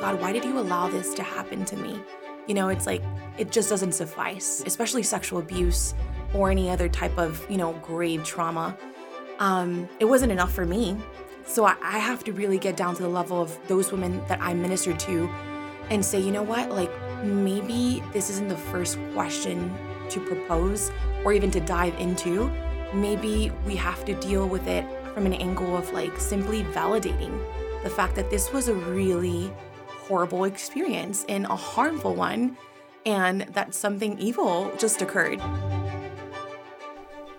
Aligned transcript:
God, 0.00 0.18
why 0.18 0.32
did 0.32 0.44
you 0.46 0.58
allow 0.58 0.88
this 0.88 1.12
to 1.12 1.22
happen 1.22 1.66
to 1.66 1.76
me? 1.76 2.00
You 2.46 2.54
know, 2.54 2.70
it's 2.70 2.86
like, 2.86 3.02
it 3.36 3.52
just 3.52 3.68
doesn't 3.68 3.92
suffice, 3.92 4.62
especially 4.64 5.02
sexual 5.02 5.40
abuse 5.40 5.94
or 6.32 6.50
any 6.50 6.70
other 6.70 6.88
type 6.88 7.18
of, 7.18 7.44
you 7.50 7.58
know, 7.58 7.74
grave 7.82 8.24
trauma. 8.24 8.74
Um, 9.40 9.86
it 9.98 10.06
wasn't 10.06 10.32
enough 10.32 10.52
for 10.54 10.64
me. 10.64 10.96
So 11.44 11.66
I, 11.66 11.76
I 11.82 11.98
have 11.98 12.24
to 12.24 12.32
really 12.32 12.58
get 12.58 12.78
down 12.78 12.94
to 12.96 13.02
the 13.02 13.10
level 13.10 13.42
of 13.42 13.58
those 13.68 13.92
women 13.92 14.22
that 14.26 14.40
I 14.40 14.54
minister 14.54 14.94
to 14.94 15.28
and 15.90 16.02
say, 16.02 16.18
you 16.18 16.30
know 16.30 16.42
what, 16.42 16.70
like 16.70 16.90
maybe 17.22 18.02
this 18.14 18.30
isn't 18.30 18.48
the 18.48 18.56
first 18.56 18.98
question 19.12 19.70
to 20.08 20.20
propose 20.20 20.90
or 21.26 21.34
even 21.34 21.50
to 21.50 21.60
dive 21.60 21.94
into. 22.00 22.50
Maybe 22.94 23.52
we 23.66 23.76
have 23.76 24.06
to 24.06 24.14
deal 24.14 24.48
with 24.48 24.66
it 24.66 24.86
from 25.12 25.26
an 25.26 25.34
angle 25.34 25.76
of 25.76 25.92
like 25.92 26.18
simply 26.18 26.64
validating 26.64 27.38
the 27.82 27.90
fact 27.90 28.14
that 28.14 28.30
this 28.30 28.50
was 28.50 28.68
a 28.68 28.74
really 28.74 29.52
horrible 30.10 30.42
experience 30.42 31.24
and 31.28 31.46
a 31.46 31.54
harmful 31.54 32.16
one, 32.16 32.56
and 33.06 33.42
that 33.42 33.72
something 33.72 34.18
evil 34.18 34.68
just 34.76 35.00
occurred. 35.02 35.40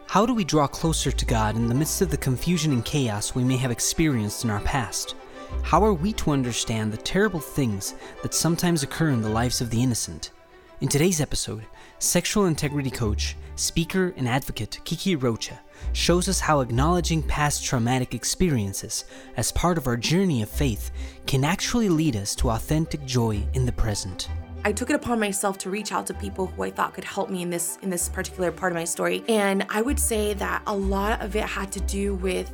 How 0.08 0.26
do 0.26 0.34
we 0.34 0.46
draw 0.46 0.68
closer 0.68 1.12
to 1.12 1.26
God 1.26 1.58
in 1.58 1.68
the 1.68 1.76
midst 1.76 2.02
of 2.02 2.10
the 2.12 2.16
confusion 2.16 2.72
and 2.72 2.86
chaos 2.86 3.36
we 3.36 3.44
may 3.44 3.58
have 3.58 3.72
experienced 3.72 4.46
in 4.46 4.50
our 4.50 4.62
past? 4.62 5.16
How 5.64 5.84
are 5.84 5.94
we 5.94 6.14
to 6.14 6.32
understand 6.32 6.94
the 6.94 6.98
terrible 6.98 7.42
things 7.42 7.94
that 8.24 8.34
sometimes 8.34 8.84
occur 8.84 9.10
in 9.10 9.22
the 9.22 9.28
lives 9.28 9.60
of 9.60 9.70
the 9.70 9.84
innocent? 9.84 10.32
In 10.80 10.88
today's 10.88 11.20
episode, 11.20 11.66
sexual 12.00 12.46
integrity 12.46 12.90
coach, 12.90 13.36
speaker, 13.58 14.14
and 14.16 14.30
advocate 14.30 14.80
Kiki 14.86 15.18
Rocha 15.18 15.60
shows 15.94 16.28
us 16.28 16.40
how 16.40 16.62
acknowledging 16.62 17.22
past 17.24 17.64
traumatic 17.64 18.14
experiences 18.14 19.06
as 19.38 19.52
part 19.52 19.78
of 19.78 19.88
our 19.88 19.98
journey 19.98 20.42
of 20.42 20.50
faith 20.50 20.92
can 21.26 21.44
actually 21.44 21.90
lead 21.90 22.16
us 22.16 22.36
to 22.36 22.50
authentic 22.50 23.06
joy 23.06 23.44
in 23.54 23.66
the 23.66 23.72
present. 23.72 24.30
I 24.64 24.72
took 24.72 24.92
it 24.92 24.96
upon 24.96 25.20
myself 25.20 25.58
to 25.60 25.72
reach 25.72 25.92
out 25.92 26.06
to 26.08 26.14
people 26.14 26.46
who 26.46 26.64
I 26.64 26.70
thought 26.70 26.94
could 26.94 27.04
help 27.04 27.30
me 27.30 27.42
in 27.42 27.50
this 27.50 27.80
in 27.82 27.90
this 27.90 28.10
particular 28.10 28.52
part 28.52 28.72
of 28.72 28.76
my 28.76 28.84
story. 28.84 29.24
And 29.28 29.66
I 29.70 29.82
would 29.82 30.00
say 30.00 30.34
that 30.36 30.62
a 30.68 30.76
lot 30.76 31.22
of 31.22 31.36
it 31.36 31.46
had 31.46 31.72
to 31.72 31.80
do 31.82 32.16
with 32.16 32.54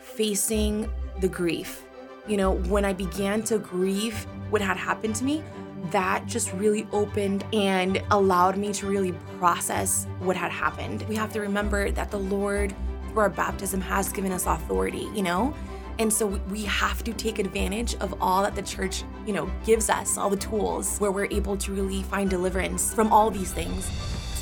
facing 0.00 0.90
the 1.20 1.28
grief. 1.28 1.84
You 2.26 2.36
know, 2.36 2.52
when 2.52 2.84
I 2.84 2.92
began 2.92 3.42
to 3.44 3.58
grieve 3.58 4.26
what 4.48 4.62
had 4.62 4.76
happened 4.76 5.16
to 5.16 5.24
me, 5.24 5.42
that 5.90 6.26
just 6.26 6.52
really 6.52 6.86
opened 6.92 7.44
and 7.52 8.02
allowed 8.10 8.56
me 8.56 8.72
to 8.74 8.86
really 8.86 9.12
process 9.38 10.06
what 10.20 10.36
had 10.36 10.52
happened. 10.52 11.02
We 11.08 11.16
have 11.16 11.32
to 11.32 11.40
remember 11.40 11.90
that 11.90 12.10
the 12.10 12.18
Lord, 12.18 12.74
through 13.08 13.20
our 13.20 13.30
baptism, 13.30 13.80
has 13.80 14.10
given 14.12 14.32
us 14.32 14.46
authority, 14.46 15.08
you 15.14 15.22
know? 15.22 15.54
And 15.98 16.12
so 16.12 16.26
we 16.26 16.64
have 16.64 17.04
to 17.04 17.12
take 17.12 17.38
advantage 17.38 17.94
of 17.96 18.14
all 18.20 18.42
that 18.42 18.54
the 18.54 18.62
church, 18.62 19.04
you 19.26 19.32
know, 19.32 19.50
gives 19.64 19.90
us, 19.90 20.16
all 20.16 20.30
the 20.30 20.36
tools 20.36 20.98
where 20.98 21.12
we're 21.12 21.28
able 21.30 21.56
to 21.58 21.72
really 21.72 22.02
find 22.02 22.30
deliverance 22.30 22.94
from 22.94 23.12
all 23.12 23.30
these 23.30 23.52
things. 23.52 23.88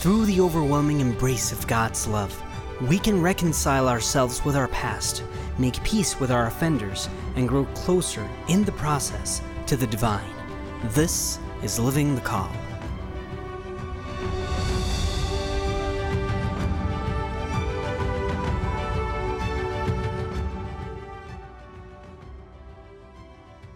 Through 0.01 0.27
the 0.27 0.41
overwhelming 0.41 1.01
embrace 1.01 1.53
of 1.53 1.67
God's 1.67 2.07
love, 2.07 2.41
we 2.89 2.99
can 2.99 3.21
reconcile 3.21 3.89
ourselves 3.89 4.45
with 4.45 4.57
our 4.57 4.69
past, 4.69 5.23
make 5.59 5.83
peace 5.85 6.19
with 6.19 6.31
our 6.31 6.47
offenders, 6.47 7.09
and 7.37 7.49
grow 7.49 7.67
closer 7.75 8.27
in 8.49 8.65
the 8.65 8.73
process 8.73 9.43
to 9.67 9.77
the 9.77 9.87
divine. 9.87 10.40
This 10.85 11.39
is 11.63 11.79
Living 11.79 12.15
the 12.15 12.23
Call. 12.23 12.51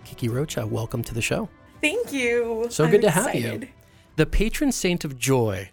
Kiki 0.04 0.30
Rocha, 0.30 0.66
welcome 0.66 1.04
to 1.04 1.12
the 1.12 1.20
show. 1.20 1.50
Thank 1.82 2.10
you. 2.10 2.68
So 2.70 2.84
I'm 2.84 2.90
good 2.90 3.02
to 3.02 3.08
excited. 3.08 3.42
have 3.42 3.62
you. 3.62 3.68
The 4.16 4.24
patron 4.24 4.72
saint 4.72 5.04
of 5.04 5.18
joy. 5.18 5.70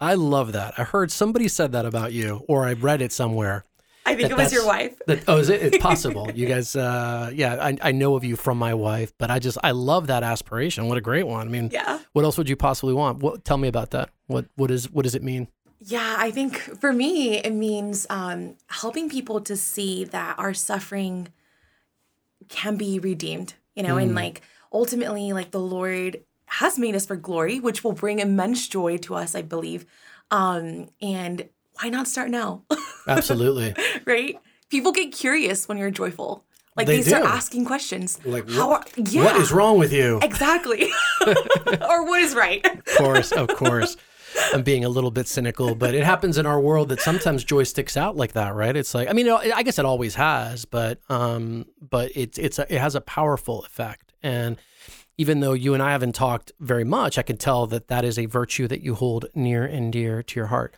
I 0.00 0.14
love 0.14 0.50
that. 0.52 0.74
I 0.76 0.82
heard 0.82 1.12
somebody 1.12 1.46
said 1.46 1.70
that 1.72 1.86
about 1.86 2.12
you, 2.12 2.44
or 2.48 2.66
I 2.66 2.72
read 2.72 3.00
it 3.00 3.12
somewhere. 3.12 3.64
I 4.12 4.16
think 4.16 4.28
that 4.28 4.38
it 4.38 4.42
was 4.42 4.52
your 4.52 4.66
wife. 4.66 5.00
That, 5.06 5.24
oh, 5.28 5.38
is 5.38 5.48
it? 5.48 5.62
It's 5.62 5.78
possible. 5.90 6.30
you 6.32 6.46
guys, 6.46 6.74
uh, 6.76 7.30
yeah, 7.34 7.56
I, 7.60 7.76
I 7.80 7.92
know 7.92 8.14
of 8.14 8.24
you 8.24 8.36
from 8.36 8.58
my 8.58 8.74
wife, 8.74 9.12
but 9.18 9.30
I 9.30 9.38
just, 9.38 9.58
I 9.62 9.70
love 9.72 10.06
that 10.08 10.22
aspiration. 10.22 10.86
What 10.88 10.98
a 10.98 11.00
great 11.00 11.26
one. 11.26 11.46
I 11.46 11.50
mean, 11.50 11.70
Yeah. 11.72 11.98
what 12.12 12.24
else 12.24 12.38
would 12.38 12.48
you 12.48 12.56
possibly 12.56 12.94
want? 12.94 13.18
What, 13.18 13.44
tell 13.44 13.58
me 13.58 13.68
about 13.68 13.90
that. 13.90 14.10
What, 14.26 14.46
what 14.56 14.70
is, 14.70 14.90
what 14.90 15.02
does 15.02 15.14
it 15.14 15.22
mean? 15.22 15.48
Yeah, 15.80 16.14
I 16.18 16.30
think 16.30 16.58
for 16.58 16.92
me, 16.92 17.38
it 17.38 17.52
means 17.52 18.06
um, 18.08 18.56
helping 18.68 19.08
people 19.10 19.40
to 19.42 19.56
see 19.56 20.04
that 20.04 20.38
our 20.38 20.54
suffering 20.54 21.28
can 22.48 22.76
be 22.76 22.98
redeemed, 22.98 23.54
you 23.74 23.82
know, 23.82 23.96
and 23.96 24.14
like 24.14 24.42
ultimately, 24.72 25.32
like 25.32 25.50
the 25.50 25.60
Lord 25.60 26.22
has 26.46 26.78
made 26.78 26.94
us 26.94 27.06
for 27.06 27.16
glory, 27.16 27.58
which 27.60 27.82
will 27.82 27.92
bring 27.92 28.18
immense 28.20 28.68
joy 28.68 28.96
to 28.98 29.14
us, 29.14 29.34
I 29.34 29.42
believe. 29.42 29.86
Um, 30.30 30.88
and 31.00 31.48
why 31.80 31.88
not 31.88 32.08
start 32.08 32.30
now? 32.30 32.62
Absolutely. 33.06 33.74
right? 34.04 34.38
People 34.70 34.92
get 34.92 35.12
curious 35.12 35.68
when 35.68 35.78
you're 35.78 35.90
joyful. 35.90 36.44
Like 36.76 36.86
They 36.86 36.96
they, 36.96 37.02
start 37.02 37.24
do. 37.24 37.28
asking 37.28 37.64
questions. 37.66 38.18
Like, 38.24 38.48
how 38.50 38.70
what- 38.70 38.98
are, 38.98 39.00
yeah, 39.02 39.24
What 39.24 39.36
is 39.36 39.52
wrong 39.52 39.78
with 39.78 39.92
you? 39.92 40.18
Exactly. 40.22 40.90
or 41.26 42.04
what 42.06 42.20
is 42.22 42.34
right? 42.34 42.64
Of 42.64 42.84
course, 42.96 43.32
of 43.32 43.48
course. 43.48 43.96
I'm 44.54 44.62
being 44.62 44.82
a 44.82 44.88
little 44.88 45.10
bit 45.10 45.28
cynical, 45.28 45.74
but 45.74 45.94
it 45.94 46.04
happens 46.04 46.38
in 46.38 46.46
our 46.46 46.58
world 46.58 46.88
that 46.88 47.00
sometimes 47.02 47.44
joy 47.44 47.64
sticks 47.64 47.98
out 47.98 48.16
like 48.16 48.32
that, 48.32 48.54
right? 48.54 48.74
It's 48.74 48.94
like, 48.94 49.08
I 49.10 49.12
mean, 49.12 49.28
I 49.28 49.62
guess 49.62 49.78
it 49.78 49.84
always 49.84 50.14
has, 50.14 50.64
but 50.64 51.00
um, 51.10 51.66
but 51.80 52.10
it's 52.14 52.38
it's 52.38 52.58
a, 52.58 52.74
it 52.74 52.80
has 52.80 52.94
a 52.94 53.02
powerful 53.02 53.62
effect, 53.64 54.14
and 54.22 54.56
even 55.18 55.40
though 55.40 55.52
you 55.52 55.74
and 55.74 55.82
I 55.82 55.92
haven't 55.92 56.14
talked 56.14 56.50
very 56.60 56.84
much, 56.84 57.18
I 57.18 57.22
can 57.22 57.36
tell 57.36 57.66
that 57.66 57.88
that 57.88 58.06
is 58.06 58.18
a 58.18 58.24
virtue 58.24 58.66
that 58.68 58.80
you 58.80 58.94
hold 58.94 59.26
near 59.34 59.64
and 59.66 59.92
dear 59.92 60.22
to 60.22 60.40
your 60.40 60.46
heart. 60.46 60.74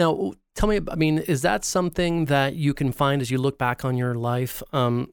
Now, 0.00 0.32
tell 0.54 0.66
me, 0.66 0.80
I 0.90 0.94
mean, 0.94 1.18
is 1.18 1.42
that 1.42 1.62
something 1.62 2.24
that 2.24 2.54
you 2.54 2.72
can 2.72 2.90
find 2.90 3.20
as 3.20 3.30
you 3.30 3.36
look 3.36 3.58
back 3.58 3.84
on 3.84 3.98
your 3.98 4.14
life, 4.14 4.62
um, 4.72 5.12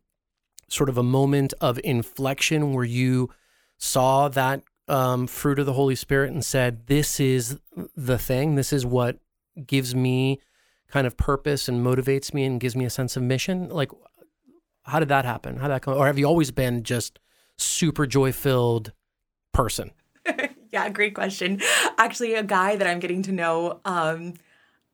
sort 0.69 0.87
of 0.87 0.97
a 0.97 1.03
moment 1.03 1.53
of 1.59 1.77
inflection 1.83 2.71
where 2.71 2.85
you 2.85 3.29
saw 3.77 4.29
that 4.29 4.63
um, 4.87 5.27
fruit 5.27 5.59
of 5.59 5.65
the 5.65 5.73
Holy 5.73 5.95
Spirit 5.95 6.31
and 6.31 6.43
said, 6.43 6.87
This 6.87 7.19
is 7.19 7.59
the 7.97 8.17
thing. 8.17 8.55
This 8.55 8.71
is 8.71 8.85
what 8.85 9.19
gives 9.65 9.93
me 9.93 10.39
kind 10.87 11.05
of 11.05 11.17
purpose 11.17 11.67
and 11.67 11.85
motivates 11.85 12.33
me 12.33 12.45
and 12.45 12.57
gives 12.57 12.77
me 12.77 12.85
a 12.85 12.89
sense 12.89 13.17
of 13.17 13.23
mission? 13.23 13.67
Like, 13.67 13.91
how 14.83 14.99
did 14.99 15.09
that 15.09 15.25
happen? 15.25 15.57
How 15.57 15.67
did 15.67 15.73
that 15.73 15.81
come? 15.81 15.97
Or 15.97 16.07
have 16.07 16.17
you 16.17 16.23
always 16.23 16.51
been 16.51 16.83
just 16.83 17.19
super 17.57 18.07
joy 18.07 18.31
filled 18.31 18.93
person? 19.51 19.91
Yeah, 20.69 20.89
great 20.89 21.15
question. 21.15 21.61
Actually, 21.97 22.33
a 22.33 22.43
guy 22.43 22.75
that 22.75 22.85
I'm 22.85 22.99
getting 22.99 23.21
to 23.23 23.31
know, 23.31 23.79
um, 23.85 24.33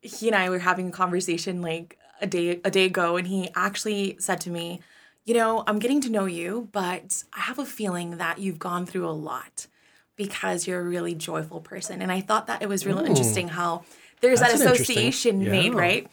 he 0.03 0.27
and 0.27 0.35
I 0.35 0.49
were 0.49 0.59
having 0.59 0.89
a 0.89 0.91
conversation 0.91 1.61
like 1.61 1.97
a 2.21 2.27
day 2.27 2.59
a 2.63 2.69
day 2.69 2.85
ago, 2.85 3.17
and 3.17 3.27
he 3.27 3.49
actually 3.55 4.17
said 4.19 4.41
to 4.41 4.49
me, 4.49 4.81
"You 5.25 5.33
know, 5.33 5.63
I'm 5.65 5.79
getting 5.79 6.01
to 6.01 6.09
know 6.09 6.25
you, 6.25 6.69
but 6.71 7.23
I 7.33 7.41
have 7.41 7.57
a 7.57 7.65
feeling 7.65 8.17
that 8.17 8.37
you've 8.39 8.59
gone 8.59 8.85
through 8.85 9.07
a 9.07 9.11
lot 9.11 9.67
because 10.15 10.67
you're 10.67 10.81
a 10.81 10.83
really 10.83 11.15
joyful 11.15 11.61
person." 11.61 12.01
And 12.01 12.11
I 12.11 12.21
thought 12.21 12.47
that 12.47 12.61
it 12.61 12.69
was 12.69 12.85
really 12.85 13.07
interesting 13.09 13.47
how 13.47 13.83
there's 14.21 14.39
that 14.41 14.51
association 14.53 15.43
made, 15.51 15.73
right? 15.73 16.07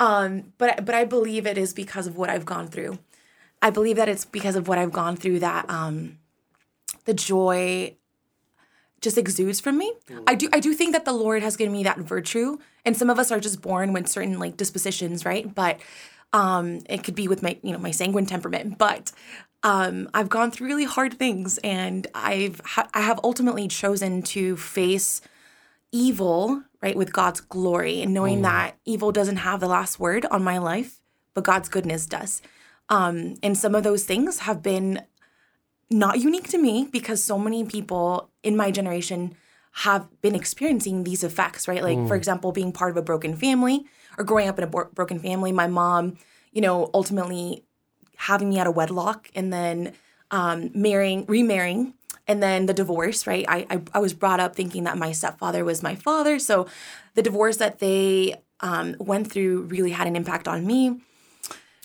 Um, 0.00 0.52
but 0.58 0.84
but 0.84 0.94
I 0.94 1.04
believe 1.04 1.46
it 1.46 1.58
is 1.58 1.72
because 1.72 2.06
of 2.06 2.16
what 2.16 2.30
I've 2.30 2.46
gone 2.46 2.68
through. 2.68 2.98
I 3.62 3.70
believe 3.70 3.96
that 3.96 4.08
it's 4.08 4.24
because 4.24 4.56
of 4.56 4.68
what 4.68 4.78
I've 4.78 4.92
gone 4.92 5.16
through 5.16 5.38
that 5.40 5.68
um, 5.70 6.18
the 7.04 7.14
joy 7.14 7.96
just 9.04 9.18
exudes 9.18 9.60
from 9.60 9.78
me. 9.78 9.92
I 10.26 10.34
do 10.34 10.48
I 10.52 10.60
do 10.60 10.74
think 10.74 10.92
that 10.92 11.04
the 11.04 11.12
Lord 11.12 11.42
has 11.42 11.56
given 11.56 11.72
me 11.72 11.84
that 11.84 11.98
virtue. 11.98 12.58
And 12.84 12.96
some 12.96 13.10
of 13.10 13.18
us 13.18 13.30
are 13.30 13.40
just 13.40 13.60
born 13.60 13.92
with 13.92 14.08
certain 14.08 14.38
like 14.38 14.56
dispositions, 14.56 15.24
right? 15.24 15.54
But 15.54 15.78
um 16.32 16.80
it 16.88 17.04
could 17.04 17.14
be 17.14 17.28
with 17.28 17.42
my, 17.42 17.58
you 17.62 17.72
know, 17.72 17.78
my 17.78 17.92
sanguine 17.92 18.26
temperament, 18.26 18.78
but 18.78 19.12
um 19.62 20.08
I've 20.12 20.28
gone 20.28 20.50
through 20.50 20.66
really 20.66 20.84
hard 20.84 21.14
things 21.18 21.58
and 21.58 22.06
I've 22.14 22.60
ha- 22.64 22.88
I 22.92 23.02
have 23.02 23.20
ultimately 23.22 23.68
chosen 23.68 24.22
to 24.34 24.56
face 24.56 25.20
evil, 25.92 26.64
right, 26.82 26.96
with 26.96 27.12
God's 27.12 27.40
glory 27.40 28.02
and 28.02 28.12
knowing 28.12 28.42
that 28.42 28.76
evil 28.84 29.12
doesn't 29.12 29.36
have 29.36 29.60
the 29.60 29.68
last 29.68 30.00
word 30.00 30.26
on 30.30 30.42
my 30.42 30.58
life, 30.58 31.00
but 31.34 31.44
God's 31.44 31.68
goodness 31.68 32.06
does. 32.06 32.42
Um 32.88 33.36
and 33.42 33.56
some 33.56 33.74
of 33.74 33.84
those 33.84 34.04
things 34.04 34.40
have 34.40 34.62
been 34.62 35.02
not 35.90 36.18
unique 36.18 36.48
to 36.48 36.58
me 36.58 36.88
because 36.90 37.22
so 37.22 37.38
many 37.38 37.64
people 37.64 38.30
in 38.44 38.56
my 38.56 38.70
generation 38.70 39.34
have 39.78 40.06
been 40.20 40.36
experiencing 40.36 41.02
these 41.02 41.24
effects, 41.24 41.66
right? 41.66 41.82
Like, 41.82 41.98
for 42.06 42.14
example, 42.14 42.52
being 42.52 42.70
part 42.70 42.92
of 42.92 42.96
a 42.96 43.02
broken 43.02 43.34
family 43.36 43.84
or 44.16 44.24
growing 44.24 44.46
up 44.48 44.56
in 44.56 44.62
a 44.62 44.68
bro- 44.68 44.90
broken 44.94 45.18
family. 45.18 45.50
My 45.50 45.66
mom, 45.66 46.16
you 46.52 46.60
know, 46.60 46.90
ultimately 46.94 47.64
having 48.16 48.50
me 48.50 48.60
out 48.60 48.68
of 48.68 48.76
wedlock 48.76 49.28
and 49.34 49.52
then 49.52 49.92
um, 50.30 50.70
marrying, 50.74 51.26
remarrying, 51.26 51.94
and 52.28 52.40
then 52.40 52.66
the 52.66 52.74
divorce, 52.74 53.26
right? 53.26 53.44
I, 53.48 53.66
I, 53.68 53.82
I 53.94 53.98
was 53.98 54.14
brought 54.14 54.38
up 54.38 54.54
thinking 54.54 54.84
that 54.84 54.96
my 54.96 55.10
stepfather 55.10 55.64
was 55.64 55.82
my 55.82 55.96
father. 55.96 56.38
So 56.38 56.68
the 57.14 57.22
divorce 57.22 57.56
that 57.56 57.80
they 57.80 58.36
um, 58.60 58.94
went 59.00 59.30
through 59.32 59.62
really 59.62 59.90
had 59.90 60.06
an 60.06 60.14
impact 60.14 60.46
on 60.46 60.64
me. 60.64 61.00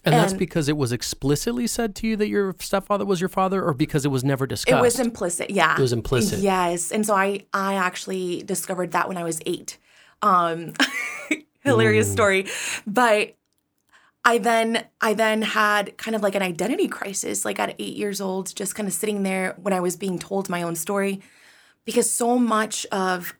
And, 0.05 0.15
that's 0.15 0.33
because 0.33 0.69
it 0.69 0.77
was 0.77 0.91
explicitly 0.91 1.67
said 1.67 1.93
to 1.97 2.07
you 2.07 2.15
that 2.15 2.29
your 2.29 2.55
stepfather 2.59 3.05
was 3.05 3.19
your 3.19 3.29
father, 3.29 3.63
or 3.63 3.73
because 3.73 4.05
it 4.05 4.09
was 4.09 4.23
never 4.23 4.47
discussed? 4.47 4.77
It 4.77 4.81
was 4.81 4.99
implicit, 4.99 5.49
yeah. 5.49 5.75
It 5.77 5.81
was 5.81 5.91
implicit. 5.91 6.39
Yes, 6.39 6.91
and 6.91 7.05
so 7.05 7.15
I 7.15 7.45
I 7.53 7.75
actually 7.75 8.43
discovered 8.43 8.93
that 8.93 9.07
when 9.07 9.17
I 9.17 9.23
was 9.23 9.41
eight. 9.45 9.77
Um, 10.21 10.73
hilarious 11.63 12.11
story, 12.11 12.47
but 12.87 13.35
I 14.23 14.37
then 14.37 14.85
I 15.01 15.13
then 15.13 15.41
had 15.41 15.97
kind 15.97 16.15
of 16.15 16.21
like 16.21 16.35
an 16.35 16.41
identity 16.41 16.87
crisis, 16.87 17.45
like 17.45 17.59
at 17.59 17.75
eight 17.79 17.95
years 17.95 18.21
old, 18.21 18.55
just 18.55 18.75
kind 18.75 18.87
of 18.87 18.93
sitting 18.93 19.23
there 19.23 19.55
when 19.61 19.73
I 19.73 19.79
was 19.79 19.95
being 19.95 20.19
told 20.19 20.49
my 20.49 20.61
own 20.61 20.75
story, 20.75 21.21
because 21.83 22.09
so 22.09 22.37
much 22.37 22.85
of 22.87 23.33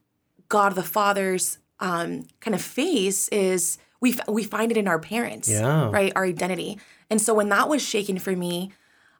God 0.48 0.76
the 0.76 0.84
Father's 0.84 1.60
um, 1.80 2.26
kind 2.40 2.56
of 2.56 2.62
face 2.62 3.28
is 3.30 3.78
we 4.02 4.14
f- 4.14 4.28
we 4.28 4.44
find 4.44 4.72
it 4.72 4.78
in 4.78 4.88
our 4.88 5.00
parents, 5.00 5.50
Yeah. 5.50 5.90
right? 5.92 6.12
Our 6.16 6.26
identity, 6.26 6.80
and 7.10 7.22
so 7.22 7.34
when 7.34 7.50
that 7.50 7.68
was 7.70 7.82
shaken 7.82 8.20
for 8.20 8.36
me, 8.36 8.72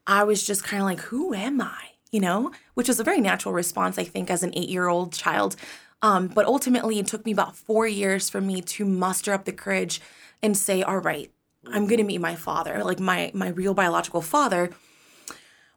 I 0.08 0.24
was 0.24 0.46
just 0.46 0.64
kind 0.64 0.82
of 0.82 0.86
like, 0.88 1.00
who 1.02 1.34
am 1.34 1.62
I? 1.62 1.78
You 2.12 2.22
know, 2.22 2.52
which 2.74 2.88
was 2.88 3.00
a 3.00 3.04
very 3.04 3.22
natural 3.22 3.54
response, 3.54 4.00
I 4.00 4.04
think, 4.04 4.30
as 4.32 4.42
an 4.44 4.52
eight 4.56 4.70
year 4.70 4.88
old 4.88 5.14
child. 5.14 5.56
Um, 6.02 6.28
but 6.28 6.46
ultimately, 6.46 6.98
it 6.98 7.08
took 7.08 7.26
me 7.26 7.32
about 7.34 7.56
four 7.58 7.86
years 7.86 8.30
for 8.30 8.40
me 8.42 8.62
to 8.62 8.86
muster 8.86 9.34
up 9.34 9.46
the 9.46 9.52
courage 9.52 10.00
and 10.42 10.56
say, 10.58 10.82
all 10.82 10.98
right, 10.98 11.30
I'm 11.68 11.86
going 11.88 11.98
to 11.98 12.04
meet 12.06 12.22
my 12.22 12.36
father, 12.36 12.84
like 12.86 13.00
my, 13.02 13.32
my 13.34 13.50
real 13.50 13.74
biological 13.74 14.22
father, 14.22 14.70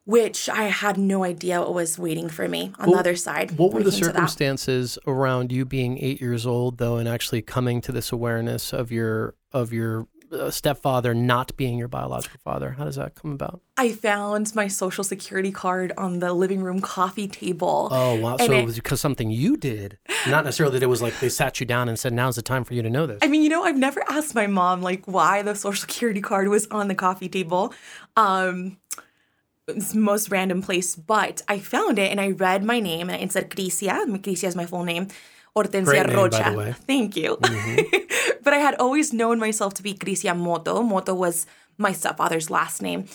which 0.04 0.48
I 0.48 0.64
had 0.64 0.98
no 0.98 1.22
idea 1.24 1.60
what 1.60 1.74
was 1.74 1.98
waiting 1.98 2.28
for 2.28 2.48
me 2.48 2.72
on 2.78 2.90
the 2.90 2.96
other 2.96 3.16
side. 3.16 3.52
What 3.58 3.72
were 3.72 3.82
the 3.82 3.88
it 3.88 3.92
came 3.92 4.00
to 4.00 4.06
that. 4.06 4.14
circumstances 4.14 4.98
around 5.06 5.52
you 5.52 5.64
being 5.64 5.98
eight 5.98 6.20
years 6.20 6.46
old, 6.46 6.78
though, 6.78 6.96
and 6.96 7.08
actually 7.08 7.42
coming 7.42 7.80
to 7.82 7.92
this 7.92 8.10
awareness 8.12 8.72
of 8.72 8.90
your 8.90 9.34
of 9.52 9.72
your 9.72 10.08
uh, 10.32 10.50
stepfather 10.50 11.12
not 11.12 11.54
being 11.58 11.76
your 11.76 11.88
biological 11.88 12.40
father? 12.42 12.70
How 12.70 12.84
does 12.84 12.96
that 12.96 13.14
come 13.14 13.32
about? 13.32 13.60
I 13.76 13.92
found 13.92 14.54
my 14.54 14.66
social 14.66 15.04
security 15.04 15.52
card 15.52 15.92
on 15.98 16.20
the 16.20 16.32
living 16.32 16.62
room 16.62 16.80
coffee 16.80 17.28
table. 17.28 17.88
Oh 17.92 18.18
wow! 18.18 18.38
So 18.38 18.44
it- 18.44 18.50
it 18.60 18.64
was 18.64 18.76
because 18.76 19.00
something 19.00 19.30
you 19.30 19.56
did, 19.58 19.98
not 20.26 20.44
necessarily 20.44 20.78
that 20.78 20.82
it 20.84 20.88
was 20.88 21.02
like 21.02 21.18
they 21.20 21.28
sat 21.28 21.60
you 21.60 21.66
down 21.66 21.88
and 21.88 21.98
said, 21.98 22.12
"Now's 22.14 22.36
the 22.36 22.42
time 22.42 22.64
for 22.64 22.72
you 22.74 22.82
to 22.82 22.90
know 22.90 23.06
this." 23.06 23.18
I 23.22 23.28
mean, 23.28 23.42
you 23.42 23.50
know, 23.50 23.62
I've 23.62 23.76
never 23.76 24.02
asked 24.08 24.34
my 24.34 24.46
mom 24.46 24.80
like 24.82 25.04
why 25.06 25.42
the 25.42 25.54
social 25.54 25.80
security 25.88 26.20
card 26.22 26.48
was 26.48 26.66
on 26.70 26.88
the 26.88 26.94
coffee 26.94 27.28
table. 27.28 27.72
Um 28.16 28.78
most 29.94 30.30
random 30.30 30.62
place, 30.62 30.96
but 30.96 31.42
I 31.48 31.58
found 31.58 31.98
it 31.98 32.10
and 32.10 32.20
I 32.20 32.30
read 32.30 32.64
my 32.64 32.80
name 32.80 33.10
and 33.10 33.22
it 33.22 33.32
said 33.32 33.50
Crisia. 33.50 34.06
Crisia 34.22 34.46
is 34.46 34.56
my 34.56 34.66
full 34.66 34.84
name. 34.84 35.08
Hortensia 35.54 36.06
name, 36.06 36.16
Rocha. 36.16 36.74
Thank 36.86 37.16
you. 37.16 37.36
but 38.42 38.54
I 38.54 38.58
had 38.58 38.74
always 38.76 39.12
known 39.12 39.38
myself 39.38 39.74
to 39.74 39.82
be 39.82 39.94
Crisia 39.94 40.34
Moto. 40.34 40.82
Moto 40.82 41.14
was 41.14 41.46
my 41.78 41.92
stepfather's 41.92 42.50
last 42.50 42.80
name. 42.80 43.06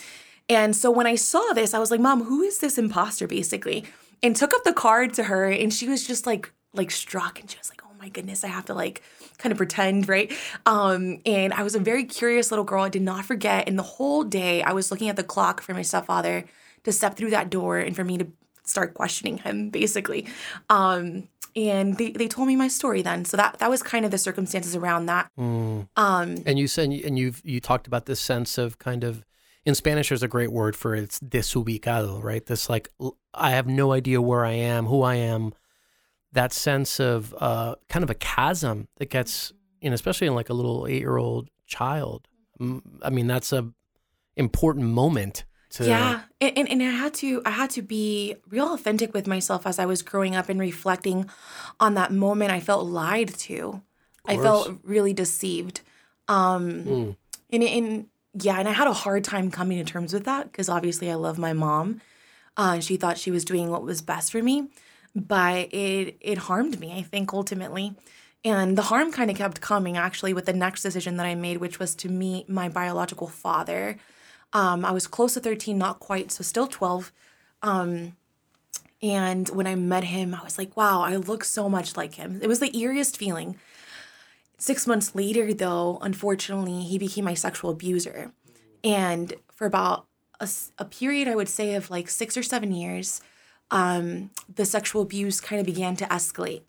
And 0.48 0.74
so 0.74 0.90
when 0.90 1.06
I 1.06 1.16
saw 1.16 1.52
this, 1.52 1.74
I 1.74 1.78
was 1.78 1.90
like, 1.90 2.00
Mom, 2.00 2.24
who 2.24 2.42
is 2.42 2.58
this 2.58 2.78
imposter 2.78 3.26
basically? 3.26 3.84
And 4.22 4.34
took 4.34 4.54
up 4.54 4.64
the 4.64 4.72
card 4.72 5.14
to 5.14 5.24
her 5.24 5.48
and 5.48 5.72
she 5.72 5.88
was 5.88 6.06
just 6.06 6.26
like 6.26 6.52
like 6.74 6.90
struck 6.90 7.40
and 7.40 7.50
she 7.50 7.58
was 7.58 7.70
like, 7.70 7.82
my 7.98 8.08
goodness, 8.08 8.44
I 8.44 8.48
have 8.48 8.64
to 8.66 8.74
like 8.74 9.02
kind 9.38 9.52
of 9.52 9.56
pretend, 9.56 10.08
right? 10.08 10.32
Um, 10.66 11.20
and 11.26 11.52
I 11.52 11.62
was 11.62 11.74
a 11.74 11.80
very 11.80 12.04
curious 12.04 12.50
little 12.50 12.64
girl. 12.64 12.84
I 12.84 12.88
did 12.88 13.02
not 13.02 13.24
forget. 13.24 13.68
And 13.68 13.78
the 13.78 13.82
whole 13.82 14.24
day 14.24 14.62
I 14.62 14.72
was 14.72 14.90
looking 14.90 15.08
at 15.08 15.16
the 15.16 15.24
clock 15.24 15.60
for 15.60 15.74
my 15.74 15.82
stepfather 15.82 16.44
to 16.84 16.92
step 16.92 17.16
through 17.16 17.30
that 17.30 17.50
door 17.50 17.78
and 17.78 17.94
for 17.96 18.04
me 18.04 18.18
to 18.18 18.26
start 18.64 18.94
questioning 18.94 19.38
him, 19.38 19.70
basically. 19.70 20.26
Um, 20.68 21.28
and 21.56 21.96
they, 21.96 22.10
they 22.10 22.28
told 22.28 22.46
me 22.46 22.56
my 22.56 22.68
story 22.68 23.02
then. 23.02 23.24
So 23.24 23.36
that 23.36 23.58
that 23.58 23.70
was 23.70 23.82
kind 23.82 24.04
of 24.04 24.10
the 24.10 24.18
circumstances 24.18 24.76
around 24.76 25.06
that. 25.06 25.30
Um, 25.36 25.86
And 25.96 26.58
you 26.58 26.68
said, 26.68 26.90
and 26.90 27.18
you've 27.18 27.42
you 27.44 27.60
talked 27.60 27.86
about 27.86 28.06
this 28.06 28.20
sense 28.20 28.58
of 28.58 28.78
kind 28.78 29.02
of 29.02 29.24
in 29.64 29.74
Spanish. 29.74 30.10
There's 30.10 30.22
a 30.22 30.28
great 30.28 30.52
word 30.52 30.76
for 30.76 30.94
it. 30.94 31.02
It's 31.02 31.18
desubicado, 31.18 32.22
right? 32.22 32.44
This 32.44 32.70
like 32.70 32.90
I 33.34 33.50
have 33.50 33.66
no 33.66 33.92
idea 33.92 34.22
where 34.22 34.44
I 34.44 34.52
am, 34.52 34.86
who 34.86 35.02
I 35.02 35.16
am. 35.16 35.52
That 36.32 36.52
sense 36.52 37.00
of 37.00 37.34
uh, 37.38 37.76
kind 37.88 38.02
of 38.02 38.10
a 38.10 38.14
chasm 38.14 38.88
that 38.96 39.10
gets, 39.10 39.52
especially 39.82 40.26
in 40.26 40.34
like 40.34 40.50
a 40.50 40.54
little 40.54 40.86
eight 40.86 41.00
year 41.00 41.16
old 41.16 41.48
child. 41.66 42.28
Mm, 42.60 42.82
I 43.02 43.10
mean, 43.10 43.26
that's 43.26 43.52
a 43.52 43.72
important 44.36 44.86
moment 44.86 45.44
to. 45.70 45.86
yeah, 45.86 46.20
and, 46.40 46.58
and 46.58 46.68
and 46.68 46.82
I 46.82 46.90
had 46.90 47.14
to 47.14 47.42
I 47.44 47.50
had 47.50 47.70
to 47.70 47.82
be 47.82 48.36
real 48.48 48.72
authentic 48.74 49.14
with 49.14 49.26
myself 49.26 49.66
as 49.66 49.78
I 49.78 49.86
was 49.86 50.02
growing 50.02 50.36
up 50.36 50.48
and 50.48 50.60
reflecting 50.60 51.28
on 51.80 51.94
that 51.94 52.12
moment. 52.12 52.50
I 52.50 52.60
felt 52.60 52.86
lied 52.86 53.34
to. 53.38 53.82
I 54.24 54.36
felt 54.36 54.78
really 54.82 55.14
deceived. 55.14 55.80
Um, 56.28 57.16
and 57.50 57.62
and 57.62 58.06
yeah, 58.34 58.58
and 58.58 58.68
I 58.68 58.72
had 58.72 58.86
a 58.86 58.92
hard 58.92 59.24
time 59.24 59.50
coming 59.50 59.78
to 59.78 59.90
terms 59.90 60.12
with 60.12 60.24
that 60.24 60.52
because 60.52 60.68
obviously 60.68 61.10
I 61.10 61.14
love 61.14 61.38
my 61.38 61.52
mom. 61.52 62.00
Uh, 62.56 62.72
and 62.74 62.84
she 62.84 62.96
thought 62.96 63.16
she 63.16 63.30
was 63.30 63.44
doing 63.44 63.70
what 63.70 63.84
was 63.84 64.02
best 64.02 64.32
for 64.32 64.42
me, 64.42 64.66
but 65.14 65.72
it 65.72 66.16
it 66.20 66.38
harmed 66.38 66.78
me. 66.80 66.92
I 66.98 67.02
think 67.02 67.32
ultimately. 67.32 67.94
And 68.44 68.78
the 68.78 68.82
harm 68.82 69.10
kind 69.10 69.30
of 69.30 69.36
kept 69.36 69.60
coming 69.60 69.96
actually 69.96 70.32
with 70.32 70.46
the 70.46 70.52
next 70.52 70.82
decision 70.82 71.16
that 71.16 71.26
I 71.26 71.34
made, 71.34 71.58
which 71.58 71.78
was 71.80 71.94
to 71.96 72.08
meet 72.08 72.48
my 72.48 72.68
biological 72.68 73.26
father. 73.26 73.96
Um, 74.52 74.84
I 74.84 74.92
was 74.92 75.06
close 75.06 75.34
to 75.34 75.40
13, 75.40 75.76
not 75.76 75.98
quite, 75.98 76.30
so 76.30 76.42
still 76.42 76.68
12. 76.68 77.12
Um, 77.62 78.16
and 79.02 79.48
when 79.48 79.66
I 79.66 79.74
met 79.74 80.04
him, 80.04 80.34
I 80.34 80.42
was 80.42 80.56
like, 80.56 80.76
wow, 80.76 81.02
I 81.02 81.16
look 81.16 81.44
so 81.44 81.68
much 81.68 81.96
like 81.96 82.14
him. 82.14 82.38
It 82.42 82.46
was 82.48 82.60
the 82.60 82.70
eeriest 82.70 83.16
feeling. 83.16 83.56
Six 84.56 84.86
months 84.86 85.14
later, 85.14 85.54
though, 85.54 85.98
unfortunately, 86.02 86.82
he 86.82 86.98
became 86.98 87.24
my 87.24 87.34
sexual 87.34 87.70
abuser. 87.70 88.32
And 88.82 89.34
for 89.52 89.66
about 89.66 90.06
a, 90.40 90.48
a 90.78 90.84
period, 90.84 91.28
I 91.28 91.36
would 91.36 91.48
say, 91.48 91.74
of 91.74 91.90
like 91.90 92.08
six 92.08 92.36
or 92.36 92.42
seven 92.42 92.72
years, 92.72 93.20
um, 93.70 94.30
the 94.52 94.64
sexual 94.64 95.02
abuse 95.02 95.40
kind 95.40 95.60
of 95.60 95.66
began 95.66 95.96
to 95.96 96.04
escalate 96.06 96.62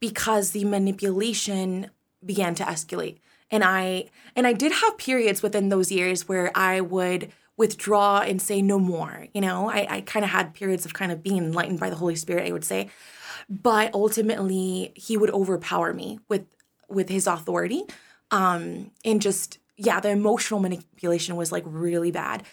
because 0.00 0.50
the 0.50 0.64
manipulation 0.64 1.90
began 2.24 2.54
to 2.54 2.64
escalate. 2.64 3.18
And 3.50 3.62
I 3.62 4.06
and 4.34 4.46
I 4.46 4.52
did 4.52 4.72
have 4.72 4.98
periods 4.98 5.42
within 5.42 5.68
those 5.68 5.92
years 5.92 6.28
where 6.28 6.50
I 6.54 6.80
would 6.80 7.30
withdraw 7.56 8.20
and 8.20 8.42
say 8.42 8.60
no 8.62 8.78
more. 8.78 9.28
You 9.32 9.40
know, 9.40 9.70
I, 9.70 9.86
I 9.88 10.00
kind 10.00 10.24
of 10.24 10.30
had 10.30 10.54
periods 10.54 10.84
of 10.84 10.94
kind 10.94 11.12
of 11.12 11.22
being 11.22 11.38
enlightened 11.38 11.78
by 11.78 11.88
the 11.88 11.96
Holy 11.96 12.16
Spirit, 12.16 12.48
I 12.48 12.52
would 12.52 12.64
say. 12.64 12.90
But 13.48 13.94
ultimately 13.94 14.92
he 14.96 15.16
would 15.16 15.30
overpower 15.30 15.92
me 15.92 16.18
with 16.28 16.46
with 16.88 17.08
his 17.08 17.26
authority. 17.26 17.82
Um, 18.30 18.90
and 19.04 19.20
just 19.20 19.58
yeah, 19.76 20.00
the 20.00 20.10
emotional 20.10 20.60
manipulation 20.60 21.36
was 21.36 21.52
like 21.52 21.64
really 21.66 22.10
bad. 22.10 22.44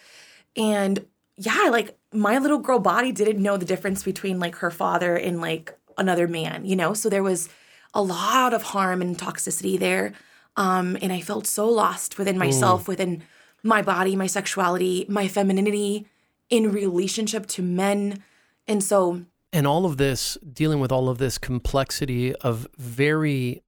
And 0.55 1.05
yeah, 1.45 1.69
like 1.71 1.97
my 2.13 2.37
little 2.37 2.59
girl 2.59 2.79
body 2.79 3.11
didn't 3.11 3.41
know 3.41 3.57
the 3.57 3.65
difference 3.65 4.03
between 4.03 4.39
like 4.39 4.55
her 4.57 4.71
father 4.71 5.15
and 5.15 5.41
like 5.41 5.73
another 5.97 6.27
man, 6.27 6.65
you 6.65 6.75
know? 6.75 6.93
So 6.93 7.09
there 7.09 7.23
was 7.23 7.49
a 7.93 8.01
lot 8.01 8.53
of 8.53 8.61
harm 8.63 9.01
and 9.01 9.17
toxicity 9.17 9.77
there. 9.79 10.13
Um, 10.55 10.97
and 11.01 11.11
I 11.11 11.21
felt 11.21 11.47
so 11.47 11.67
lost 11.67 12.17
within 12.17 12.37
myself, 12.37 12.87
within 12.87 13.23
my 13.63 13.81
body, 13.81 14.15
my 14.15 14.27
sexuality, 14.27 15.05
my 15.09 15.27
femininity 15.27 16.05
in 16.49 16.71
relationship 16.71 17.47
to 17.47 17.61
men. 17.61 18.23
And 18.67 18.83
so, 18.83 19.25
and 19.53 19.65
all 19.65 19.85
of 19.85 19.97
this 19.97 20.37
dealing 20.53 20.79
with 20.79 20.91
all 20.91 21.09
of 21.09 21.17
this 21.17 21.37
complexity 21.37 22.35
of 22.35 22.67
very 22.77 23.61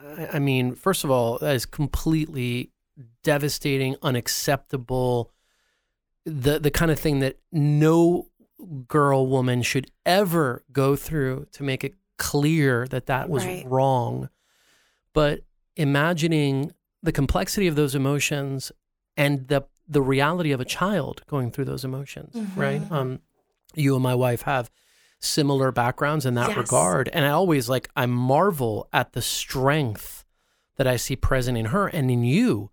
I- 0.00 0.28
i 0.34 0.38
mean 0.38 0.74
first 0.74 1.04
of 1.04 1.10
all 1.10 1.38
that 1.38 1.54
is 1.54 1.66
completely 1.66 2.70
devastating 3.22 3.96
unacceptable 4.02 5.30
the 6.24 6.58
the 6.58 6.70
kind 6.70 6.90
of 6.90 6.98
thing 6.98 7.20
that 7.20 7.38
no 7.52 8.26
girl 8.86 9.26
woman 9.26 9.62
should 9.62 9.90
ever 10.04 10.64
go 10.72 10.94
through 10.96 11.46
to 11.52 11.62
make 11.62 11.82
it 11.82 11.94
clear 12.18 12.86
that 12.88 13.06
that 13.06 13.28
was 13.30 13.44
Right. 13.46 13.64
wrong 13.66 14.28
but 15.14 15.40
imagining 15.76 16.72
the 17.02 17.12
complexity 17.12 17.66
of 17.66 17.74
those 17.76 17.94
emotions 17.94 18.70
and 19.16 19.48
the 19.48 19.62
the 19.88 20.02
reality 20.02 20.52
of 20.52 20.60
a 20.60 20.64
child 20.64 21.22
going 21.26 21.50
through 21.50 21.64
those 21.64 21.84
emotions 21.84 22.36
right 22.54 22.82
um 22.90 23.20
you 23.74 23.94
and 23.94 24.02
my 24.02 24.14
wife 24.14 24.42
have 24.42 24.70
similar 25.20 25.72
backgrounds 25.72 26.26
in 26.26 26.34
that 26.34 26.48
Yes. 26.48 26.56
regard 26.58 27.08
and 27.14 27.24
i 27.24 27.30
always 27.30 27.68
like 27.68 27.88
i 27.96 28.04
marvel 28.06 28.88
at 28.92 29.12
the 29.14 29.22
strength 29.22 30.24
that 30.76 30.86
i 30.86 30.96
see 30.96 31.16
present 31.16 31.56
in 31.56 31.66
her 31.66 31.86
and 31.88 32.10
in 32.10 32.22
you 32.24 32.70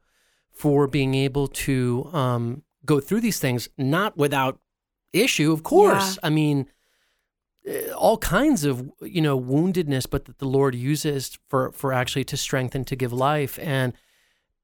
for 0.52 0.88
being 0.88 1.14
able 1.16 1.48
to 1.48 2.10
um, 2.14 2.64
go 2.88 3.00
through 3.00 3.22
these 3.22 3.40
things 3.40 3.70
not 3.78 4.18
without 4.18 4.60
issue 5.14 5.52
of 5.52 5.62
course. 5.62 6.18
I 6.24 6.30
mean 6.30 6.66
eh, 7.66 7.92
all 7.92 8.18
kinds 8.18 8.66
of 8.66 8.92
you 9.02 9.22
know 9.22 9.40
woundedness 9.40 10.10
but 10.10 10.26
that 10.26 10.40
the 10.40 10.48
lord 10.48 10.74
uses 10.74 11.38
for 11.50 11.72
for 11.72 11.94
actually 11.94 12.24
to 12.26 12.38
strengthen 12.38 12.84
to 12.86 12.96
give 12.96 13.14
life. 13.14 13.60
And 13.62 13.94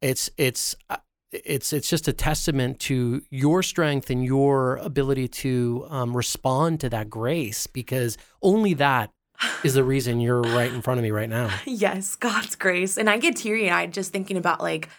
it's 0.01 0.29
it's 0.37 0.75
uh, 0.89 0.97
it's 1.31 1.73
it's 1.73 1.89
just 1.89 2.07
a 2.07 2.13
testament 2.13 2.79
to 2.79 3.21
your 3.29 3.63
strength 3.63 4.09
and 4.09 4.23
your 4.23 4.77
ability 4.77 5.27
to 5.27 5.85
um, 5.89 6.15
respond 6.15 6.79
to 6.81 6.89
that 6.89 7.09
grace 7.09 7.67
because 7.67 8.17
only 8.41 8.73
that 8.75 9.11
is 9.63 9.73
the 9.73 9.83
reason 9.83 10.19
you're 10.19 10.41
right 10.41 10.71
in 10.71 10.81
front 10.81 10.99
of 10.99 11.03
me 11.03 11.11
right 11.11 11.29
now. 11.29 11.49
Yes, 11.65 12.15
God's 12.15 12.55
grace. 12.55 12.97
And 12.97 13.09
I 13.09 13.17
get 13.17 13.35
teary 13.35 13.69
eyed 13.69 13.93
just 13.93 14.11
thinking 14.11 14.37
about 14.37 14.61
like 14.61 14.89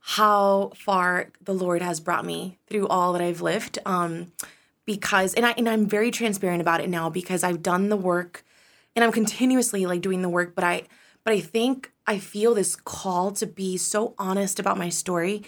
how 0.00 0.72
far 0.74 1.30
the 1.42 1.54
Lord 1.54 1.82
has 1.82 2.00
brought 2.00 2.24
me 2.24 2.58
through 2.68 2.88
all 2.88 3.12
that 3.12 3.22
I've 3.22 3.42
lived. 3.42 3.78
Um, 3.84 4.32
because 4.86 5.34
and 5.34 5.44
I 5.44 5.50
and 5.52 5.68
I'm 5.68 5.86
very 5.86 6.10
transparent 6.10 6.62
about 6.62 6.80
it 6.80 6.88
now 6.88 7.10
because 7.10 7.44
I've 7.44 7.62
done 7.62 7.90
the 7.90 7.96
work 7.96 8.42
and 8.96 9.04
I'm 9.04 9.12
continuously 9.12 9.84
like 9.84 10.00
doing 10.00 10.22
the 10.22 10.30
work, 10.30 10.54
but 10.54 10.64
I 10.64 10.84
but 11.24 11.34
I 11.34 11.40
think 11.40 11.92
I 12.06 12.18
feel 12.18 12.54
this 12.54 12.74
call 12.74 13.30
to 13.32 13.46
be 13.46 13.76
so 13.76 14.14
honest 14.18 14.58
about 14.58 14.78
my 14.78 14.88
story 14.88 15.44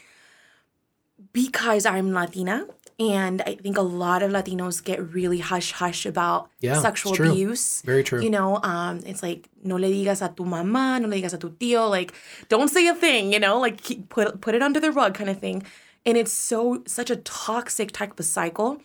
because 1.33 1.87
I'm 1.87 2.13
Latina 2.13 2.67
and 2.99 3.41
I 3.43 3.55
think 3.55 3.79
a 3.79 3.83
lot 3.83 4.23
of 4.23 4.31
Latinos 4.31 4.85
get 4.85 5.15
really 5.15 5.39
hush 5.39 5.73
hush 5.73 6.05
about 6.05 6.51
Yeah, 6.61 6.81
sexual 6.81 7.15
abuse. 7.15 7.81
Very 7.83 8.05
true. 8.05 8.21
You 8.21 8.29
know, 8.31 8.61
um, 8.63 9.01
it's 9.07 9.23
like 9.23 9.49
no 9.65 9.77
le 9.77 9.89
digas 9.89 10.21
a 10.23 10.29
tu 10.35 10.45
mamá, 10.45 11.01
no 11.01 11.09
le 11.09 11.17
digas 11.17 11.33
a 11.33 11.39
tu 11.39 11.51
tío, 11.51 11.89
like 11.89 12.13
don't 12.49 12.69
say 12.69 12.87
a 12.89 12.95
thing, 12.95 13.33
you 13.33 13.41
know, 13.41 13.59
like 13.59 13.83
keep, 13.83 14.09
put 14.11 14.41
put 14.43 14.55
it 14.55 14.63
under 14.63 14.81
the 14.81 14.93
rug 14.93 15.15
kind 15.15 15.31
of 15.31 15.39
thing. 15.41 15.63
And 16.05 16.17
it's 16.19 16.33
so 16.33 16.83
such 16.87 17.11
a 17.11 17.17
toxic 17.17 17.93
type 17.93 18.19
of 18.21 18.27
cycle. 18.27 18.83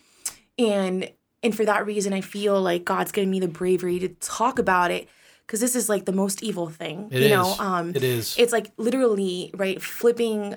And 0.58 1.10
and 1.42 1.54
for 1.54 1.64
that 1.66 1.84
reason 1.86 2.12
I 2.14 2.22
feel 2.22 2.60
like 2.60 2.84
God's 2.84 3.12
giving 3.12 3.30
me 3.30 3.40
the 3.40 3.48
bravery 3.48 3.98
to 3.98 4.08
talk 4.08 4.58
about 4.58 4.90
it 4.90 5.08
because 5.46 5.60
this 5.60 5.76
is 5.76 5.88
like 5.90 6.06
the 6.06 6.12
most 6.12 6.42
evil 6.42 6.70
thing. 6.70 7.08
It 7.12 7.20
you 7.20 7.26
is. 7.26 7.30
know, 7.32 7.54
um 7.58 7.90
it 7.94 8.02
is. 8.02 8.34
it's 8.38 8.52
like 8.52 8.72
literally 8.78 9.50
right 9.54 9.80
flipping 9.82 10.56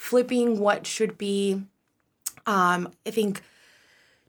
flipping 0.00 0.58
what 0.58 0.86
should 0.86 1.18
be 1.18 1.62
um 2.46 2.90
i 3.06 3.10
think 3.10 3.42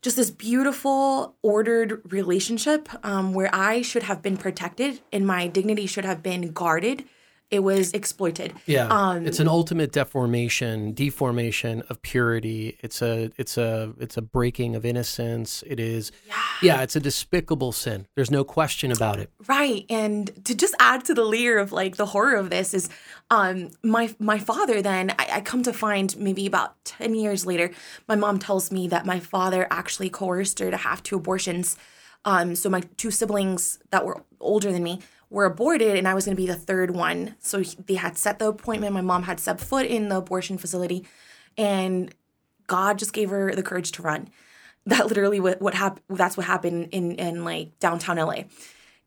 just 0.02 0.18
this 0.18 0.30
beautiful 0.30 1.34
ordered 1.42 2.02
relationship 2.12 2.90
um 3.06 3.34
where 3.34 3.50
i 3.56 3.82
should 3.82 4.04
have 4.04 4.22
been 4.22 4.36
protected 4.36 5.00
and 5.14 5.26
my 5.26 5.48
dignity 5.48 5.86
should 5.86 6.04
have 6.04 6.22
been 6.22 6.52
guarded 6.52 7.06
it 7.52 7.60
was 7.60 7.92
exploited 7.92 8.54
Yeah, 8.66 8.88
Um, 8.88 9.28
it's 9.28 9.40
an 9.40 9.50
ultimate 9.50 9.92
deformation, 9.92 10.94
deformation 10.94 11.84
of 11.90 12.02
purity. 12.02 12.78
It's 12.82 13.02
a, 13.02 13.30
it's 13.38 13.58
a, 13.58 13.94
it's 14.00 14.16
a 14.16 14.22
breaking 14.22 14.76
of 14.76 14.86
innocence. 14.86 15.64
It 15.68 15.80
is, 15.80 16.12
yeah, 16.62 16.82
it's 16.82 16.96
a 16.96 17.00
despicable 17.00 17.74
sin. 17.74 18.08
There's 18.16 18.32
no 18.32 18.44
question 18.46 18.92
about 18.92 19.20
it. 19.20 19.30
Right. 19.48 19.86
And 19.90 20.32
to 20.46 20.56
just 20.56 20.74
add 20.80 21.04
to 21.06 21.14
the 21.14 21.26
layer 21.26 21.58
of 21.58 21.72
like 21.72 21.98
the 21.98 22.06
horror 22.08 22.36
of 22.36 22.50
this 22.50 22.74
is 22.74 22.90
um 23.30 23.70
my 23.84 24.14
my 24.20 24.40
father 24.40 24.82
then 24.82 25.12
I, 25.20 25.28
I 25.34 25.42
come 25.42 25.64
to 25.64 25.74
find 25.74 26.16
maybe 26.18 26.46
about 26.46 26.84
10 26.86 27.16
years 27.16 27.46
later, 27.46 27.72
my 28.08 28.16
mom 28.16 28.40
tells 28.40 28.72
me 28.72 28.88
that 28.88 29.06
my 29.06 29.20
father 29.20 29.68
actually 29.70 30.10
coerced 30.10 30.60
her 30.60 30.72
to 30.72 30.78
have 30.78 31.04
two 31.04 31.18
abortions. 31.18 31.76
Um 32.24 32.56
so 32.56 32.70
my 32.70 32.82
two 32.98 33.12
siblings 33.12 33.80
that 33.90 34.06
were 34.06 34.24
older 34.40 34.72
than 34.72 34.84
me 34.84 35.00
were 35.32 35.46
aborted 35.46 35.96
and 35.96 36.08
I 36.08 36.14
was 36.14 36.26
going 36.26 36.36
to 36.36 36.42
be 36.42 36.46
the 36.46 36.56
third 36.56 36.92
one. 36.92 37.36
So 37.40 37.62
they 37.62 37.96
had 37.96 38.18
set 38.18 38.38
the 38.38 38.50
appointment. 38.50 38.94
My 38.94 39.02
mom 39.02 39.24
had 39.24 39.40
set 39.40 39.60
foot 39.62 39.86
in 39.86 40.10
the 40.10 40.18
abortion 40.18 40.58
facility 40.58 41.08
and 41.58 42.14
God 42.68 43.00
just 43.00 43.14
gave 43.14 43.30
her 43.30 43.56
the 43.56 43.64
courage 43.64 43.92
to 43.94 44.04
run. 44.04 44.30
That 44.88 45.06
literally 45.08 45.40
what 45.40 45.62
what 45.62 45.76
happened 45.76 46.02
that's 46.10 46.36
what 46.36 46.48
happened 46.48 46.90
in 46.92 47.12
in 47.12 47.46
like 47.46 47.78
downtown 47.78 48.18
LA. 48.18 48.46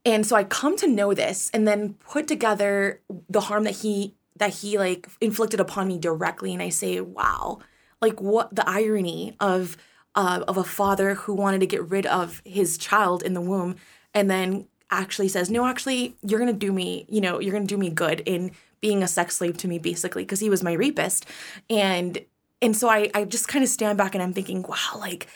And 0.04 0.24
so 0.24 0.36
I 0.36 0.44
come 0.44 0.76
to 0.76 0.86
know 0.86 1.14
this 1.14 1.50
and 1.52 1.66
then 1.66 1.94
put 1.94 2.28
together 2.28 3.00
the 3.28 3.40
harm 3.40 3.64
that 3.64 3.74
he 3.74 4.14
that 4.36 4.50
he 4.50 4.78
like 4.78 5.08
inflicted 5.20 5.58
upon 5.58 5.88
me 5.88 5.98
directly 5.98 6.52
and 6.52 6.62
I 6.62 6.68
say, 6.68 7.00
"Wow. 7.00 7.58
Like 8.00 8.20
what 8.20 8.54
the 8.54 8.68
irony 8.68 9.34
of 9.40 9.76
uh, 10.14 10.44
of 10.46 10.56
a 10.56 10.62
father 10.62 11.14
who 11.14 11.34
wanted 11.34 11.58
to 11.58 11.66
get 11.66 11.90
rid 11.90 12.06
of 12.06 12.40
his 12.44 12.78
child 12.78 13.24
in 13.24 13.34
the 13.34 13.40
womb 13.40 13.74
and 14.14 14.30
then 14.30 14.68
actually 15.00 15.28
says, 15.28 15.50
"No, 15.50 15.66
actually, 15.66 16.16
you're 16.22 16.40
going 16.40 16.52
to 16.52 16.58
do 16.58 16.72
me, 16.72 17.06
you 17.08 17.20
know, 17.20 17.40
you're 17.40 17.52
going 17.52 17.66
to 17.66 17.74
do 17.74 17.78
me 17.78 17.90
good 17.90 18.20
in 18.20 18.52
being 18.80 19.02
a 19.02 19.08
sex 19.08 19.36
slave 19.36 19.56
to 19.58 19.68
me 19.68 19.78
basically 19.78 20.22
because 20.22 20.40
he 20.40 20.50
was 20.50 20.62
my 20.62 20.72
rapist." 20.72 21.26
And 21.70 22.24
and 22.62 22.74
so 22.74 22.88
I, 22.88 23.10
I 23.14 23.24
just 23.24 23.46
kind 23.46 23.62
of 23.62 23.68
stand 23.68 23.98
back 23.98 24.14
and 24.14 24.22
I'm 24.22 24.32
thinking, 24.32 24.62
wow, 24.62 24.98
like 24.98 25.28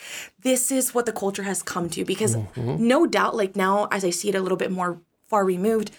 this 0.42 0.72
is 0.72 0.94
what 0.94 1.04
the 1.04 1.12
culture 1.12 1.42
has 1.42 1.62
come 1.62 1.90
to. 1.90 2.04
Because 2.04 2.36
mm-hmm. 2.36 2.86
no 2.86 3.06
doubt, 3.06 3.36
like 3.36 3.54
now, 3.54 3.86
as 3.90 4.04
I 4.04 4.10
see 4.10 4.30
it 4.30 4.34
a 4.34 4.40
little 4.40 4.56
bit 4.56 4.72
more 4.72 5.00
far 5.26 5.44
removed 5.44 5.90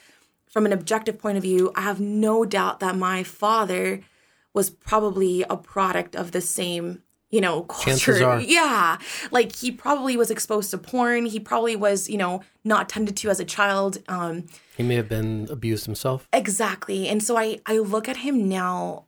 from 0.50 0.66
an 0.66 0.74
objective 0.74 1.20
point 1.20 1.38
of 1.38 1.44
view, 1.44 1.72
I 1.76 1.82
have 1.82 2.00
no 2.00 2.46
doubt 2.46 2.80
that 2.80 2.96
my 2.96 3.22
father 3.24 4.02
was 4.54 4.72
probably 4.72 5.44
a 5.44 5.56
product 5.56 6.16
of 6.16 6.32
the 6.32 6.42
same, 6.42 7.04
you 7.30 7.42
know, 7.42 7.64
culture. 7.64 8.40
Yeah. 8.40 8.98
Like 9.32 9.56
he 9.56 9.72
probably 9.72 10.18
was 10.18 10.32
exposed 10.32 10.72
to 10.72 10.78
porn. 10.78 11.26
He 11.26 11.40
probably 11.40 11.76
was, 11.76 12.10
you 12.10 12.18
know, 12.18 12.42
not 12.64 12.90
tended 12.90 13.16
to 13.18 13.30
as 13.30 13.40
a 13.40 13.46
child. 13.46 14.00
Um, 14.08 14.46
He 14.78 14.84
may 14.84 14.96
have 14.96 15.10
been 15.10 15.48
abused 15.50 15.86
himself. 15.86 16.28
Exactly. 16.34 17.08
And 17.08 17.22
so 17.22 17.38
I 17.38 17.60
I 17.66 17.78
look 17.78 18.10
at 18.10 18.18
him 18.18 18.50
now 18.50 19.06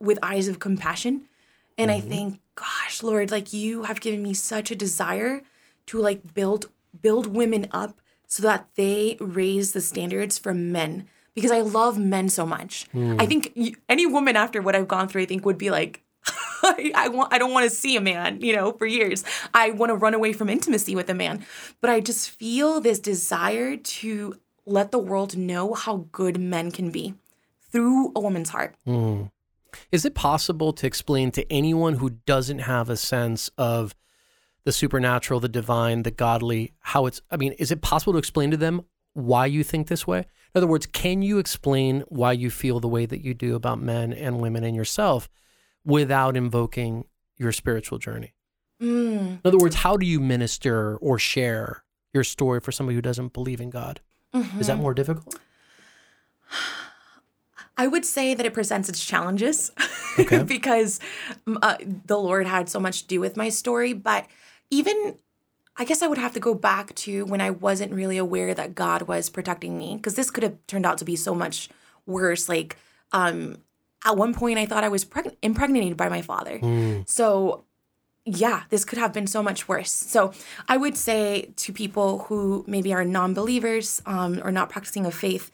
with 0.00 0.18
eyes 0.22 0.48
of 0.48 0.58
compassion 0.58 1.28
and 1.76 1.90
I 1.90 2.00
think, 2.00 2.40
gosh, 2.56 3.02
Lord, 3.02 3.30
like 3.30 3.52
you 3.52 3.84
have 3.84 4.00
given 4.00 4.22
me 4.22 4.34
such 4.34 4.70
a 4.70 4.76
desire 4.76 5.42
to 5.86 5.98
like 5.98 6.34
build 6.34 6.66
build 7.00 7.26
women 7.26 7.68
up 7.70 8.00
so 8.26 8.42
that 8.42 8.68
they 8.74 9.16
raise 9.20 9.72
the 9.72 9.80
standards 9.80 10.38
for 10.38 10.52
men 10.54 11.06
because 11.34 11.50
I 11.50 11.60
love 11.60 11.98
men 11.98 12.28
so 12.28 12.44
much. 12.46 12.86
I 12.94 13.26
think 13.26 13.56
any 13.88 14.06
woman 14.06 14.36
after 14.36 14.60
what 14.62 14.74
I've 14.76 14.88
gone 14.88 15.08
through 15.08 15.22
I 15.22 15.26
think 15.26 15.44
would 15.44 15.58
be 15.58 15.70
like 15.70 16.02
I, 16.62 16.92
I 16.94 17.08
want 17.08 17.32
I 17.32 17.38
don't 17.38 17.52
want 17.52 17.68
to 17.68 17.74
see 17.74 17.96
a 17.96 18.00
man, 18.00 18.40
you 18.40 18.54
know, 18.54 18.72
for 18.72 18.86
years. 18.86 19.24
I 19.54 19.70
want 19.70 19.90
to 19.90 19.96
run 19.96 20.14
away 20.14 20.32
from 20.32 20.48
intimacy 20.48 20.94
with 20.94 21.08
a 21.10 21.14
man. 21.14 21.44
But 21.80 21.90
I 21.90 22.00
just 22.00 22.30
feel 22.30 22.80
this 22.80 22.98
desire 22.98 23.76
to 23.76 24.34
let 24.66 24.90
the 24.90 24.98
world 24.98 25.36
know 25.36 25.74
how 25.74 26.06
good 26.12 26.38
men 26.38 26.70
can 26.70 26.90
be 26.90 27.14
through 27.70 28.12
a 28.14 28.20
woman's 28.20 28.50
heart. 28.50 28.74
Mm. 28.86 29.30
Is 29.92 30.04
it 30.04 30.14
possible 30.14 30.72
to 30.72 30.86
explain 30.86 31.30
to 31.32 31.52
anyone 31.52 31.94
who 31.94 32.10
doesn't 32.10 32.60
have 32.60 32.90
a 32.90 32.96
sense 32.96 33.50
of 33.56 33.94
the 34.64 34.72
supernatural, 34.72 35.40
the 35.40 35.48
divine, 35.48 36.02
the 36.02 36.10
godly, 36.10 36.72
how 36.80 37.06
it's, 37.06 37.22
I 37.30 37.36
mean, 37.36 37.52
is 37.52 37.70
it 37.70 37.80
possible 37.80 38.12
to 38.12 38.18
explain 38.18 38.50
to 38.50 38.56
them 38.56 38.82
why 39.14 39.46
you 39.46 39.64
think 39.64 39.88
this 39.88 40.06
way? 40.06 40.18
In 40.18 40.58
other 40.58 40.66
words, 40.66 40.86
can 40.86 41.22
you 41.22 41.38
explain 41.38 42.02
why 42.08 42.32
you 42.32 42.50
feel 42.50 42.80
the 42.80 42.88
way 42.88 43.06
that 43.06 43.24
you 43.24 43.32
do 43.34 43.54
about 43.54 43.80
men 43.80 44.12
and 44.12 44.40
women 44.40 44.64
and 44.64 44.76
yourself 44.76 45.28
without 45.84 46.36
invoking 46.36 47.04
your 47.36 47.52
spiritual 47.52 47.98
journey? 47.98 48.34
Mm, 48.80 49.18
In 49.32 49.40
other 49.44 49.58
words, 49.58 49.76
how 49.76 49.96
do 49.96 50.06
you 50.06 50.20
minister 50.20 50.96
or 50.98 51.18
share 51.18 51.84
your 52.12 52.24
story 52.24 52.60
for 52.60 52.72
somebody 52.72 52.94
who 52.96 53.02
doesn't 53.02 53.32
believe 53.32 53.60
in 53.60 53.70
God? 53.70 54.00
Is 54.58 54.68
that 54.68 54.78
more 54.78 54.94
difficult? 54.94 55.38
I 57.76 57.86
would 57.86 58.04
say 58.04 58.34
that 58.34 58.44
it 58.44 58.52
presents 58.52 58.88
its 58.88 59.04
challenges 59.04 59.70
Okay. 60.18 60.42
because 60.46 61.00
uh, 61.62 61.76
the 62.06 62.18
Lord 62.18 62.46
had 62.46 62.68
so 62.68 62.78
much 62.78 63.02
to 63.02 63.08
do 63.08 63.20
with 63.20 63.36
my 63.36 63.48
story. 63.48 63.92
But 63.92 64.26
even, 64.70 65.16
I 65.76 65.84
guess 65.84 66.02
I 66.02 66.06
would 66.06 66.18
have 66.18 66.34
to 66.34 66.40
go 66.40 66.54
back 66.54 66.94
to 66.96 67.24
when 67.24 67.40
I 67.40 67.50
wasn't 67.50 67.92
really 67.92 68.18
aware 68.18 68.54
that 68.54 68.74
God 68.74 69.02
was 69.02 69.30
protecting 69.30 69.78
me 69.78 69.96
because 69.96 70.14
this 70.14 70.30
could 70.30 70.42
have 70.42 70.56
turned 70.66 70.84
out 70.84 70.98
to 70.98 71.04
be 71.04 71.16
so 71.16 71.34
much 71.34 71.68
worse. 72.06 72.48
Like, 72.48 72.76
um, 73.12 73.58
at 74.04 74.16
one 74.16 74.34
point, 74.34 74.58
I 74.58 74.66
thought 74.66 74.84
I 74.84 74.88
was 74.88 75.04
preg- 75.04 75.36
impregnated 75.42 75.96
by 75.96 76.08
my 76.08 76.22
father. 76.22 76.58
So, 77.06 77.64
yeah, 78.24 78.62
this 78.70 78.84
could 78.84 78.98
have 78.98 79.12
been 79.12 79.26
so 79.26 79.42
much 79.42 79.68
worse. 79.68 79.90
So, 79.92 80.32
I 80.68 80.76
would 80.76 80.96
say 80.96 81.52
to 81.56 81.72
people 81.72 82.20
who 82.20 82.64
maybe 82.66 82.92
are 82.92 83.04
non 83.04 83.34
believers 83.34 84.00
um, 84.06 84.40
or 84.42 84.52
not 84.52 84.70
practicing 84.70 85.06
of 85.06 85.14
faith, 85.14 85.50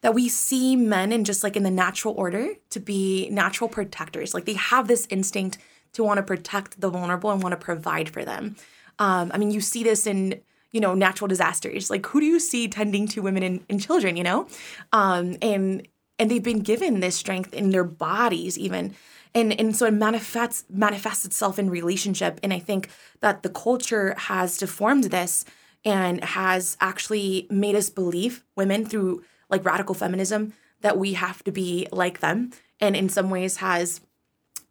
that 0.00 0.14
we 0.14 0.28
see 0.28 0.76
men 0.76 1.12
in 1.12 1.24
just 1.24 1.42
like 1.42 1.56
in 1.56 1.62
the 1.64 1.70
natural 1.70 2.14
order 2.14 2.50
to 2.70 2.80
be 2.80 3.28
natural 3.30 3.68
protectors. 3.68 4.32
Like 4.32 4.44
they 4.44 4.54
have 4.54 4.86
this 4.86 5.06
instinct 5.10 5.58
to 5.94 6.04
want 6.04 6.18
to 6.18 6.22
protect 6.22 6.80
the 6.80 6.88
vulnerable 6.90 7.30
and 7.30 7.42
want 7.42 7.52
to 7.52 7.56
provide 7.56 8.08
for 8.08 8.24
them. 8.24 8.56
Um, 8.98 9.30
I 9.34 9.38
mean, 9.38 9.50
you 9.50 9.60
see 9.60 9.82
this 9.82 10.06
in 10.06 10.40
you 10.72 10.80
know 10.80 10.94
natural 10.94 11.28
disasters. 11.28 11.90
Like 11.90 12.06
who 12.06 12.20
do 12.20 12.26
you 12.26 12.38
see 12.38 12.68
tending 12.68 13.08
to 13.08 13.22
women 13.22 13.42
and, 13.42 13.64
and 13.68 13.80
children? 13.80 14.16
You 14.16 14.24
know, 14.24 14.48
um, 14.92 15.36
and 15.42 15.86
and 16.18 16.30
they've 16.30 16.42
been 16.42 16.60
given 16.60 17.00
this 17.00 17.16
strength 17.16 17.54
in 17.54 17.70
their 17.70 17.84
bodies 17.84 18.58
even. 18.58 18.94
And, 19.34 19.58
and 19.60 19.76
so 19.76 19.86
it 19.86 19.94
manifests 19.94 20.64
manifests 20.70 21.24
itself 21.24 21.58
in 21.58 21.70
relationship. 21.70 22.40
And 22.42 22.52
I 22.52 22.58
think 22.58 22.88
that 23.20 23.42
the 23.42 23.50
culture 23.50 24.14
has 24.16 24.56
deformed 24.56 25.04
this 25.04 25.44
and 25.84 26.22
has 26.24 26.76
actually 26.80 27.46
made 27.50 27.74
us 27.74 27.90
believe 27.90 28.44
women 28.56 28.84
through 28.84 29.22
like 29.48 29.64
radical 29.64 29.94
feminism 29.94 30.52
that 30.80 30.98
we 30.98 31.14
have 31.14 31.42
to 31.44 31.52
be 31.52 31.86
like 31.92 32.20
them 32.20 32.50
and 32.80 32.96
in 32.96 33.08
some 33.08 33.30
ways 33.30 33.56
has 33.56 34.00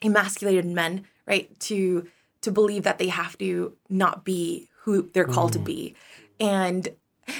emasculated 0.03 0.65
men 0.65 1.05
right 1.25 1.59
to 1.59 2.07
to 2.41 2.51
believe 2.51 2.83
that 2.83 2.97
they 2.97 3.07
have 3.07 3.37
to 3.37 3.73
not 3.89 4.23
be 4.23 4.69
who 4.81 5.09
they're 5.13 5.25
called 5.25 5.53
to 5.53 5.59
mm. 5.59 5.65
be 5.65 5.95
and 6.39 6.89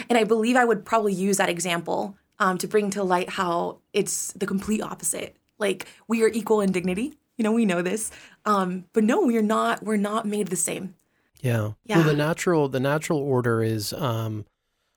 and 0.10 0.18
i 0.18 0.24
believe 0.24 0.56
i 0.56 0.66
would 0.66 0.84
probably 0.86 1.14
use 1.14 1.38
that 1.38 1.50
example 1.50 2.18
um, 2.40 2.58
to 2.58 2.68
bring 2.68 2.90
to 2.92 3.04
light 3.04 3.30
how 3.30 3.80
it's 3.94 4.32
the 4.34 4.46
complete 4.46 4.82
opposite 4.82 5.36
like 5.58 5.88
we 6.08 6.24
are 6.24 6.30
equal 6.30 6.62
in 6.62 6.72
dignity 6.72 7.14
you 7.38 7.44
know 7.44 7.52
we 7.52 7.66
know 7.66 7.82
this 7.82 8.12
um, 8.46 8.86
but 8.94 9.04
no 9.04 9.22
we're 9.22 9.42
not 9.42 9.84
we're 9.84 9.98
not 9.98 10.26
made 10.26 10.48
the 10.48 10.56
same 10.56 10.96
Yeah. 11.42 11.72
Yeah. 11.86 11.98
Well, 11.98 12.08
the 12.08 12.14
natural 12.16 12.70
the 12.70 12.80
natural 12.80 13.20
order 13.20 13.62
is 13.62 13.94
um, 13.94 14.46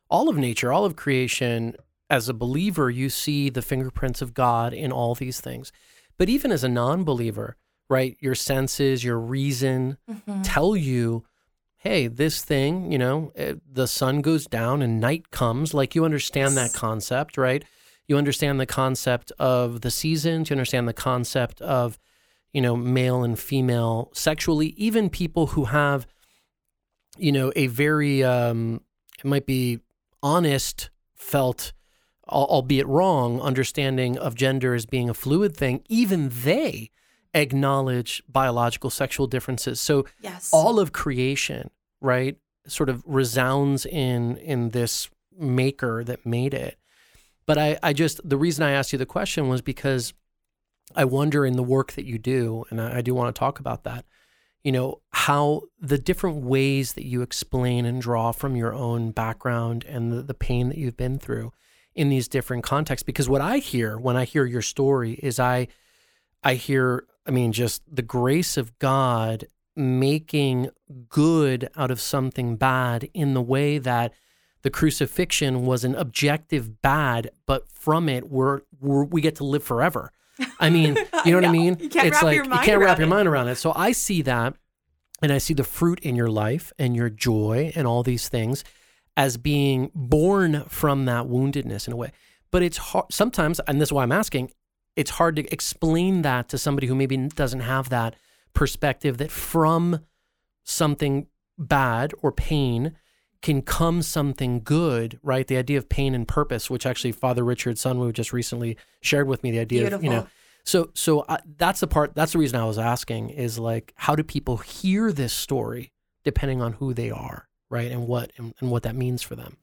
all 0.08 0.28
of 0.28 0.36
nature, 0.36 0.72
all 0.72 0.84
of 0.84 0.96
creation. 0.96 1.76
As 2.08 2.28
a 2.28 2.34
believer, 2.34 2.90
you 2.90 3.08
see 3.08 3.50
the 3.50 3.62
fingerprints 3.62 4.20
of 4.20 4.34
God 4.34 4.72
in 4.74 4.90
all 4.90 5.14
these 5.14 5.40
things. 5.40 5.70
But 6.18 6.28
even 6.28 6.50
as 6.50 6.64
a 6.64 6.68
non-believer, 6.68 7.56
right, 7.88 8.16
your 8.20 8.34
senses, 8.34 9.04
your 9.04 9.18
reason 9.18 9.96
Mm-hmm. 10.10 10.42
tell 10.42 10.74
you, 10.74 11.24
hey, 11.80 12.08
this 12.08 12.44
thing, 12.44 12.92
you 12.92 12.98
know, 12.98 13.32
eh, 13.36 13.54
the 13.66 13.86
sun 13.86 14.20
goes 14.20 14.46
down 14.46 14.82
and 14.82 15.00
night 15.00 15.30
comes. 15.30 15.72
Like 15.72 15.94
you 15.94 16.04
understand 16.04 16.56
that 16.56 16.74
concept, 16.74 17.38
right? 17.38 17.64
You 18.06 18.18
understand 18.18 18.60
the 18.60 18.66
concept 18.66 19.32
of 19.38 19.80
the 19.80 19.90
seasons. 19.90 20.50
You 20.50 20.54
understand 20.54 20.86
the 20.86 20.92
concept 20.92 21.62
of, 21.62 21.98
you 22.52 22.60
know, 22.60 22.76
male 22.76 23.24
and 23.24 23.38
female 23.38 24.10
sexually. 24.12 24.68
Even 24.76 25.08
people 25.08 25.48
who 25.48 25.66
have, 25.66 26.06
you 27.16 27.32
know, 27.32 27.50
a 27.56 27.66
very, 27.68 28.22
um, 28.22 28.82
it 29.18 29.24
might 29.24 29.46
be 29.46 29.78
honest, 30.22 30.90
felt, 31.14 31.72
albeit 32.28 32.86
wrong, 32.88 33.40
understanding 33.40 34.18
of 34.18 34.34
gender 34.34 34.74
as 34.74 34.84
being 34.84 35.08
a 35.08 35.14
fluid 35.14 35.56
thing. 35.56 35.82
Even 35.88 36.28
they 36.30 36.90
acknowledge 37.34 38.22
biological 38.28 38.90
sexual 38.90 39.26
differences. 39.26 39.80
So 39.80 40.06
Yes. 40.20 40.50
all 40.52 40.80
of 40.80 40.92
creation, 40.92 41.70
right, 42.00 42.36
sort 42.66 42.88
of 42.88 43.02
resounds 43.06 43.86
in 43.86 44.36
in 44.38 44.70
this 44.70 45.08
maker 45.36 46.04
that 46.04 46.26
made 46.26 46.54
it. 46.54 46.76
But 47.46 47.58
I, 47.58 47.78
I 47.82 47.92
just 47.92 48.20
the 48.28 48.36
reason 48.36 48.62
I 48.64 48.72
asked 48.72 48.92
you 48.92 48.98
the 48.98 49.06
question 49.06 49.48
was 49.48 49.62
because 49.62 50.12
I 50.94 51.04
wonder 51.04 51.46
in 51.46 51.56
the 51.56 51.62
work 51.62 51.92
that 51.92 52.04
you 52.04 52.18
do, 52.18 52.64
and 52.70 52.80
I, 52.80 52.98
I 52.98 53.00
do 53.00 53.14
want 53.14 53.34
to 53.34 53.38
talk 53.38 53.60
about 53.60 53.84
that, 53.84 54.04
you 54.64 54.72
know, 54.72 55.00
how 55.12 55.62
the 55.80 55.98
different 55.98 56.38
ways 56.44 56.94
that 56.94 57.06
you 57.06 57.22
explain 57.22 57.86
and 57.86 58.02
draw 58.02 58.32
from 58.32 58.56
your 58.56 58.74
own 58.74 59.12
background 59.12 59.84
and 59.88 60.12
the, 60.12 60.22
the 60.22 60.34
pain 60.34 60.68
that 60.68 60.78
you've 60.78 60.96
been 60.96 61.18
through 61.18 61.52
in 61.94 62.08
these 62.08 62.28
different 62.28 62.64
contexts. 62.64 63.04
Because 63.04 63.28
what 63.28 63.40
I 63.40 63.58
hear 63.58 63.98
when 63.98 64.16
I 64.16 64.24
hear 64.24 64.44
your 64.44 64.62
story 64.62 65.12
is 65.14 65.38
I 65.40 65.68
I 66.42 66.54
hear, 66.54 67.04
I 67.26 67.30
mean, 67.30 67.52
just 67.52 67.82
the 67.90 68.02
grace 68.02 68.56
of 68.56 68.78
God 68.78 69.46
making 69.76 70.70
good 71.08 71.68
out 71.76 71.90
of 71.90 72.00
something 72.00 72.56
bad 72.56 73.08
in 73.14 73.34
the 73.34 73.42
way 73.42 73.78
that 73.78 74.12
the 74.62 74.70
crucifixion 74.70 75.64
was 75.64 75.84
an 75.84 75.94
objective 75.94 76.82
bad, 76.82 77.30
but 77.46 77.68
from 77.72 78.08
it 78.08 78.28
we're, 78.28 78.60
we're 78.78 79.04
we 79.04 79.20
get 79.20 79.36
to 79.36 79.44
live 79.44 79.64
forever. 79.64 80.12
I 80.58 80.70
mean, 80.70 80.96
you 81.24 81.32
know 81.32 81.38
what 81.38 81.44
I 81.44 81.52
mean? 81.52 81.76
You 81.80 81.88
can't 81.88 82.08
it's 82.08 82.16
wrap 82.16 82.22
like 82.22 82.36
your 82.36 82.44
you 82.44 82.60
can't 82.60 82.80
wrap 82.80 82.98
your 82.98 83.06
it. 83.06 83.10
mind 83.10 83.28
around 83.28 83.48
it. 83.48 83.56
So 83.56 83.72
I 83.74 83.92
see 83.92 84.22
that, 84.22 84.54
and 85.22 85.32
I 85.32 85.38
see 85.38 85.54
the 85.54 85.64
fruit 85.64 86.00
in 86.00 86.16
your 86.16 86.28
life 86.28 86.72
and 86.78 86.94
your 86.94 87.10
joy 87.10 87.72
and 87.74 87.86
all 87.86 88.02
these 88.02 88.28
things 88.28 88.64
as 89.16 89.36
being 89.36 89.90
born 89.94 90.64
from 90.68 91.04
that 91.06 91.24
woundedness 91.26 91.86
in 91.86 91.92
a 91.92 91.96
way. 91.96 92.12
But 92.50 92.62
it's 92.62 92.78
hard 92.78 93.06
sometimes, 93.10 93.60
and 93.66 93.80
this 93.80 93.88
is 93.88 93.92
why 93.92 94.02
I'm 94.02 94.12
asking. 94.12 94.52
It's 94.96 95.10
hard 95.12 95.36
to 95.36 95.52
explain 95.52 96.22
that 96.22 96.48
to 96.50 96.58
somebody 96.58 96.86
who 96.86 96.94
maybe 96.94 97.16
doesn't 97.16 97.60
have 97.60 97.88
that 97.90 98.16
perspective 98.54 99.18
that 99.18 99.30
from 99.30 100.00
something 100.64 101.26
bad 101.58 102.12
or 102.22 102.32
pain 102.32 102.96
can 103.42 103.62
come 103.62 104.02
something 104.02 104.60
good, 104.62 105.18
right? 105.22 105.46
The 105.46 105.56
idea 105.56 105.78
of 105.78 105.88
pain 105.88 106.14
and 106.14 106.28
purpose, 106.28 106.68
which 106.68 106.84
actually 106.84 107.12
Father 107.12 107.42
Richard 107.42 107.76
Sunwoo 107.76 108.12
just 108.12 108.32
recently 108.32 108.76
shared 109.00 109.26
with 109.28 109.42
me, 109.42 109.50
the 109.50 109.60
idea 109.60 109.94
of, 109.94 110.04
you 110.04 110.10
know, 110.10 110.26
so 110.64 110.90
so 110.94 111.24
I, 111.28 111.38
that's 111.56 111.80
the 111.80 111.86
part. 111.86 112.14
That's 112.14 112.32
the 112.32 112.38
reason 112.38 112.60
I 112.60 112.66
was 112.66 112.78
asking 112.78 113.30
is 113.30 113.58
like, 113.58 113.92
how 113.96 114.14
do 114.14 114.22
people 114.22 114.58
hear 114.58 115.10
this 115.12 115.32
story 115.32 115.92
depending 116.22 116.60
on 116.60 116.74
who 116.74 116.92
they 116.92 117.10
are, 117.10 117.48
right, 117.70 117.90
and 117.90 118.06
what 118.06 118.30
and, 118.36 118.52
and 118.60 118.70
what 118.70 118.82
that 118.82 118.94
means 118.94 119.22
for 119.22 119.36
them? 119.36 119.56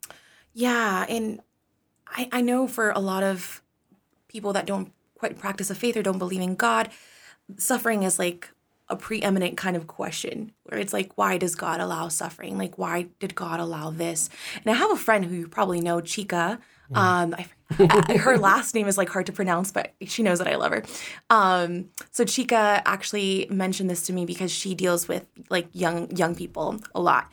Yeah, 0.54 1.06
and 1.08 1.40
I, 2.08 2.30
I 2.32 2.42
know 2.42 2.68
for 2.68 2.90
a 2.90 3.00
lot 3.00 3.22
of 3.22 3.62
people 4.28 4.54
that 4.54 4.66
don't 4.66 4.92
quite 5.18 5.38
practice 5.40 5.70
a 5.70 5.76
faith 5.76 5.98
or 5.98 6.04
don't 6.04 6.18
believe 6.20 6.42
in 6.42 6.56
God, 6.56 6.90
suffering 7.58 8.04
is 8.04 8.20
like 8.20 8.50
a 8.90 8.96
preeminent 8.96 9.58
kind 9.58 9.76
of 9.76 9.86
question 9.88 10.54
where 10.64 10.80
it's 10.80 10.94
like, 10.94 11.12
why 11.18 11.38
does 11.38 11.56
God 11.56 11.82
allow 11.82 12.08
suffering? 12.08 12.58
Like, 12.58 12.78
why 12.78 13.08
did 13.20 13.36
God 13.36 13.60
allow 13.60 13.90
this? 13.90 14.30
And 14.56 14.74
I 14.74 14.78
have 14.78 14.92
a 14.92 14.96
friend 14.96 15.26
who 15.26 15.36
you 15.36 15.48
probably 15.48 15.82
know, 15.82 16.00
Chica. 16.00 16.60
Um, 16.96 17.36
I, 17.38 17.48
I- 17.80 18.18
her 18.18 18.38
last 18.38 18.74
name 18.74 18.88
is 18.88 18.98
like 18.98 19.10
hard 19.10 19.26
to 19.26 19.34
pronounce, 19.34 19.74
but 19.74 19.94
she 20.06 20.24
knows 20.24 20.40
that 20.40 20.48
I 20.48 20.56
love 20.56 20.72
her. 20.72 20.84
Um, 21.30 21.90
so 22.12 22.24
Chica 22.24 22.82
actually 22.86 23.46
mentioned 23.50 23.90
this 23.90 24.04
to 24.04 24.14
me 24.14 24.26
because 24.26 24.52
she 24.54 24.74
deals 24.74 25.10
with 25.10 25.26
like 25.50 25.68
young 25.74 26.10
young 26.16 26.34
people 26.34 26.80
a 26.96 27.02
lot, 27.02 27.30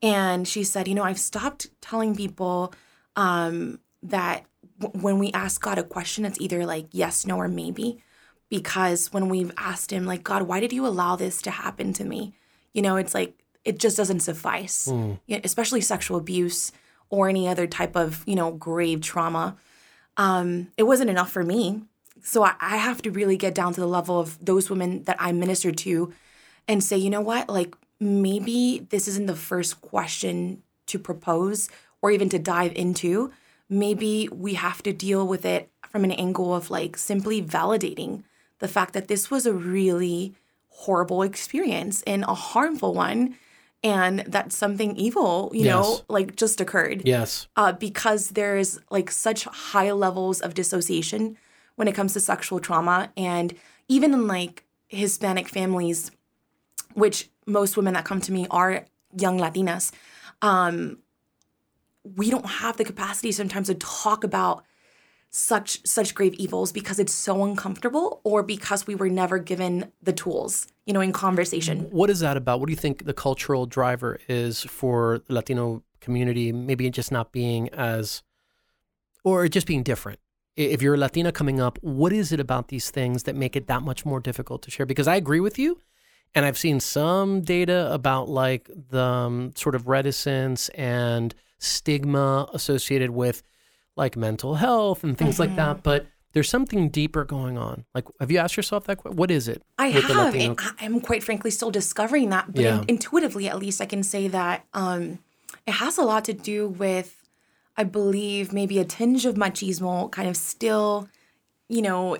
and 0.00 0.46
she 0.46 0.62
said, 0.62 0.86
you 0.86 0.94
know, 0.94 1.02
I've 1.02 1.18
stopped 1.18 1.66
telling 1.80 2.14
people 2.14 2.72
um, 3.16 3.80
that 4.04 4.44
when 4.92 5.18
we 5.18 5.32
ask 5.32 5.60
God 5.60 5.78
a 5.78 5.82
question, 5.82 6.24
it's 6.24 6.40
either 6.40 6.66
like 6.66 6.86
yes, 6.92 7.26
no, 7.26 7.36
or 7.36 7.48
maybe. 7.48 8.02
Because 8.48 9.12
when 9.12 9.28
we've 9.30 9.50
asked 9.56 9.90
Him, 9.90 10.04
like, 10.04 10.22
God, 10.22 10.42
why 10.42 10.60
did 10.60 10.72
you 10.72 10.86
allow 10.86 11.16
this 11.16 11.40
to 11.42 11.50
happen 11.50 11.94
to 11.94 12.04
me? 12.04 12.34
You 12.74 12.82
know, 12.82 12.96
it's 12.96 13.14
like, 13.14 13.34
it 13.64 13.78
just 13.78 13.96
doesn't 13.96 14.20
suffice, 14.20 14.88
Yeah, 15.26 15.40
especially 15.44 15.80
sexual 15.80 16.18
abuse 16.18 16.72
or 17.08 17.28
any 17.28 17.48
other 17.48 17.66
type 17.66 17.96
of, 17.96 18.22
you 18.26 18.34
know, 18.34 18.50
grave 18.50 19.00
trauma. 19.00 19.56
Um, 20.16 20.68
it 20.76 20.82
wasn't 20.82 21.10
enough 21.10 21.30
for 21.30 21.42
me. 21.42 21.82
So 22.22 22.42
I, 22.44 22.54
I 22.60 22.76
have 22.76 23.00
to 23.02 23.10
really 23.10 23.36
get 23.36 23.54
down 23.54 23.72
to 23.74 23.80
the 23.80 23.86
level 23.86 24.18
of 24.18 24.42
those 24.44 24.68
women 24.68 25.04
that 25.04 25.16
I 25.18 25.32
minister 25.32 25.72
to 25.72 26.12
and 26.68 26.82
say, 26.84 26.96
you 26.96 27.10
know 27.10 27.20
what, 27.20 27.48
like 27.48 27.74
maybe 28.00 28.86
this 28.90 29.08
isn't 29.08 29.26
the 29.26 29.36
first 29.36 29.80
question 29.80 30.62
to 30.86 30.98
propose 30.98 31.68
or 32.02 32.10
even 32.10 32.28
to 32.30 32.38
dive 32.38 32.72
into. 32.74 33.32
Maybe 33.72 34.28
we 34.30 34.52
have 34.54 34.82
to 34.82 34.92
deal 34.92 35.26
with 35.26 35.46
it 35.46 35.70
from 35.88 36.04
an 36.04 36.12
angle 36.12 36.54
of 36.54 36.70
like 36.70 36.98
simply 36.98 37.42
validating 37.42 38.22
the 38.58 38.68
fact 38.68 38.92
that 38.92 39.08
this 39.08 39.30
was 39.30 39.46
a 39.46 39.52
really 39.54 40.34
horrible 40.68 41.22
experience 41.22 42.02
and 42.02 42.22
a 42.24 42.34
harmful 42.34 42.92
one 42.92 43.36
and 43.82 44.20
that 44.20 44.52
something 44.52 44.94
evil, 44.96 45.50
you 45.54 45.64
know, 45.64 46.00
like 46.08 46.36
just 46.36 46.60
occurred 46.60 47.02
Yes. 47.06 47.48
uh, 47.56 47.72
because 47.72 48.30
there's 48.30 48.78
like 48.90 49.10
such 49.10 49.44
high 49.44 49.90
levels 49.90 50.40
of 50.42 50.52
dissociation 50.52 51.38
when 51.76 51.88
it 51.88 51.94
comes 51.94 52.12
to 52.12 52.20
sexual 52.20 52.60
trauma 52.60 53.10
and 53.16 53.54
even 53.88 54.12
in 54.12 54.26
like 54.26 54.64
hispanic 54.88 55.48
families 55.48 56.10
which 56.92 57.30
most 57.46 57.76
women 57.78 57.94
that 57.94 58.04
come 58.04 58.20
to 58.20 58.32
me 58.32 58.46
are 58.50 58.84
young 59.18 59.38
latinas 59.38 59.92
um, 60.42 60.98
we 62.04 62.30
don't 62.30 62.46
have 62.46 62.76
the 62.76 62.84
capacity 62.84 63.32
sometimes 63.32 63.68
to 63.68 63.74
talk 63.74 64.24
about 64.24 64.64
such 65.30 65.86
such 65.86 66.14
grave 66.14 66.34
evils 66.34 66.72
because 66.72 66.98
it's 66.98 67.12
so 67.12 67.42
uncomfortable 67.44 68.20
or 68.22 68.42
because 68.42 68.86
we 68.86 68.94
were 68.94 69.08
never 69.08 69.38
given 69.38 69.90
the 70.02 70.12
tools 70.12 70.66
you 70.84 70.92
know 70.92 71.00
in 71.00 71.10
conversation 71.12 71.86
What 71.90 72.10
is 72.10 72.20
that 72.20 72.36
about? 72.36 72.60
What 72.60 72.66
do 72.66 72.72
you 72.72 72.76
think 72.76 73.04
the 73.04 73.14
cultural 73.14 73.66
driver 73.66 74.18
is 74.28 74.62
for 74.62 75.20
the 75.26 75.34
Latino 75.34 75.82
community? 76.00 76.52
Maybe 76.52 76.90
just 76.90 77.12
not 77.12 77.32
being 77.32 77.68
as, 77.70 78.22
or 79.24 79.48
just 79.48 79.66
being 79.66 79.82
different. 79.82 80.18
If 80.56 80.82
you're 80.82 80.94
a 80.94 80.98
Latina 80.98 81.32
coming 81.32 81.60
up, 81.60 81.78
what 81.80 82.12
is 82.12 82.30
it 82.32 82.40
about 82.40 82.68
these 82.68 82.90
things 82.90 83.22
that 83.22 83.34
make 83.36 83.56
it 83.56 83.68
that 83.68 83.82
much 83.82 84.04
more 84.04 84.20
difficult 84.20 84.62
to 84.62 84.70
share? 84.70 84.84
Because 84.84 85.08
I 85.08 85.16
agree 85.16 85.40
with 85.40 85.58
you. 85.58 85.78
And 86.34 86.44
I've 86.44 86.58
seen 86.58 86.80
some 86.80 87.40
data 87.42 87.92
about 87.92 88.28
like 88.28 88.68
the 88.90 89.02
um, 89.02 89.52
sort 89.54 89.74
of 89.74 89.88
reticence 89.88 90.68
and 90.70 91.34
stigma 91.62 92.48
associated 92.52 93.10
with 93.10 93.42
like 93.96 94.16
mental 94.16 94.54
health 94.56 95.04
and 95.04 95.16
things 95.16 95.38
like 95.38 95.54
that. 95.56 95.82
But 95.82 96.06
there's 96.32 96.48
something 96.48 96.88
deeper 96.88 97.24
going 97.24 97.58
on. 97.58 97.84
Like, 97.94 98.04
have 98.20 98.30
you 98.30 98.38
asked 98.38 98.56
yourself 98.56 98.84
that? 98.84 99.04
What 99.04 99.30
is 99.30 99.48
it? 99.48 99.62
I 99.78 99.88
have, 99.88 100.08
Latino- 100.08 100.50
and 100.52 100.60
I- 100.60 100.84
I'm 100.84 101.00
quite 101.00 101.22
frankly 101.22 101.50
still 101.50 101.70
discovering 101.70 102.30
that. 102.30 102.52
But 102.54 102.62
Yeah. 102.62 102.78
in- 102.80 102.84
intuitively, 102.88 103.48
at 103.48 103.58
least, 103.58 103.80
I 103.80 103.86
can 103.86 104.02
say 104.02 104.28
that 104.28 104.64
um, 104.72 105.18
it 105.66 105.72
has 105.74 105.98
a 105.98 106.02
lot 106.02 106.24
to 106.24 106.32
do 106.32 106.68
with, 106.68 107.22
I 107.76 107.84
believe, 107.84 108.52
maybe 108.52 108.78
a 108.78 108.84
tinge 108.84 109.26
of 109.26 109.34
machismo, 109.34 110.10
kind 110.10 110.28
of 110.28 110.36
still, 110.36 111.08
you 111.68 111.82
know, 111.82 112.16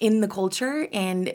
in 0.00 0.20
the 0.22 0.28
culture, 0.28 0.88
and 0.92 1.34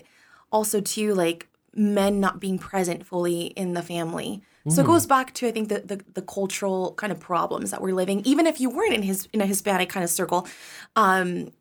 also 0.51 0.81
too 0.81 1.13
like 1.13 1.47
men 1.75 2.19
not 2.19 2.39
being 2.39 2.57
present 2.57 3.05
fully 3.05 3.47
in 3.55 3.73
the 3.75 3.83
family. 3.83 4.41
So 4.67 4.81
it 4.81 4.87
goes 4.87 5.07
back 5.07 5.33
to 5.35 5.47
I 5.47 5.51
think 5.51 5.69
the, 5.69 5.79
the 5.79 6.01
the 6.13 6.21
cultural 6.21 6.93
kind 6.95 7.11
of 7.11 7.19
problems 7.19 7.71
that 7.71 7.81
we're 7.81 7.95
living. 7.95 8.21
Even 8.25 8.45
if 8.45 8.59
you 8.59 8.69
weren't 8.69 8.93
in 8.93 9.01
his 9.03 9.27
in 9.33 9.41
a 9.41 9.45
Hispanic 9.45 9.89
kind 9.89 10.03
of 10.03 10.09
circle, 10.09 10.47
um, 10.95 11.51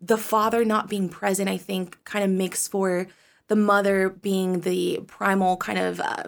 the 0.00 0.18
father 0.18 0.64
not 0.64 0.88
being 0.88 1.08
present, 1.08 1.48
I 1.48 1.56
think, 1.56 2.02
kind 2.04 2.24
of 2.24 2.30
makes 2.30 2.66
for 2.68 3.06
the 3.48 3.56
mother 3.56 4.08
being 4.08 4.60
the 4.60 5.00
primal 5.06 5.56
kind 5.56 5.78
of 5.78 6.00
uh, 6.00 6.24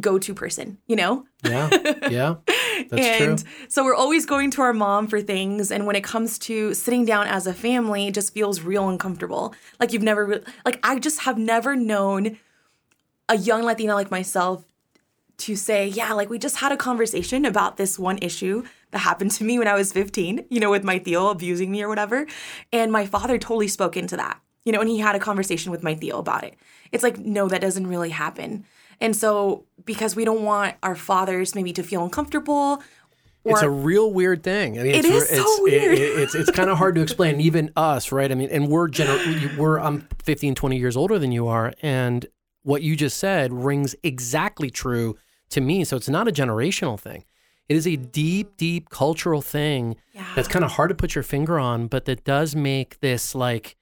go-to 0.00 0.34
person. 0.34 0.78
You 0.86 0.96
know, 0.96 1.26
Yeah, 1.44 1.70
yeah, 2.10 2.34
that's 2.90 3.06
and 3.06 3.38
true. 3.38 3.50
so 3.68 3.84
we're 3.84 3.94
always 3.94 4.26
going 4.26 4.50
to 4.52 4.62
our 4.62 4.72
mom 4.72 5.06
for 5.06 5.20
things. 5.22 5.70
And 5.70 5.86
when 5.86 5.96
it 5.96 6.04
comes 6.04 6.38
to 6.40 6.74
sitting 6.74 7.04
down 7.04 7.26
as 7.26 7.46
a 7.46 7.54
family, 7.54 8.08
it 8.08 8.14
just 8.14 8.34
feels 8.34 8.60
real 8.60 8.88
uncomfortable. 8.88 9.54
Like 9.80 9.92
you've 9.92 10.02
never, 10.02 10.26
re- 10.26 10.44
like 10.64 10.78
I 10.82 10.98
just 10.98 11.20
have 11.20 11.38
never 11.38 11.74
known 11.76 12.38
a 13.28 13.36
young 13.36 13.62
Latina 13.62 13.94
like 13.94 14.10
myself 14.10 14.64
to 15.38 15.56
say, 15.56 15.88
yeah, 15.88 16.12
like 16.12 16.30
we 16.30 16.38
just 16.38 16.56
had 16.56 16.72
a 16.72 16.76
conversation 16.76 17.44
about 17.44 17.76
this 17.76 17.98
one 17.98 18.18
issue 18.22 18.64
that 18.92 18.98
happened 18.98 19.30
to 19.32 19.44
me 19.44 19.58
when 19.58 19.66
I 19.68 19.74
was 19.74 19.92
15, 19.92 20.46
you 20.50 20.60
know, 20.60 20.70
with 20.70 20.84
my 20.84 20.98
tío 20.98 21.30
abusing 21.32 21.70
me 21.70 21.82
or 21.82 21.88
whatever. 21.88 22.26
And 22.72 22.92
my 22.92 23.06
father 23.06 23.38
totally 23.38 23.68
spoke 23.68 23.96
into 23.96 24.16
that. 24.16 24.40
You 24.64 24.72
know, 24.72 24.80
and 24.80 24.88
he 24.88 24.98
had 24.98 25.14
a 25.14 25.18
conversation 25.18 25.70
with 25.72 25.82
my 25.82 25.94
tío 25.94 26.18
about 26.18 26.44
it. 26.44 26.54
It's 26.92 27.02
like, 27.02 27.18
no, 27.18 27.48
that 27.48 27.60
doesn't 27.60 27.86
really 27.86 28.10
happen. 28.10 28.64
And 29.00 29.14
so, 29.14 29.66
because 29.84 30.14
we 30.16 30.24
don't 30.24 30.42
want 30.44 30.76
our 30.82 30.94
fathers 30.94 31.54
maybe 31.54 31.72
to 31.74 31.82
feel 31.82 32.02
uncomfortable, 32.04 32.82
it's 33.46 33.60
a 33.60 33.68
real 33.68 34.10
weird 34.10 34.42
thing. 34.42 34.78
I 34.78 34.84
mean, 34.84 34.94
It 34.94 35.04
it's, 35.04 35.08
is 35.08 35.28
so 35.28 35.42
it's, 35.42 35.60
weird. 35.60 35.92
It, 35.92 36.00
it- 36.00 36.18
it's 36.20 36.34
it's 36.34 36.50
kind 36.50 36.70
of 36.70 36.78
hard 36.78 36.94
to 36.94 37.02
explain, 37.02 37.42
even 37.42 37.70
us, 37.76 38.10
right? 38.10 38.32
I 38.32 38.34
mean, 38.34 38.48
and 38.50 38.68
we're 38.68 38.88
gener- 38.88 39.54
we're 39.58 39.78
I'm 39.80 40.08
15, 40.22 40.54
20 40.54 40.78
years 40.78 40.96
older 40.96 41.18
than 41.18 41.30
you 41.30 41.46
are, 41.46 41.74
and 41.82 42.24
what 42.64 42.82
you 42.82 42.96
just 42.96 43.16
said 43.18 43.52
rings 43.52 43.94
exactly 44.02 44.70
true 44.70 45.16
to 45.50 45.60
me. 45.60 45.84
So 45.84 45.96
it's 45.96 46.08
not 46.08 46.26
a 46.26 46.32
generational 46.32 46.98
thing. 46.98 47.24
It 47.68 47.76
is 47.76 47.86
a 47.86 47.96
deep, 47.96 48.56
deep 48.56 48.90
cultural 48.90 49.40
thing 49.40 49.96
that's 50.34 50.48
kind 50.48 50.64
of 50.64 50.72
hard 50.72 50.90
to 50.90 50.94
put 50.94 51.14
your 51.14 51.22
finger 51.22 51.58
on, 51.58 51.86
but 51.86 52.04
that 52.04 52.24
does 52.24 52.54
make 52.56 53.00
this 53.00 53.34
like 53.34 53.76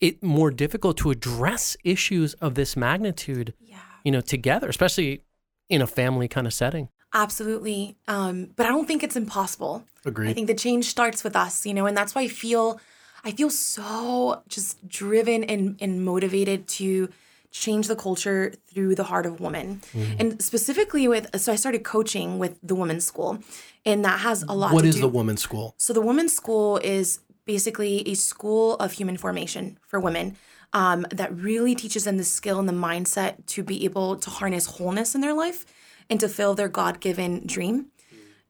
it 0.00 0.22
more 0.22 0.50
difficult 0.50 0.96
to 0.96 1.10
address 1.10 1.76
issues 1.84 2.32
of 2.34 2.54
this 2.54 2.76
magnitude, 2.76 3.52
yeah, 3.60 3.76
you 4.02 4.10
know, 4.10 4.20
together, 4.20 4.68
especially 4.68 5.22
in 5.68 5.82
a 5.82 5.86
family 5.86 6.26
kind 6.26 6.46
of 6.46 6.54
setting. 6.54 6.88
absolutely. 7.12 7.96
Um, 8.08 8.50
but 8.56 8.66
I 8.66 8.70
don't 8.70 8.86
think 8.86 9.02
it's 9.02 9.16
impossible. 9.16 9.84
Agreed. 10.04 10.30
I 10.30 10.32
think 10.32 10.46
the 10.46 10.54
change 10.54 10.86
starts 10.86 11.22
with 11.22 11.36
us, 11.36 11.66
you 11.66 11.74
know, 11.74 11.86
and 11.86 11.96
that's 11.96 12.14
why 12.14 12.22
I 12.22 12.28
feel 12.28 12.80
I 13.22 13.32
feel 13.32 13.50
so 13.50 14.42
just 14.48 14.88
driven 14.88 15.44
and, 15.44 15.76
and 15.80 16.04
motivated 16.04 16.66
to 16.68 17.10
change 17.50 17.88
the 17.88 17.96
culture 17.96 18.52
through 18.72 18.94
the 18.94 19.04
heart 19.04 19.26
of 19.26 19.40
woman. 19.40 19.82
Mm-hmm. 19.92 20.20
And 20.20 20.42
specifically 20.42 21.08
with 21.08 21.40
so 21.40 21.52
I 21.52 21.56
started 21.56 21.84
coaching 21.84 22.38
with 22.38 22.58
the 22.62 22.74
women's 22.74 23.04
school. 23.04 23.38
And 23.84 24.04
that 24.04 24.20
has 24.20 24.42
a 24.42 24.54
lot 24.54 24.72
What 24.72 24.84
is 24.84 24.96
do 24.96 25.00
the 25.02 25.08
women's 25.08 25.42
school? 25.42 25.74
so 25.78 25.92
the 25.92 26.02
women's 26.02 26.34
school 26.34 26.78
is 26.78 27.20
basically 27.46 28.06
a 28.08 28.14
school 28.14 28.76
of 28.76 28.92
human 28.92 29.16
formation 29.16 29.78
for 29.86 29.98
women 29.98 30.36
um, 30.72 31.06
that 31.10 31.34
really 31.34 31.74
teaches 31.74 32.04
them 32.04 32.16
the 32.16 32.24
skill 32.24 32.58
and 32.60 32.68
the 32.68 32.72
mindset 32.72 33.44
to 33.46 33.62
be 33.62 33.84
able 33.84 34.16
to 34.16 34.30
harness 34.30 34.66
wholeness 34.66 35.14
in 35.14 35.20
their 35.20 35.34
life 35.34 35.66
and 36.08 36.20
to 36.20 36.28
fill 36.28 36.54
their 36.54 36.68
God-given 36.68 37.46
dream. 37.46 37.86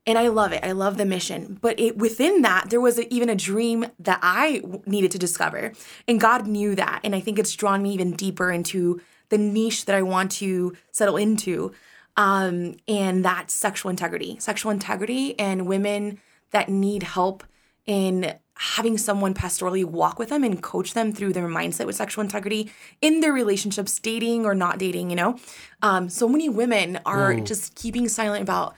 And 0.07 0.19
I 0.19 0.29
love 0.29 0.53
it. 0.53 0.65
I 0.65 0.73
love 0.73 0.97
the 0.97 1.05
mission. 1.05 1.59
But 1.61 1.79
it, 1.79 1.99
within 1.99 2.43
that, 2.43 2.71
there 2.71 2.81
was 2.81 2.99
a, 2.99 3.13
even 3.13 3.29
a 3.29 3.35
dream 3.35 3.87
that 3.99 4.19
I 4.23 4.59
w- 4.59 4.83
needed 4.87 5.11
to 5.13 5.19
discover. 5.19 5.73
And 6.09 6.21
God 6.21 6.47
knew 6.47 6.75
that. 6.75 7.01
And 7.05 7.15
I 7.15 7.21
think 7.21 7.39
it's 7.39 7.55
drawn 7.55 7.83
me 7.83 7.93
even 7.93 8.13
deeper 8.13 8.51
into 8.51 9.01
the 9.29 9.39
niche 9.39 9.85
that 9.85 9.95
I 9.95 10.03
want 10.03 10.33
to 10.33 10.77
settle 10.91 11.17
into. 11.17 11.73
Um, 12.17 12.77
and 12.89 13.25
that's 13.25 13.55
sexual 13.55 13.91
integrity. 13.91 14.39
Sexual 14.41 14.73
integrity 14.73 15.39
and 15.39 15.67
women 15.67 16.19
that 16.51 16.69
need 16.69 17.03
help 17.03 17.45
in 17.87 18.35
having 18.55 18.99
someone 18.99 19.33
pastorally 19.33 19.85
walk 19.85 20.19
with 20.19 20.29
them 20.29 20.45
and 20.45 20.63
coach 20.63 20.93
them 20.93 21.13
through 21.13 21.33
their 21.33 21.49
mindset 21.49 21.87
with 21.87 21.97
sexual 21.97 22.23
integrity 22.23 22.71
in 23.01 23.21
their 23.21 23.33
relationships, 23.33 23.99
dating 23.99 24.45
or 24.45 24.55
not 24.55 24.79
dating, 24.79 25.09
you 25.09 25.17
know? 25.17 25.39
Um, 25.81 26.11
so 26.11 26.29
many 26.29 26.49
women 26.49 27.01
are 27.07 27.35
just 27.37 27.75
keeping 27.75 28.07
silent 28.07 28.43
about 28.43 28.75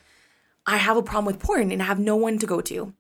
I 0.67 0.77
have 0.77 0.97
a 0.97 1.03
problem 1.03 1.27
with 1.27 1.39
porn 1.39 1.73
and 1.73 1.83
I 1.83 1.87
have 1.87 1.99
no 1.99 2.17
one 2.17 2.39
to 2.39 2.47
go 2.47 2.61
to 2.61 2.95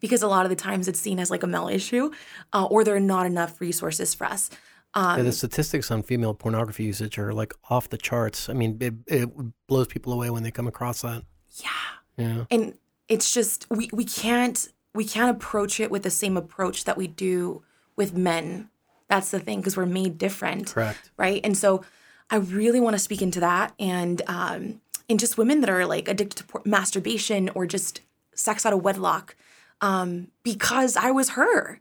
because 0.00 0.22
a 0.22 0.28
lot 0.28 0.44
of 0.46 0.50
the 0.50 0.56
times 0.56 0.88
it's 0.88 1.00
seen 1.00 1.18
as 1.18 1.30
like 1.30 1.42
a 1.42 1.46
male 1.46 1.68
issue 1.68 2.10
uh, 2.52 2.64
or 2.66 2.84
there 2.84 2.94
are 2.96 3.00
not 3.00 3.26
enough 3.26 3.60
resources 3.60 4.14
for 4.14 4.24
us. 4.24 4.50
Yeah, 4.94 5.22
the 5.22 5.32
statistics 5.32 5.90
on 5.90 6.02
female 6.02 6.32
pornography 6.32 6.84
usage 6.84 7.18
are 7.18 7.34
like 7.34 7.52
off 7.68 7.90
the 7.90 7.98
charts. 7.98 8.48
I 8.48 8.54
mean, 8.54 8.78
it, 8.80 8.94
it 9.06 9.28
blows 9.66 9.88
people 9.88 10.12
away 10.12 10.30
when 10.30 10.42
they 10.42 10.50
come 10.50 10.66
across 10.66 11.02
that. 11.02 11.22
Yeah. 11.56 11.68
Yeah. 12.16 12.44
And 12.50 12.78
it's 13.08 13.30
just 13.30 13.66
we 13.68 13.90
we 13.92 14.04
can't 14.04 14.68
we 14.94 15.04
can't 15.04 15.36
approach 15.36 15.80
it 15.80 15.90
with 15.90 16.02
the 16.02 16.10
same 16.10 16.36
approach 16.38 16.84
that 16.84 16.96
we 16.96 17.08
do 17.08 17.62
with 17.94 18.14
men. 18.14 18.70
That's 19.08 19.30
the 19.30 19.38
thing 19.38 19.58
because 19.60 19.76
we're 19.76 19.84
made 19.84 20.16
different. 20.16 20.68
Correct. 20.72 21.10
right? 21.18 21.42
And 21.44 21.58
so 21.58 21.84
I 22.30 22.36
really 22.36 22.80
want 22.80 22.94
to 22.94 22.98
speak 22.98 23.20
into 23.20 23.40
that 23.40 23.74
and 23.78 24.22
um 24.26 24.80
and 25.08 25.18
just 25.20 25.38
women 25.38 25.60
that 25.60 25.70
are 25.70 25.86
like 25.86 26.08
addicted 26.08 26.36
to 26.38 26.44
por- 26.44 26.62
masturbation 26.64 27.48
or 27.54 27.66
just 27.66 28.00
sex 28.34 28.66
out 28.66 28.72
of 28.72 28.82
wedlock 28.82 29.34
um 29.80 30.28
because 30.42 30.96
I 30.96 31.10
was 31.10 31.30
her. 31.30 31.80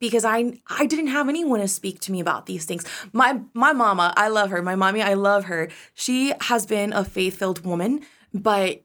Because 0.00 0.24
I 0.24 0.60
I 0.68 0.86
didn't 0.86 1.08
have 1.08 1.28
anyone 1.28 1.58
to 1.60 1.66
speak 1.68 1.98
to 2.00 2.12
me 2.12 2.20
about 2.20 2.46
these 2.46 2.64
things. 2.64 2.84
My 3.12 3.40
my 3.52 3.72
mama, 3.72 4.14
I 4.16 4.28
love 4.28 4.50
her. 4.50 4.62
My 4.62 4.76
mommy, 4.76 5.02
I 5.02 5.14
love 5.14 5.46
her. 5.46 5.68
She 5.94 6.32
has 6.42 6.66
been 6.66 6.92
a 6.92 7.04
faith-filled 7.04 7.64
woman, 7.66 8.02
but 8.32 8.82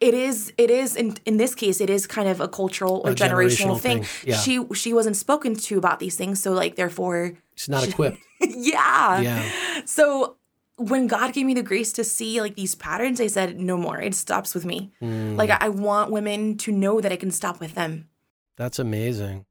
it 0.00 0.14
is 0.14 0.52
it 0.56 0.70
is 0.70 0.96
in 0.96 1.16
in 1.26 1.36
this 1.36 1.54
case 1.54 1.80
it 1.82 1.90
is 1.90 2.06
kind 2.06 2.28
of 2.28 2.40
a 2.40 2.48
cultural 2.48 3.02
or 3.04 3.10
A 3.10 3.14
generational, 3.14 3.76
generational 3.76 3.80
thing. 3.80 4.02
thing, 4.04 4.28
yeah. 4.30 4.36
She 4.38 4.64
she 4.74 4.92
wasn't 4.94 5.16
spoken 5.16 5.54
to 5.54 5.76
about 5.78 5.98
these 6.00 6.16
things, 6.16 6.40
so 6.42 6.52
like 6.52 6.76
therefore 6.76 7.34
She's 7.54 7.68
not 7.68 7.86
equipped. 7.86 8.18
yeah. 8.40 9.20
Yeah. 9.20 9.50
So 9.84 10.36
when 10.76 11.06
God 11.06 11.32
gave 11.32 11.46
me 11.46 11.54
the 11.54 11.62
grace 11.62 11.92
to 11.94 12.04
see 12.04 12.40
like 12.40 12.54
these 12.54 12.74
patterns, 12.74 13.20
I 13.20 13.26
said, 13.28 13.58
no 13.58 13.76
more. 13.76 14.00
It 14.00 14.14
stops 14.14 14.54
with 14.54 14.64
me. 14.64 14.92
Mm. 15.02 15.36
Like 15.36 15.50
I 15.50 15.58
I 15.60 15.68
want 15.70 16.10
women 16.10 16.56
to 16.58 16.72
know 16.72 17.00
that 17.00 17.12
it 17.12 17.20
can 17.20 17.30
stop 17.30 17.60
with 17.60 17.74
them. 17.74 18.08
That's 18.56 18.78
amazing. 18.78 19.46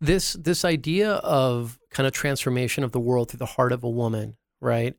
This 0.00 0.34
this 0.34 0.64
idea 0.64 1.14
of 1.14 1.78
kind 1.90 2.06
of 2.06 2.12
transformation 2.12 2.84
of 2.84 2.92
the 2.92 3.00
world 3.00 3.30
through 3.30 3.38
the 3.38 3.46
heart 3.46 3.72
of 3.72 3.84
a 3.84 3.90
woman, 3.90 4.36
right? 4.60 4.94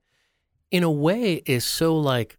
In 0.72 0.84
a 0.84 0.92
way 0.92 1.36
is 1.46 1.66
so 1.66 1.98
like 1.98 2.38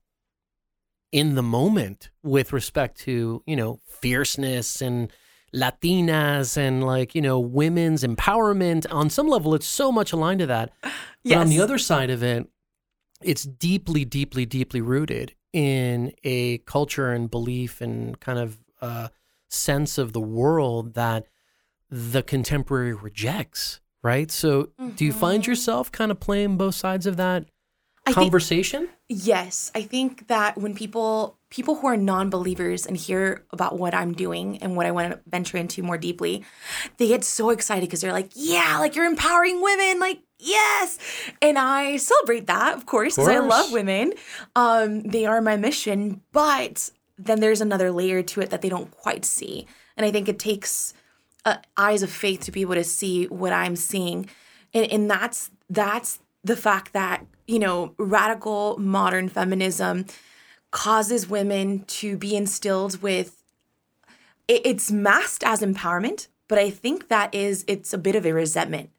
in 1.13 1.35
the 1.35 1.43
moment 1.43 2.11
with 2.23 2.53
respect 2.53 2.99
to, 3.01 3.43
you 3.47 3.57
know, 3.57 3.81
fierceness 3.87 4.83
and 4.83 5.11
Latinas 5.55 6.57
and 6.57 6.85
like, 6.85 7.15
you 7.15 7.23
know, 7.23 7.39
women's 7.39 8.05
empowerment. 8.05 8.87
On 8.91 9.09
some 9.11 9.29
level 9.29 9.55
it's 9.55 9.67
so 9.67 9.93
much 9.93 10.13
aligned 10.13 10.41
to 10.41 10.47
that. 10.47 10.73
But 11.25 11.37
on 11.37 11.49
the 11.49 11.61
other 11.61 11.79
side 11.79 12.11
of 12.11 12.23
it, 12.23 12.49
it's 13.23 13.45
deeply, 13.45 14.05
deeply, 14.05 14.47
deeply 14.47 14.81
rooted 14.81 15.35
in 15.53 16.13
a 16.25 16.59
culture 16.59 17.13
and 17.13 17.31
belief 17.31 17.81
and 17.81 18.19
kind 18.21 18.39
of 18.39 18.59
uh, 18.81 19.09
sense 19.49 19.99
of 19.99 20.13
the 20.13 20.21
world 20.21 20.95
that 20.95 21.27
the 21.91 22.23
contemporary 22.23 22.95
rejects, 22.95 23.81
right? 24.03 24.31
So, 24.31 24.71
do 24.95 25.05
you 25.05 25.13
find 25.13 25.47
yourself 25.47 25.91
kind 25.91 26.11
of 26.11 26.21
playing 26.21 26.59
both 26.59 26.75
sides 26.75 27.07
of 27.07 27.17
that 27.17 27.47
Mm-hmm. 28.09 28.11
I 28.11 28.23
think 28.23 28.31
conversation? 28.31 28.89
Yes, 29.09 29.71
I 29.75 29.83
think 29.83 30.29
that 30.29 30.57
when 30.57 30.75
people 30.75 31.38
people 31.51 31.77
who 31.77 31.87
are 31.87 31.97
non-believers 31.97 32.87
and 32.87 32.97
hear 32.97 33.45
about 33.53 33.79
what 33.79 33.95
I'm 33.95 34.13
doing 34.13 34.59
and 34.59 34.77
what 34.77 34.87
I 34.87 34.91
want 34.91 35.13
to 35.13 35.21
venture 35.27 35.57
into 35.57 35.83
more 35.83 35.99
deeply, 35.99 36.45
they 36.99 37.09
get 37.09 37.25
so 37.25 37.51
excited 37.51 37.87
because 37.87 38.01
they're 38.01 38.13
like, 38.13 38.31
"Yeah, 38.35 38.79
like 38.79 38.95
you're 38.95 39.07
empowering 39.07 39.63
women, 39.63 39.99
like 39.99 40.21
yes!" 40.39 40.99
And 41.41 41.59
I 41.59 41.97
celebrate 41.97 42.47
that, 42.47 42.77
of 42.77 42.87
course, 42.87 43.17
because 43.17 43.29
I 43.29 43.39
love 43.39 43.73
women. 43.73 44.13
Um, 44.55 45.03
they 45.03 45.25
are 45.25 45.41
my 45.41 45.57
mission, 45.57 46.21
but 46.33 46.91
then 47.17 47.41
there's 47.41 47.61
another 47.61 47.91
layer 47.91 48.23
to 48.23 48.41
it 48.41 48.51
that 48.51 48.63
they 48.63 48.69
don't 48.69 48.91
quite 48.91 49.25
see, 49.25 49.67
and 49.97 50.05
I 50.05 50.11
think 50.11 50.29
it 50.29 50.39
takes 50.39 50.93
uh, 51.45 51.57
eyes 51.77 52.03
of 52.03 52.11
faith 52.11 52.41
to 52.41 52.53
be 52.53 52.61
able 52.61 52.75
to 52.75 52.85
see 52.85 53.27
what 53.27 53.53
I'm 53.53 53.77
seeing, 53.77 54.29
and, 54.75 54.91
and 54.93 55.11
that's 55.11 55.51
that's 55.71 56.19
the 56.45 56.57
fact 56.57 56.93
that 56.93 57.25
you 57.47 57.59
know 57.59 57.95
radical 57.97 58.77
modern 58.79 59.31
feminism 59.31 60.05
causes 60.71 61.29
women 61.29 61.85
to 61.87 62.17
be 62.17 62.37
instilled 62.37 63.01
with 63.03 63.43
it, 64.49 64.63
it's 64.65 64.91
masked 64.91 65.45
as 65.45 65.61
empowerment, 65.61 66.29
but 66.49 66.59
I 66.59 66.71
think 66.71 67.09
that 67.09 67.35
is 67.35 67.65
it's 67.69 67.93
a 67.93 67.99
bit 67.99 68.17
of 68.17 68.27
a 68.27 68.33
resentment 68.33 68.91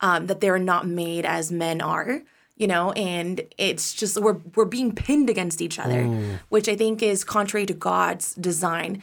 um, 0.00 0.26
that 0.26 0.40
they're 0.40 0.58
not 0.58 0.86
made 0.86 1.24
as 1.24 1.50
men 1.50 1.80
are, 1.80 2.22
you 2.56 2.66
know, 2.66 2.92
and 2.92 3.40
it's 3.56 3.94
just 3.94 4.20
we're 4.20 4.40
we're 4.54 4.64
being 4.64 4.94
pinned 4.94 5.30
against 5.30 5.62
each 5.62 5.78
other, 5.78 6.04
which 6.48 6.68
I 6.68 6.76
think 6.76 7.02
is 7.02 7.24
contrary 7.24 7.66
to 7.66 7.74
God's 7.74 8.34
design. 8.34 9.02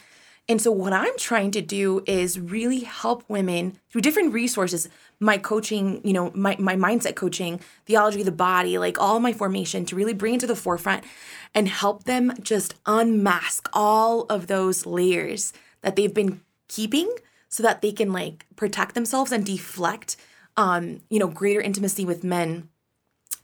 And 0.49 0.61
so 0.61 0.73
what 0.73 0.91
I'm 0.91 1.17
trying 1.17 1.51
to 1.51 1.61
do 1.61 2.03
is 2.05 2.37
really 2.37 2.81
help 2.81 3.23
women 3.29 3.79
through 3.89 4.01
different 4.01 4.33
resources, 4.33 4.89
my 5.21 5.37
coaching, 5.37 6.01
you 6.03 6.11
know, 6.11 6.31
my, 6.35 6.57
my 6.59 6.75
mindset 6.75 7.15
coaching, 7.15 7.61
theology 7.85 8.19
of 8.19 8.25
the 8.25 8.33
body, 8.33 8.77
like 8.77 8.99
all 8.99 9.21
my 9.21 9.31
formation 9.31 9.85
to 9.85 9.95
really 9.95 10.13
bring 10.13 10.33
it 10.33 10.41
to 10.41 10.47
the 10.47 10.55
forefront 10.55 11.05
and 11.55 11.67
help 11.67 12.03
them 12.05 12.33
just 12.41 12.75
unmask 12.85 13.69
all 13.73 14.23
of 14.23 14.47
those 14.47 14.85
layers 14.85 15.53
that 15.81 15.95
they've 15.95 16.13
been 16.13 16.41
keeping 16.67 17.13
so 17.49 17.61
that 17.61 17.81
they 17.81 17.91
can 17.91 18.11
like 18.11 18.45
protect 18.55 18.95
themselves 18.95 19.31
and 19.31 19.45
deflect 19.45 20.17
um, 20.57 21.01
you 21.09 21.19
know, 21.19 21.27
greater 21.27 21.61
intimacy 21.61 22.05
with 22.05 22.23
men 22.23 22.69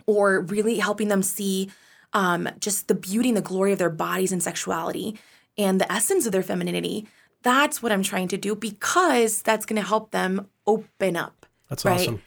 or 0.06 0.41
really 0.41 0.78
helping 0.78 1.08
them 1.08 1.24
see 1.24 1.69
um, 2.13 2.50
just 2.60 2.88
the 2.88 2.95
beauty 2.95 3.30
and 3.30 3.38
the 3.38 3.41
glory 3.41 3.72
of 3.72 3.80
their 3.80 3.89
bodies 3.89 4.32
and 4.32 4.41
sexuality 4.41 5.19
and 5.58 5.80
the 5.80 5.91
essence 5.91 6.26
of 6.26 6.32
their 6.32 6.43
femininity. 6.43 7.08
That's 7.43 7.82
what 7.82 7.91
I'm 7.91 8.04
trying 8.04 8.28
to 8.30 8.38
do 8.38 8.56
because 8.56 9.41
that's 9.41 9.65
going 9.65 9.82
to 9.82 9.88
help 9.88 10.12
them 10.12 10.48
open 10.67 11.15
up. 11.15 11.45
That's 11.69 11.86
right? 11.86 12.00
awesome. 12.00 12.22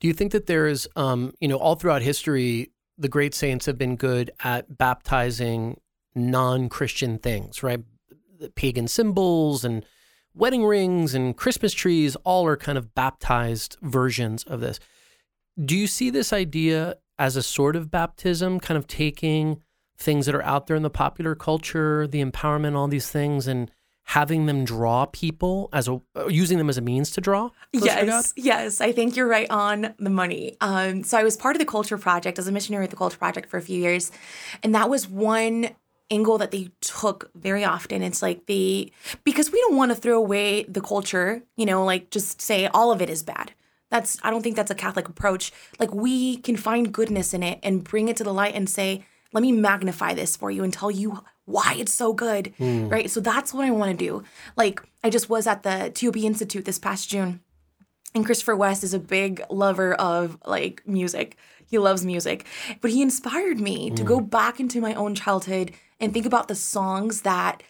Do 0.00 0.08
you 0.08 0.14
think 0.14 0.32
that 0.32 0.46
there 0.46 0.66
is, 0.66 0.88
um, 0.96 1.32
you 1.40 1.46
know, 1.46 1.56
all 1.56 1.76
throughout 1.76 2.02
history, 2.02 2.71
the 2.98 3.08
great 3.08 3.34
saints 3.34 3.66
have 3.66 3.78
been 3.78 3.96
good 3.96 4.30
at 4.44 4.76
baptizing 4.78 5.80
non-Christian 6.14 7.18
things, 7.18 7.62
right? 7.62 7.82
The 8.38 8.50
pagan 8.50 8.88
symbols 8.88 9.64
and 9.64 9.84
wedding 10.34 10.64
rings 10.64 11.14
and 11.14 11.36
Christmas 11.36 11.72
trees 11.72 12.16
all 12.24 12.46
are 12.46 12.56
kind 12.56 12.78
of 12.78 12.94
baptized 12.94 13.76
versions 13.82 14.44
of 14.44 14.60
this. 14.60 14.78
Do 15.62 15.76
you 15.76 15.86
see 15.86 16.10
this 16.10 16.32
idea 16.32 16.96
as 17.18 17.36
a 17.36 17.42
sort 17.42 17.76
of 17.76 17.90
baptism, 17.90 18.60
kind 18.60 18.78
of 18.78 18.86
taking 18.86 19.62
things 19.98 20.26
that 20.26 20.34
are 20.34 20.42
out 20.42 20.66
there 20.66 20.76
in 20.76 20.82
the 20.82 20.90
popular 20.90 21.34
culture, 21.34 22.06
the 22.06 22.24
empowerment, 22.24 22.74
all 22.74 22.88
these 22.88 23.10
things, 23.10 23.46
and 23.46 23.70
having 24.12 24.44
them 24.44 24.62
draw 24.62 25.06
people 25.06 25.70
as 25.72 25.88
a 25.88 25.98
uh, 26.14 26.26
using 26.28 26.58
them 26.58 26.68
as 26.68 26.76
a 26.76 26.82
means 26.82 27.10
to 27.10 27.20
draw? 27.20 27.48
Yes, 27.72 28.34
yes, 28.36 28.82
I 28.82 28.92
think 28.92 29.16
you're 29.16 29.26
right 29.26 29.50
on 29.50 29.94
the 29.98 30.10
money. 30.10 30.54
Um, 30.60 31.02
so 31.02 31.16
I 31.16 31.24
was 31.24 31.34
part 31.34 31.56
of 31.56 31.60
the 31.60 31.64
Culture 31.64 31.96
Project 31.96 32.38
as 32.38 32.46
a 32.46 32.52
missionary 32.52 32.84
at 32.84 32.90
the 32.90 32.96
Culture 32.96 33.16
Project 33.16 33.48
for 33.48 33.56
a 33.56 33.62
few 33.62 33.80
years, 33.80 34.12
and 34.62 34.74
that 34.74 34.90
was 34.90 35.08
one 35.08 35.70
angle 36.10 36.36
that 36.36 36.50
they 36.50 36.68
took 36.82 37.30
very 37.34 37.64
often. 37.64 38.02
It's 38.02 38.20
like 38.20 38.44
they 38.44 38.92
because 39.24 39.50
we 39.50 39.58
don't 39.62 39.76
want 39.76 39.92
to 39.92 39.96
throw 39.96 40.18
away 40.18 40.64
the 40.64 40.82
culture, 40.82 41.42
you 41.56 41.64
know, 41.64 41.82
like 41.82 42.10
just 42.10 42.42
say 42.42 42.66
all 42.66 42.92
of 42.92 43.00
it 43.00 43.08
is 43.08 43.22
bad. 43.22 43.52
That's 43.88 44.18
I 44.22 44.30
don't 44.30 44.42
think 44.42 44.56
that's 44.56 44.70
a 44.70 44.74
Catholic 44.74 45.08
approach. 45.08 45.52
Like 45.80 45.94
we 45.94 46.36
can 46.36 46.58
find 46.58 46.92
goodness 46.92 47.32
in 47.32 47.42
it 47.42 47.60
and 47.62 47.82
bring 47.82 48.08
it 48.08 48.18
to 48.18 48.24
the 48.24 48.34
light 48.34 48.54
and 48.54 48.68
say, 48.68 49.06
let 49.32 49.40
me 49.40 49.52
magnify 49.52 50.12
this 50.12 50.36
for 50.36 50.50
you 50.50 50.62
and 50.64 50.72
tell 50.72 50.90
you 50.90 51.24
why 51.44 51.74
it's 51.78 51.92
so 51.92 52.12
good. 52.12 52.52
Mm. 52.58 52.90
Right? 52.90 53.10
So 53.10 53.20
that's 53.20 53.52
what 53.52 53.64
I 53.64 53.70
want 53.70 53.90
to 53.98 54.04
do. 54.04 54.22
Like 54.56 54.82
I 55.02 55.10
just 55.10 55.28
was 55.28 55.46
at 55.46 55.62
the 55.62 55.90
TOB 55.94 56.16
Institute 56.18 56.64
this 56.64 56.78
past 56.78 57.08
June. 57.08 57.40
And 58.14 58.26
Christopher 58.26 58.54
West 58.54 58.84
is 58.84 58.92
a 58.92 58.98
big 58.98 59.42
lover 59.48 59.94
of 59.94 60.38
like 60.44 60.82
music. 60.86 61.36
He 61.66 61.78
loves 61.78 62.04
music. 62.04 62.44
But 62.80 62.90
he 62.90 63.00
inspired 63.00 63.58
me 63.58 63.90
mm. 63.90 63.96
to 63.96 64.04
go 64.04 64.20
back 64.20 64.60
into 64.60 64.80
my 64.80 64.94
own 64.94 65.14
childhood 65.14 65.72
and 65.98 66.12
think 66.12 66.26
about 66.26 66.48
the 66.48 66.54
songs 66.54 67.22
that 67.22 67.62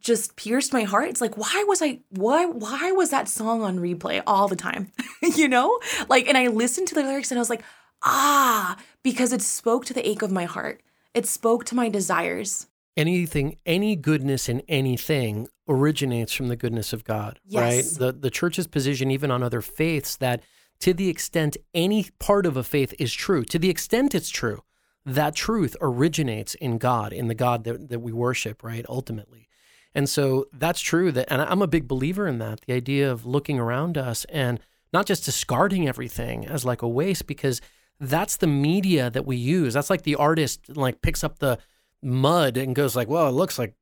just 0.00 0.36
pierced 0.36 0.72
my 0.72 0.84
heart. 0.84 1.08
It's 1.08 1.20
like, 1.20 1.36
why 1.36 1.64
was 1.68 1.82
I 1.82 2.00
why 2.10 2.46
why 2.46 2.92
was 2.92 3.10
that 3.10 3.28
song 3.28 3.62
on 3.62 3.78
replay 3.78 4.22
all 4.26 4.48
the 4.48 4.56
time? 4.56 4.90
you 5.22 5.48
know? 5.48 5.78
Like 6.08 6.28
and 6.28 6.38
I 6.38 6.46
listened 6.46 6.88
to 6.88 6.94
the 6.94 7.02
lyrics 7.02 7.30
and 7.30 7.38
I 7.38 7.42
was 7.42 7.50
like, 7.50 7.62
ah, 8.02 8.78
because 9.02 9.32
it 9.32 9.42
spoke 9.42 9.84
to 9.86 9.94
the 9.94 10.08
ache 10.08 10.22
of 10.22 10.30
my 10.30 10.44
heart. 10.44 10.80
It 11.14 11.26
spoke 11.26 11.64
to 11.66 11.74
my 11.74 11.88
desires. 11.88 12.67
Anything, 12.98 13.56
any 13.64 13.94
goodness 13.94 14.48
in 14.48 14.60
anything 14.68 15.48
originates 15.68 16.32
from 16.32 16.48
the 16.48 16.56
goodness 16.56 16.92
of 16.92 17.04
God, 17.04 17.38
yes. 17.46 17.62
right? 17.62 17.98
The 17.98 18.12
the 18.12 18.30
church's 18.30 18.66
position, 18.66 19.10
even 19.10 19.30
on 19.30 19.42
other 19.42 19.60
faiths, 19.60 20.16
that 20.16 20.42
to 20.80 20.92
the 20.92 21.08
extent 21.08 21.56
any 21.72 22.06
part 22.18 22.44
of 22.44 22.56
a 22.56 22.64
faith 22.64 22.92
is 22.98 23.12
true, 23.12 23.44
to 23.44 23.58
the 23.58 23.70
extent 23.70 24.14
it's 24.14 24.30
true, 24.30 24.62
that 25.06 25.34
truth 25.34 25.76
originates 25.80 26.54
in 26.56 26.78
God, 26.78 27.12
in 27.12 27.28
the 27.28 27.34
God 27.34 27.64
that, 27.64 27.88
that 27.88 28.00
we 28.00 28.12
worship, 28.12 28.64
right? 28.64 28.84
Ultimately. 28.88 29.48
And 29.94 30.08
so 30.08 30.46
that's 30.52 30.80
true 30.80 31.12
that 31.12 31.30
and 31.32 31.40
I'm 31.40 31.62
a 31.62 31.66
big 31.66 31.88
believer 31.88 32.26
in 32.26 32.38
that, 32.38 32.62
the 32.66 32.74
idea 32.74 33.10
of 33.10 33.24
looking 33.24 33.58
around 33.58 33.96
us 33.96 34.24
and 34.26 34.60
not 34.92 35.06
just 35.06 35.24
discarding 35.24 35.86
everything 35.88 36.46
as 36.46 36.64
like 36.64 36.82
a 36.82 36.88
waste 36.88 37.26
because 37.26 37.60
that's 38.00 38.36
the 38.36 38.46
media 38.46 39.10
that 39.10 39.26
we 39.26 39.36
use. 39.36 39.74
That's 39.74 39.90
like 39.90 40.02
the 40.02 40.14
artist 40.14 40.76
like 40.76 41.02
picks 41.02 41.24
up 41.24 41.38
the 41.38 41.58
mud 42.02 42.56
and 42.56 42.74
goes 42.74 42.96
like, 42.96 43.08
"Well, 43.08 43.28
it 43.28 43.32
looks 43.32 43.58
like 43.58 43.74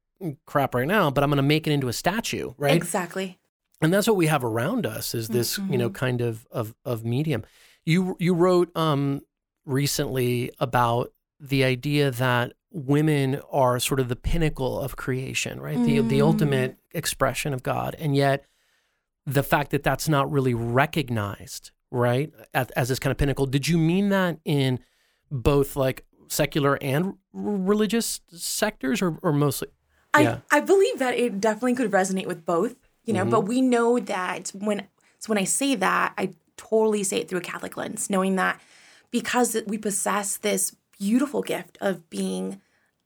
crap 0.47 0.75
right 0.75 0.87
now, 0.87 1.11
but 1.11 1.23
I'm 1.23 1.31
going 1.31 1.37
to 1.37 1.43
make 1.43 1.67
it 1.67 1.73
into 1.73 1.89
a 1.89 1.93
statue," 1.93 2.53
right? 2.57 2.75
Exactly. 2.75 3.39
And 3.81 3.93
that's 3.93 4.07
what 4.07 4.17
we 4.17 4.27
have 4.27 4.45
around 4.45 4.87
us 4.87 5.15
is 5.15 5.29
this, 5.29 5.59
mm-hmm. 5.59 5.73
you 5.73 5.79
know, 5.79 5.89
mm-hmm. 5.89 5.97
kind 5.97 6.21
of 6.21 6.47
of 6.51 6.75
of 6.85 7.05
medium. 7.05 7.45
You 7.85 8.17
you 8.19 8.35
wrote 8.35 8.75
um 8.77 9.23
recently 9.65 10.53
about 10.61 11.13
the 11.39 11.65
idea 11.65 12.11
that 12.11 12.53
women 12.71 13.41
are 13.51 13.79
sort 13.79 14.01
of 14.01 14.09
the 14.09 14.17
pinnacle 14.17 14.81
of 14.81 14.97
creation, 14.97 15.61
right? 15.61 15.77
Mm. 15.77 15.85
The 15.85 16.01
the 16.01 16.19
mm. 16.21 16.27
ultimate 16.27 16.79
expression 16.93 17.53
of 17.53 17.63
God, 17.63 17.95
and 17.99 18.17
yet 18.17 18.45
the 19.27 19.43
fact 19.43 19.73
that 19.73 19.83
that's 19.83 20.09
not 20.09 20.31
really 20.31 20.55
recognized, 20.55 21.73
right, 21.91 22.33
as, 22.55 22.71
as 22.71 22.89
this 22.89 22.99
kind 22.99 23.11
of 23.11 23.19
pinnacle. 23.19 23.47
Did 23.47 23.67
you 23.67 23.77
mean 23.77 24.09
that 24.11 24.39
in 24.45 24.79
both 25.31 25.75
like 25.77 26.05
secular 26.29 26.79
and 26.81 27.15
religious 27.37 28.21
sectors, 28.33 29.03
or, 29.03 29.19
or 29.23 29.33
mostly? 29.33 29.69
Yeah. 30.19 30.39
I 30.51 30.59
I 30.59 30.61
believe 30.61 30.99
that 30.99 31.15
it 31.15 31.41
definitely 31.41 31.75
could 31.75 31.91
resonate 31.91 32.27
with 32.27 32.45
both, 32.45 32.75
you 33.05 33.13
know. 33.13 33.23
Mm-hmm. 33.23 33.31
But 33.31 33.41
we 33.43 33.61
know 33.61 33.99
that 33.99 34.51
when 34.55 34.87
so 35.19 35.29
when 35.29 35.39
I 35.39 35.45
say 35.45 35.75
that, 35.75 36.15
I 36.17 36.35
totally 36.57 37.03
say 37.03 37.19
it 37.19 37.29
through 37.29 37.39
a 37.39 37.43
Catholic 37.43 37.77
lens, 37.77 38.09
knowing 38.09 38.37
that 38.37 38.61
because 39.11 39.57
we 39.67 39.79
possess 39.79 40.37
this 40.37 40.75
beautiful 40.99 41.43
gift 41.43 41.79
of 41.81 42.09
being 42.11 42.61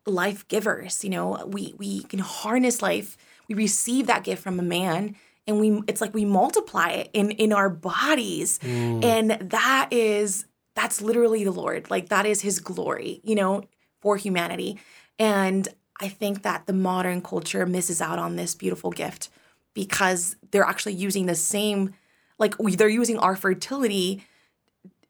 life 0.06 0.46
givers. 0.48 1.04
You 1.04 1.10
know, 1.10 1.44
we 1.46 1.74
we 1.78 2.02
can 2.04 2.20
harness 2.20 2.82
life. 2.82 3.16
We 3.48 3.54
receive 3.54 4.06
that 4.06 4.24
gift 4.24 4.42
from 4.42 4.60
a 4.60 4.62
man 4.62 5.16
and 5.46 5.60
we 5.60 5.82
it's 5.86 6.00
like 6.00 6.14
we 6.14 6.24
multiply 6.24 6.90
it 6.90 7.10
in 7.12 7.32
in 7.32 7.52
our 7.52 7.68
bodies. 7.68 8.58
Mm. 8.60 9.04
And 9.04 9.50
that 9.50 9.88
is 9.90 10.46
that's 10.74 11.02
literally 11.02 11.44
the 11.44 11.50
Lord. 11.50 11.90
Like 11.90 12.08
that 12.08 12.26
is 12.26 12.40
his 12.40 12.60
glory, 12.60 13.20
you 13.24 13.34
know, 13.34 13.62
for 14.00 14.16
humanity. 14.16 14.78
And 15.18 15.68
I 16.00 16.08
think 16.08 16.42
that 16.42 16.66
the 16.66 16.72
modern 16.72 17.20
culture 17.20 17.66
misses 17.66 18.00
out 18.00 18.18
on 18.18 18.36
this 18.36 18.54
beautiful 18.54 18.90
gift 18.90 19.28
because 19.74 20.36
they're 20.50 20.64
actually 20.64 20.94
using 20.94 21.26
the 21.26 21.34
same 21.34 21.94
like 22.38 22.54
they're 22.58 22.88
using 22.88 23.18
our 23.18 23.36
fertility 23.36 24.24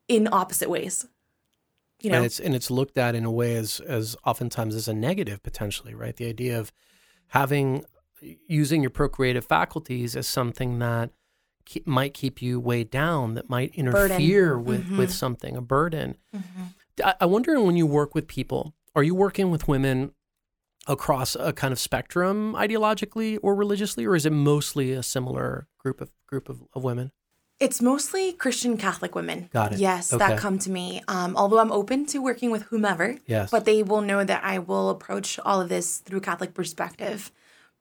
in 0.08 0.28
opposite 0.32 0.68
ways 0.68 1.06
you 2.00 2.10
know 2.10 2.16
and 2.16 2.26
it's 2.26 2.40
and 2.40 2.54
it's 2.54 2.70
looked 2.70 2.98
at 2.98 3.14
in 3.14 3.24
a 3.24 3.30
way 3.30 3.56
as 3.56 3.80
as 3.80 4.16
oftentimes 4.24 4.74
as 4.74 4.88
a 4.88 4.94
negative 4.94 5.42
potentially 5.42 5.94
right 5.94 6.16
the 6.16 6.26
idea 6.26 6.58
of 6.58 6.72
having 7.28 7.84
using 8.46 8.82
your 8.82 8.90
procreative 8.90 9.44
faculties 9.44 10.14
as 10.14 10.26
something 10.26 10.78
that 10.78 11.10
keep, 11.64 11.86
might 11.86 12.12
keep 12.12 12.42
you 12.42 12.60
weighed 12.60 12.90
down 12.90 13.34
that 13.34 13.48
might 13.48 13.74
interfere 13.74 14.56
burden. 14.56 14.64
with 14.64 14.84
mm-hmm. 14.84 14.98
with 14.98 15.12
something 15.12 15.56
a 15.56 15.62
burden 15.62 16.16
mm-hmm. 16.34 16.62
I, 17.02 17.14
I 17.22 17.26
wonder 17.26 17.58
when 17.62 17.76
you 17.76 17.86
work 17.86 18.14
with 18.14 18.26
people 18.26 18.74
are 18.94 19.02
you 19.02 19.14
working 19.14 19.50
with 19.50 19.68
women 19.68 20.12
across 20.86 21.36
a 21.36 21.52
kind 21.52 21.72
of 21.72 21.78
spectrum 21.78 22.54
ideologically 22.54 23.38
or 23.42 23.54
religiously 23.54 24.06
or 24.06 24.16
is 24.16 24.24
it 24.26 24.32
mostly 24.32 24.92
a 24.92 25.02
similar 25.02 25.68
group 25.78 26.00
of 26.00 26.10
group 26.26 26.48
of, 26.48 26.62
of 26.74 26.82
women 26.82 27.12
it's 27.60 27.82
mostly 27.82 28.32
Christian 28.32 28.78
Catholic 28.78 29.14
women. 29.14 29.50
Got 29.52 29.74
it. 29.74 29.78
Yes, 29.80 30.14
okay. 30.14 30.26
that 30.26 30.38
come 30.38 30.58
to 30.60 30.70
me. 30.70 31.02
Um, 31.08 31.36
although 31.36 31.58
I'm 31.58 31.70
open 31.70 32.06
to 32.06 32.18
working 32.22 32.50
with 32.50 32.62
whomever. 32.62 33.18
Yes. 33.26 33.50
But 33.50 33.66
they 33.66 33.82
will 33.82 34.00
know 34.00 34.24
that 34.24 34.42
I 34.42 34.58
will 34.58 34.88
approach 34.88 35.38
all 35.40 35.60
of 35.60 35.68
this 35.68 35.98
through 35.98 36.22
Catholic 36.22 36.54
perspective 36.54 37.30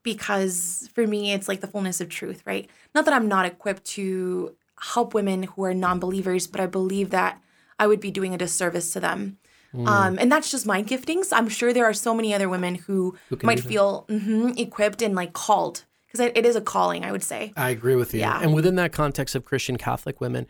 because 0.04 0.89
for 0.93 1.08
me, 1.08 1.32
it's 1.32 1.48
like 1.48 1.62
the 1.62 1.67
fullness 1.67 2.02
of 2.02 2.10
truth, 2.10 2.43
right? 2.45 2.69
Not 2.93 3.06
that 3.06 3.13
I'm 3.13 3.30
not 3.30 3.45
equipped 3.45 3.86
to 3.91 4.54
help 4.82 5.13
women 5.13 5.43
who 5.43 5.63
are 5.63 5.74
non 5.74 5.98
believers, 5.98 6.45
but 6.45 6.60
I 6.60 6.65
believe 6.65 7.10
that 7.12 7.41
I 7.80 7.88
would 7.88 8.02
be 8.02 8.12
doing 8.12 8.34
a 8.34 8.38
disservice 8.38 8.91
to 8.93 9.00
them. 9.00 9.38
Mm. 9.73 9.88
Um, 9.88 10.19
and 10.19 10.32
that's 10.32 10.51
just 10.51 10.65
my 10.65 10.82
giftings. 10.82 11.29
I'm 11.32 11.47
sure 11.47 11.73
there 11.73 11.86
are 11.86 11.93
so 11.93 12.13
many 12.13 12.34
other 12.34 12.49
women 12.49 12.75
who, 12.75 13.17
who 13.29 13.38
might 13.43 13.60
feel 13.60 14.05
mm-hmm, 14.10 14.51
equipped 14.58 15.01
and 15.01 15.15
like 15.15 15.34
called 15.34 15.86
because 16.12 16.32
it 16.36 16.45
is 16.45 16.55
a 16.55 16.62
calling, 16.62 17.05
I 17.05 17.12
would 17.12 17.23
say. 17.23 17.53
I 17.55 17.69
agree 17.69 17.95
with 17.95 18.13
you. 18.13 18.21
Yeah. 18.21 18.41
And 18.41 18.53
within 18.53 18.75
that 18.75 18.91
context 18.91 19.36
of 19.36 19.45
Christian 19.45 19.77
Catholic 19.77 20.19
women, 20.19 20.47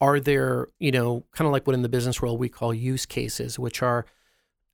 are 0.00 0.20
there, 0.20 0.68
you 0.78 0.92
know, 0.92 1.24
kind 1.32 1.46
of 1.46 1.52
like 1.52 1.66
what 1.66 1.74
in 1.74 1.82
the 1.82 1.88
business 1.88 2.22
world 2.22 2.38
we 2.38 2.48
call 2.48 2.72
use 2.72 3.06
cases, 3.06 3.58
which 3.58 3.82
are 3.82 4.06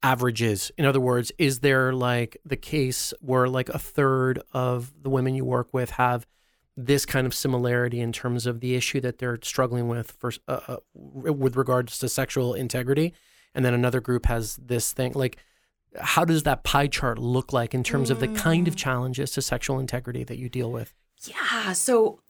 averages? 0.02 0.70
In 0.76 0.84
other 0.84 1.00
words, 1.00 1.32
is 1.38 1.60
there 1.60 1.92
like 1.92 2.36
the 2.44 2.56
case 2.56 3.14
where 3.20 3.48
like 3.48 3.68
a 3.70 3.78
third 3.78 4.40
of 4.52 4.92
the 5.02 5.10
women 5.10 5.34
you 5.34 5.44
work 5.44 5.72
with 5.72 5.90
have 5.92 6.26
this 6.76 7.06
kind 7.06 7.26
of 7.26 7.34
similarity 7.34 8.00
in 8.00 8.12
terms 8.12 8.46
of 8.46 8.60
the 8.60 8.74
issue 8.74 9.00
that 9.00 9.18
they're 9.18 9.38
struggling 9.42 9.88
with 9.88 10.12
for 10.18 10.30
uh, 10.46 10.60
uh 10.68 10.76
with 10.92 11.56
regards 11.56 11.98
to 11.98 12.08
sexual 12.08 12.52
integrity, 12.52 13.14
and 13.56 13.64
then 13.64 13.74
another 13.74 14.00
group 14.00 14.26
has 14.26 14.56
this 14.56 14.92
thing 14.92 15.12
like 15.14 15.38
how 16.00 16.24
does 16.24 16.42
that 16.44 16.64
pie 16.64 16.86
chart 16.86 17.18
look 17.18 17.52
like 17.52 17.74
in 17.74 17.82
terms 17.82 18.08
mm. 18.08 18.12
of 18.12 18.20
the 18.20 18.28
kind 18.28 18.68
of 18.68 18.74
mm. 18.74 18.78
challenges 18.78 19.30
to 19.32 19.42
sexual 19.42 19.78
integrity 19.78 20.24
that 20.24 20.38
you 20.38 20.48
deal 20.48 20.70
with? 20.70 20.94
Yeah. 21.24 21.72
So, 21.72 22.20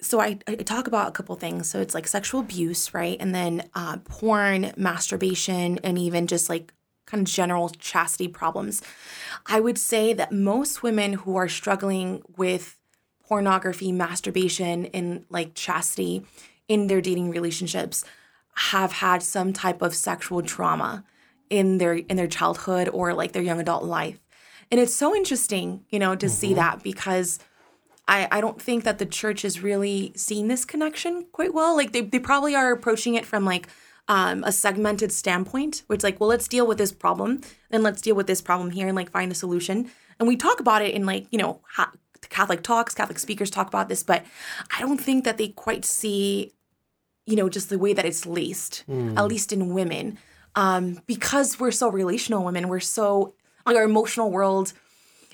so 0.00 0.20
I, 0.20 0.38
I 0.46 0.56
talk 0.56 0.86
about 0.86 1.08
a 1.08 1.12
couple 1.12 1.34
things. 1.36 1.68
So 1.68 1.80
it's 1.80 1.94
like 1.94 2.06
sexual 2.06 2.40
abuse, 2.40 2.92
right? 2.92 3.16
And 3.18 3.34
then 3.34 3.68
uh, 3.74 3.98
porn, 3.98 4.72
masturbation, 4.76 5.78
and 5.82 5.98
even 5.98 6.26
just 6.26 6.48
like 6.48 6.72
kind 7.06 7.26
of 7.26 7.32
general 7.32 7.68
chastity 7.70 8.28
problems. 8.28 8.82
I 9.46 9.60
would 9.60 9.78
say 9.78 10.12
that 10.12 10.32
most 10.32 10.82
women 10.82 11.14
who 11.14 11.36
are 11.36 11.48
struggling 11.48 12.22
with 12.36 12.78
pornography, 13.26 13.92
masturbation, 13.92 14.86
and 14.86 15.24
like 15.30 15.54
chastity 15.54 16.24
in 16.68 16.88
their 16.88 17.00
dating 17.00 17.30
relationships 17.30 18.04
have 18.56 18.92
had 18.92 19.22
some 19.22 19.52
type 19.52 19.82
of 19.82 19.94
sexual 19.94 20.42
trauma 20.42 21.04
in 21.50 21.78
their 21.78 21.94
in 21.94 22.16
their 22.16 22.26
childhood 22.26 22.88
or 22.92 23.14
like 23.14 23.32
their 23.32 23.42
young 23.42 23.60
adult 23.60 23.84
life. 23.84 24.18
And 24.70 24.80
it's 24.80 24.94
so 24.94 25.14
interesting, 25.14 25.84
you 25.90 25.98
know, 25.98 26.16
to 26.16 26.26
mm-hmm. 26.26 26.34
see 26.34 26.54
that 26.54 26.82
because 26.82 27.38
I, 28.08 28.28
I 28.30 28.40
don't 28.40 28.60
think 28.60 28.84
that 28.84 28.98
the 28.98 29.06
church 29.06 29.44
is 29.44 29.62
really 29.62 30.12
seeing 30.16 30.48
this 30.48 30.64
connection 30.64 31.26
quite 31.32 31.54
well. 31.54 31.76
Like 31.76 31.92
they, 31.92 32.02
they 32.02 32.18
probably 32.18 32.54
are 32.54 32.72
approaching 32.72 33.14
it 33.14 33.26
from 33.26 33.44
like 33.44 33.68
um, 34.08 34.44
a 34.44 34.52
segmented 34.52 35.12
standpoint, 35.12 35.82
which 35.88 36.02
like, 36.02 36.20
well, 36.20 36.28
let's 36.28 36.48
deal 36.48 36.66
with 36.66 36.78
this 36.78 36.92
problem 36.92 37.40
and 37.70 37.82
let's 37.82 38.00
deal 38.00 38.14
with 38.14 38.26
this 38.26 38.40
problem 38.40 38.70
here 38.70 38.86
and 38.86 38.96
like 38.96 39.10
find 39.10 39.32
a 39.32 39.34
solution. 39.34 39.90
And 40.18 40.28
we 40.28 40.36
talk 40.36 40.60
about 40.60 40.82
it 40.82 40.94
in 40.94 41.04
like, 41.04 41.26
you 41.30 41.38
know, 41.38 41.60
ha- 41.74 41.92
Catholic 42.28 42.62
talks, 42.62 42.94
Catholic 42.94 43.18
speakers 43.18 43.50
talk 43.50 43.68
about 43.68 43.88
this, 43.88 44.02
but 44.02 44.24
I 44.76 44.80
don't 44.80 45.00
think 45.00 45.24
that 45.24 45.38
they 45.38 45.48
quite 45.48 45.84
see, 45.84 46.52
you 47.26 47.36
know, 47.36 47.48
just 47.48 47.68
the 47.68 47.78
way 47.78 47.92
that 47.92 48.04
it's 48.06 48.24
laced, 48.24 48.84
at 48.88 49.26
least 49.26 49.52
in 49.52 49.74
women. 49.74 50.18
Um, 50.54 51.00
because 51.06 51.60
we're 51.60 51.72
so 51.72 51.90
relational 51.90 52.44
women, 52.44 52.68
we're 52.68 52.80
so, 52.80 53.34
like, 53.66 53.76
our 53.76 53.82
emotional 53.84 54.30
world 54.30 54.72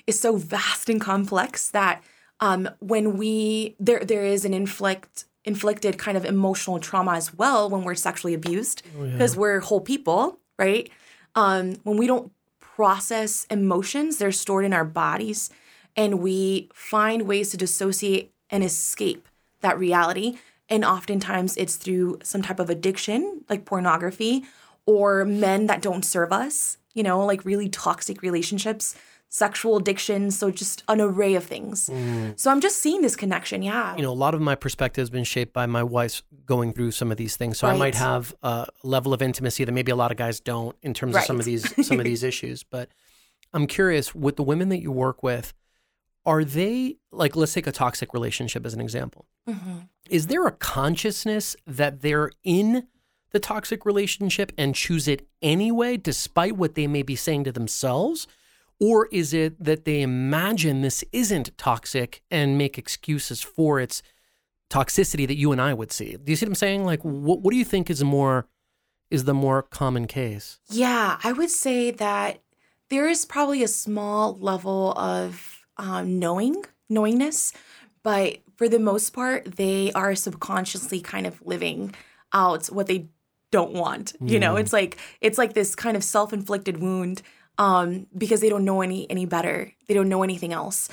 is 0.05 0.19
so 0.19 0.35
vast 0.35 0.89
and 0.89 0.99
complex 0.99 1.69
that 1.69 2.03
um, 2.41 2.67
when 2.79 3.15
we, 3.17 3.75
there, 3.79 4.03
there 4.03 4.25
is 4.25 4.43
an 4.43 4.53
inflict, 4.53 5.25
inflicted 5.45 5.97
kind 5.97 6.17
of 6.17 6.25
emotional 6.25 6.79
trauma 6.79 7.13
as 7.13 7.33
well 7.33 7.69
when 7.69 7.83
we're 7.83 7.95
sexually 7.95 8.33
abused 8.33 8.81
because 9.13 9.37
we're 9.37 9.61
whole 9.61 9.79
people, 9.79 10.39
right? 10.59 10.89
Um, 11.35 11.75
when 11.83 11.95
we 11.97 12.05
don't 12.07 12.31
process 12.59 13.45
emotions, 13.49 14.17
they're 14.17 14.31
stored 14.31 14.65
in 14.65 14.73
our 14.73 14.83
bodies, 14.85 15.49
and 15.95 16.19
we 16.19 16.69
find 16.73 17.21
ways 17.27 17.51
to 17.51 17.57
dissociate 17.57 18.33
and 18.49 18.63
escape 18.63 19.27
that 19.61 19.77
reality. 19.79 20.37
And 20.73 20.83
oftentimes 20.83 21.55
it's 21.55 21.75
through 21.75 22.17
some 22.23 22.41
type 22.41 22.59
of 22.59 22.67
addiction, 22.67 23.45
like 23.47 23.63
pornography, 23.63 24.43
or 24.87 25.23
men 25.23 25.67
that 25.67 25.83
don't 25.83 26.03
serve 26.03 26.33
us, 26.33 26.79
you 26.95 27.03
know, 27.03 27.23
like 27.23 27.45
really 27.45 27.69
toxic 27.69 28.23
relationships, 28.23 28.95
sexual 29.29 29.77
addiction. 29.77 30.31
So 30.31 30.49
just 30.49 30.83
an 30.87 30.99
array 30.99 31.35
of 31.35 31.43
things. 31.43 31.91
Mm. 31.91 32.39
So 32.39 32.49
I'm 32.49 32.59
just 32.59 32.79
seeing 32.79 33.03
this 33.03 33.15
connection. 33.15 33.61
Yeah. 33.61 33.95
you 33.95 34.01
know, 34.01 34.11
a 34.11 34.15
lot 34.15 34.33
of 34.33 34.41
my 34.41 34.55
perspective 34.55 35.03
has 35.03 35.11
been 35.11 35.25
shaped 35.25 35.53
by 35.53 35.67
my 35.67 35.83
wife's 35.83 36.23
going 36.43 36.73
through 36.73 36.89
some 36.89 37.11
of 37.11 37.17
these 37.17 37.37
things. 37.37 37.59
So 37.59 37.67
I 37.67 37.77
might 37.77 37.93
have 37.93 38.33
a 38.41 38.65
level 38.81 39.13
of 39.13 39.21
intimacy 39.21 39.65
that 39.65 39.71
maybe 39.71 39.91
a 39.91 39.95
lot 39.95 40.09
of 40.09 40.17
guys 40.17 40.39
don't 40.39 40.75
in 40.81 40.95
terms 40.95 41.15
of 41.15 41.21
some 41.21 41.37
of 41.37 41.45
these 41.45 41.71
some 41.87 41.99
of 41.99 42.03
these 42.03 42.23
issues. 42.23 42.63
But 42.63 42.89
I'm 43.53 43.67
curious, 43.67 44.15
with 44.15 44.37
the 44.37 44.43
women 44.43 44.69
that 44.69 44.81
you 44.81 44.91
work 44.91 45.21
with, 45.21 45.53
are 46.25 46.43
they 46.43 46.97
like 47.11 47.35
let's 47.35 47.53
take 47.53 47.67
a 47.67 47.71
toxic 47.71 48.13
relationship 48.13 48.65
as 48.65 48.73
an 48.73 48.81
example. 48.81 49.25
Mm-hmm. 49.47 49.79
Is 50.09 50.27
there 50.27 50.45
a 50.45 50.51
consciousness 50.51 51.55
that 51.65 52.01
they're 52.01 52.31
in 52.43 52.87
the 53.31 53.39
toxic 53.39 53.85
relationship 53.85 54.51
and 54.57 54.75
choose 54.75 55.07
it 55.07 55.27
anyway, 55.41 55.97
despite 55.97 56.55
what 56.55 56.75
they 56.75 56.87
may 56.87 57.03
be 57.03 57.15
saying 57.15 57.43
to 57.45 57.51
themselves? 57.51 58.27
Or 58.79 59.07
is 59.11 59.33
it 59.33 59.61
that 59.63 59.85
they 59.85 60.01
imagine 60.01 60.81
this 60.81 61.03
isn't 61.11 61.57
toxic 61.57 62.21
and 62.29 62.57
make 62.57 62.77
excuses 62.77 63.41
for 63.41 63.79
its 63.79 64.03
toxicity 64.69 65.27
that 65.27 65.37
you 65.37 65.51
and 65.51 65.61
I 65.61 65.73
would 65.73 65.91
see? 65.91 66.17
Do 66.17 66.31
you 66.31 66.35
see 66.35 66.45
what 66.45 66.51
I'm 66.51 66.55
saying? 66.55 66.85
Like, 66.85 67.01
what, 67.01 67.41
what 67.41 67.51
do 67.51 67.57
you 67.57 67.65
think 67.65 67.89
is 67.89 68.03
more 68.03 68.47
is 69.09 69.25
the 69.25 69.33
more 69.33 69.61
common 69.61 70.07
case? 70.07 70.59
Yeah, 70.69 71.17
I 71.23 71.33
would 71.33 71.51
say 71.51 71.91
that 71.91 72.41
there 72.89 73.07
is 73.07 73.25
probably 73.25 73.63
a 73.63 73.67
small 73.67 74.35
level 74.37 74.91
of 74.97 75.52
um, 75.77 76.19
knowing, 76.19 76.63
knowingness, 76.89 77.53
but 78.03 78.39
for 78.57 78.67
the 78.67 78.79
most 78.79 79.11
part, 79.11 79.55
they 79.55 79.91
are 79.93 80.15
subconsciously 80.15 81.01
kind 81.01 81.25
of 81.25 81.41
living 81.45 81.95
out 82.33 82.67
what 82.67 82.87
they 82.87 83.07
don't 83.51 83.73
want. 83.73 84.13
You 84.31 84.39
know, 84.39 84.55
it's 84.55 84.73
like 84.73 84.97
it's 85.21 85.37
like 85.37 85.53
this 85.53 85.75
kind 85.75 85.95
of 85.95 86.03
self-inflicted 86.03 86.79
wound 86.79 87.21
um, 87.57 88.07
because 88.17 88.41
they 88.41 88.49
don't 88.49 88.65
know 88.65 88.81
any 88.81 89.09
any 89.09 89.25
better. 89.25 89.71
They 89.87 89.93
don't 89.93 90.09
know 90.09 90.23
anything 90.23 90.53
else. 90.53 90.89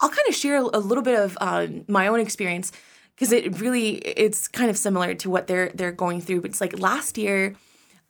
I'll 0.00 0.08
kind 0.08 0.28
of 0.28 0.34
share 0.34 0.58
a, 0.58 0.62
a 0.62 0.78
little 0.78 1.02
bit 1.02 1.18
of 1.18 1.36
um, 1.40 1.84
my 1.88 2.06
own 2.06 2.20
experience 2.20 2.72
because 3.14 3.32
it 3.32 3.60
really 3.60 3.96
it's 3.96 4.46
kind 4.46 4.70
of 4.70 4.78
similar 4.78 5.14
to 5.14 5.28
what 5.28 5.48
they're 5.48 5.70
they're 5.74 5.92
going 5.92 6.20
through. 6.20 6.42
But 6.42 6.50
it's 6.50 6.60
like 6.60 6.78
last 6.78 7.18
year, 7.18 7.56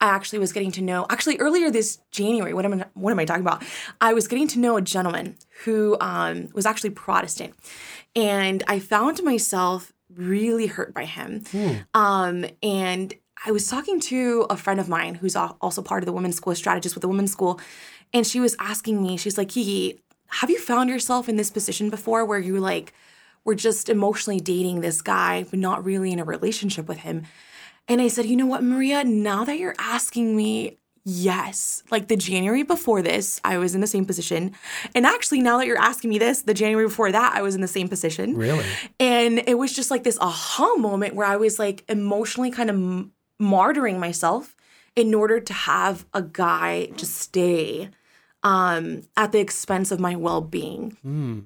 I 0.00 0.10
actually 0.10 0.38
was 0.38 0.52
getting 0.52 0.70
to 0.72 0.82
know. 0.82 1.06
Actually, 1.08 1.38
earlier 1.38 1.70
this 1.70 1.98
January, 2.10 2.52
what 2.52 2.64
am 2.64 2.74
I, 2.74 2.84
what 2.94 3.10
am 3.10 3.18
I 3.18 3.24
talking 3.24 3.42
about? 3.42 3.64
I 4.00 4.12
was 4.12 4.28
getting 4.28 4.48
to 4.48 4.58
know 4.58 4.76
a 4.76 4.82
gentleman 4.82 5.36
who 5.64 5.96
um, 6.00 6.48
was 6.54 6.66
actually 6.66 6.90
Protestant, 6.90 7.54
and 8.14 8.62
I 8.66 8.78
found 8.78 9.22
myself 9.22 9.92
really 10.14 10.66
hurt 10.66 10.94
by 10.94 11.04
him. 11.04 11.44
Um, 11.94 12.46
and 12.62 13.14
I 13.44 13.52
was 13.52 13.68
talking 13.68 14.00
to 14.00 14.46
a 14.50 14.56
friend 14.56 14.80
of 14.80 14.88
mine 14.88 15.14
who's 15.16 15.36
also 15.36 15.82
part 15.82 16.02
of 16.02 16.06
the 16.06 16.12
women's 16.12 16.36
school, 16.36 16.52
a 16.52 16.56
strategist 16.56 16.94
with 16.94 17.02
the 17.02 17.08
women's 17.08 17.32
school, 17.32 17.60
and 18.12 18.26
she 18.26 18.40
was 18.40 18.56
asking 18.58 19.02
me. 19.02 19.16
She's 19.16 19.38
like, 19.38 19.50
"Kiki, 19.50 20.00
have 20.28 20.50
you 20.50 20.58
found 20.58 20.90
yourself 20.90 21.28
in 21.28 21.36
this 21.36 21.50
position 21.50 21.90
before, 21.90 22.24
where 22.24 22.38
you 22.38 22.58
like?" 22.58 22.92
were 23.44 23.54
just 23.54 23.88
emotionally 23.88 24.40
dating 24.40 24.80
this 24.82 25.00
guy, 25.00 25.46
but 25.48 25.58
not 25.58 25.82
really 25.82 26.12
in 26.12 26.18
a 26.18 26.24
relationship 26.24 26.86
with 26.86 26.98
him. 26.98 27.22
And 27.88 28.00
I 28.00 28.08
said, 28.08 28.26
you 28.26 28.36
know 28.36 28.46
what, 28.46 28.62
Maria, 28.62 29.02
now 29.04 29.44
that 29.44 29.58
you're 29.58 29.74
asking 29.78 30.36
me, 30.36 30.77
yes. 31.04 31.82
Like 31.90 32.08
the 32.08 32.16
January 32.16 32.62
before 32.62 33.02
this, 33.02 33.40
I 33.44 33.58
was 33.58 33.74
in 33.74 33.80
the 33.80 33.86
same 33.86 34.04
position. 34.04 34.52
And 34.94 35.06
actually, 35.06 35.40
now 35.40 35.58
that 35.58 35.66
you're 35.66 35.80
asking 35.80 36.10
me 36.10 36.18
this, 36.18 36.42
the 36.42 36.54
January 36.54 36.86
before 36.86 37.12
that, 37.12 37.34
I 37.34 37.42
was 37.42 37.54
in 37.54 37.60
the 37.60 37.68
same 37.68 37.88
position. 37.88 38.36
Really? 38.36 38.64
And 39.00 39.42
it 39.46 39.58
was 39.58 39.74
just 39.74 39.90
like 39.90 40.04
this 40.04 40.18
aha 40.20 40.76
moment 40.76 41.14
where 41.14 41.26
I 41.26 41.36
was 41.36 41.58
like 41.58 41.84
emotionally 41.88 42.50
kind 42.50 42.70
of 42.70 42.76
m- 42.76 43.12
martyring 43.40 43.98
myself 43.98 44.54
in 44.96 45.14
order 45.14 45.40
to 45.40 45.52
have 45.52 46.06
a 46.12 46.22
guy 46.22 46.86
just 46.96 47.14
stay 47.14 47.88
um, 48.42 49.02
at 49.16 49.32
the 49.32 49.38
expense 49.40 49.90
of 49.90 50.00
my 50.00 50.16
well 50.16 50.40
being. 50.40 50.96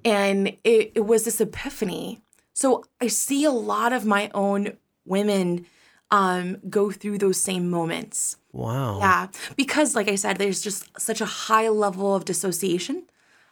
And 0.05 0.49
it, 0.65 0.93
it 0.95 1.07
was 1.07 1.25
this 1.25 1.41
epiphany. 1.41 2.21
So 2.55 2.85
I 3.01 3.07
see 3.09 3.45
a 3.45 3.51
lot 3.51 3.93
of 3.93 4.05
my 4.05 4.31
own 4.35 4.77
women 5.05 5.67
um, 6.11 6.59
go 6.69 6.91
through 6.91 7.19
those 7.19 7.39
same 7.39 7.71
moments. 7.71 8.37
Wow. 8.53 8.99
Yeah, 8.99 9.29
because 9.57 9.95
like 9.95 10.09
I 10.09 10.15
said, 10.17 10.37
there's 10.39 10.61
just 10.61 10.89
such 11.01 11.21
a 11.21 11.25
high 11.27 11.69
level 11.69 12.15
of 12.15 12.25
dissociation, 12.25 13.05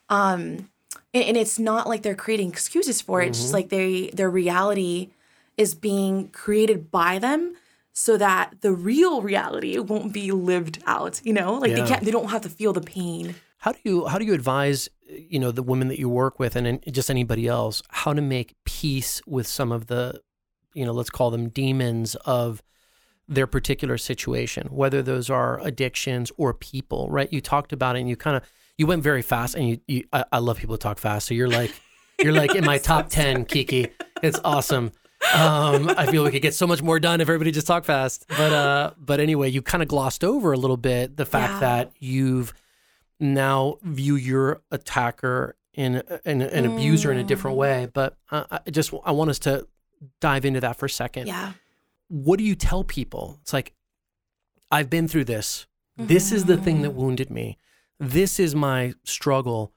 um, 0.08 0.68
and, 1.14 1.24
and 1.24 1.36
it's 1.36 1.58
not 1.58 1.88
like 1.88 2.02
they're 2.02 2.14
creating 2.14 2.50
excuses 2.50 3.00
for 3.00 3.22
it. 3.22 3.28
It's 3.28 3.40
just 3.40 3.54
like 3.54 3.70
they 3.70 4.10
their 4.12 4.30
reality 4.30 5.10
is 5.56 5.74
being 5.74 6.28
created 6.28 6.90
by 6.90 7.18
them, 7.18 7.54
so 7.92 8.16
that 8.18 8.60
the 8.60 8.72
real 8.72 9.22
reality 9.22 9.78
won't 9.78 10.12
be 10.12 10.32
lived 10.32 10.82
out. 10.86 11.20
You 11.24 11.32
know, 11.32 11.54
like 11.54 11.70
Yeah. 11.70 11.80
they 11.82 11.88
can't, 11.88 12.04
they 12.04 12.10
don't 12.10 12.30
have 12.30 12.42
to 12.42 12.48
feel 12.50 12.72
the 12.72 12.80
pain. 12.80 13.34
How 13.58 13.72
do 13.72 13.78
you 13.84 14.06
how 14.06 14.18
do 14.18 14.24
you 14.24 14.34
advise 14.34 14.88
you 15.08 15.38
know 15.38 15.50
the 15.50 15.62
women 15.62 15.88
that 15.88 15.98
you 15.98 16.08
work 16.08 16.38
with 16.38 16.56
and, 16.56 16.66
and 16.66 16.94
just 16.94 17.10
anybody 17.10 17.46
else 17.46 17.82
how 17.88 18.12
to 18.14 18.22
make 18.22 18.54
peace 18.64 19.20
with 19.26 19.46
some 19.46 19.72
of 19.72 19.88
the 19.88 20.20
you 20.72 20.84
know 20.84 20.92
let's 20.92 21.10
call 21.10 21.30
them 21.30 21.48
demons 21.48 22.14
of 22.24 22.62
their 23.30 23.46
particular 23.46 23.96
situation 23.96 24.66
whether 24.70 25.00
those 25.02 25.30
are 25.30 25.60
addictions 25.60 26.30
or 26.36 26.52
people 26.52 27.08
right? 27.08 27.32
You 27.32 27.40
talked 27.40 27.72
about 27.72 27.96
it 27.96 28.00
and 28.00 28.08
you 28.08 28.16
kind 28.16 28.36
of 28.36 28.42
you 28.76 28.86
went 28.86 29.02
very 29.02 29.22
fast 29.22 29.54
and 29.54 29.68
you, 29.68 29.80
you 29.86 30.04
I, 30.12 30.24
I 30.32 30.38
love 30.38 30.58
people 30.58 30.74
who 30.74 30.78
talk 30.78 30.98
fast. 30.98 31.26
So 31.28 31.34
you're 31.34 31.48
like 31.48 31.72
you're 32.20 32.32
like 32.32 32.54
in 32.54 32.64
my 32.64 32.76
top 32.78 33.08
10 33.08 33.44
Kiki. 33.46 33.88
It's 34.22 34.38
awesome. 34.44 34.92
Um, 35.34 35.90
I 35.96 36.06
feel 36.06 36.24
we 36.24 36.30
could 36.30 36.42
get 36.42 36.54
so 36.54 36.66
much 36.66 36.82
more 36.82 36.98
done 36.98 37.20
if 37.20 37.28
everybody 37.28 37.50
just 37.52 37.66
talked 37.66 37.86
fast. 37.86 38.26
But 38.28 38.52
uh 38.52 38.90
but 38.98 39.20
anyway 39.20 39.48
you 39.50 39.62
kind 39.62 39.82
of 39.82 39.88
glossed 39.88 40.24
over 40.24 40.52
a 40.52 40.56
little 40.56 40.76
bit 40.78 41.16
the 41.16 41.26
fact 41.26 41.52
Yeah. 41.54 41.60
that 41.60 41.92
you've 41.98 42.52
now 43.20 43.76
view 43.82 44.16
your 44.16 44.60
attacker 44.70 45.56
in 45.74 46.02
in 46.24 46.42
an 46.42 46.64
abuser 46.66 47.12
in 47.12 47.18
a 47.18 47.24
different 47.24 47.56
way. 47.56 47.86
But 47.92 48.16
uh, 48.30 48.44
I 48.50 48.70
just 48.70 48.92
I 49.04 49.12
want 49.12 49.30
us 49.30 49.38
to 49.40 49.66
dive 50.20 50.44
into 50.44 50.60
that 50.60 50.76
for 50.76 50.86
a 50.86 50.90
second. 50.90 51.26
Yeah, 51.28 51.52
What 52.10 52.38
do 52.38 52.44
you 52.44 52.54
tell 52.54 52.84
people? 52.84 53.38
It's 53.40 53.52
like 53.52 53.72
I've 54.70 54.90
been 54.90 55.08
through 55.08 55.24
this. 55.24 55.66
This 55.96 56.32
is 56.32 56.46
the 56.46 56.56
thing 56.56 56.82
that 56.82 56.92
wounded 56.92 57.30
me. 57.30 57.56
This 57.98 58.40
is 58.40 58.54
my 58.54 58.94
struggle, 59.04 59.72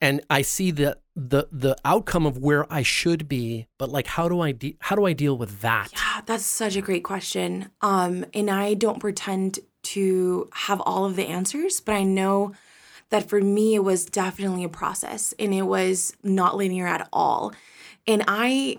and 0.00 0.20
I 0.28 0.42
see 0.42 0.70
the 0.70 0.98
the 1.16 1.48
the 1.50 1.76
outcome 1.84 2.26
of 2.26 2.38
where 2.38 2.70
I 2.72 2.82
should 2.82 3.28
be. 3.28 3.68
But 3.78 3.88
like, 3.90 4.06
how 4.06 4.28
do 4.28 4.40
I 4.40 4.52
de- 4.52 4.76
how 4.80 4.96
do 4.96 5.06
I 5.06 5.12
deal 5.12 5.38
with 5.38 5.60
that? 5.60 5.90
Yeah, 5.92 6.20
that's 6.26 6.44
such 6.44 6.76
a 6.76 6.82
great 6.82 7.04
question. 7.04 7.70
Um, 7.80 8.24
and 8.34 8.50
I 8.50 8.74
don't 8.74 8.98
pretend 8.98 9.60
to 9.82 10.48
have 10.52 10.80
all 10.82 11.04
of 11.04 11.16
the 11.16 11.26
answers, 11.26 11.80
but 11.80 11.94
I 11.94 12.02
know 12.02 12.52
that 13.10 13.28
for 13.28 13.40
me, 13.40 13.74
it 13.74 13.84
was 13.84 14.04
definitely 14.04 14.64
a 14.64 14.68
process 14.68 15.34
and 15.38 15.54
it 15.54 15.62
was 15.62 16.16
not 16.22 16.56
linear 16.56 16.86
at 16.86 17.08
all. 17.12 17.52
And 18.06 18.24
I, 18.26 18.78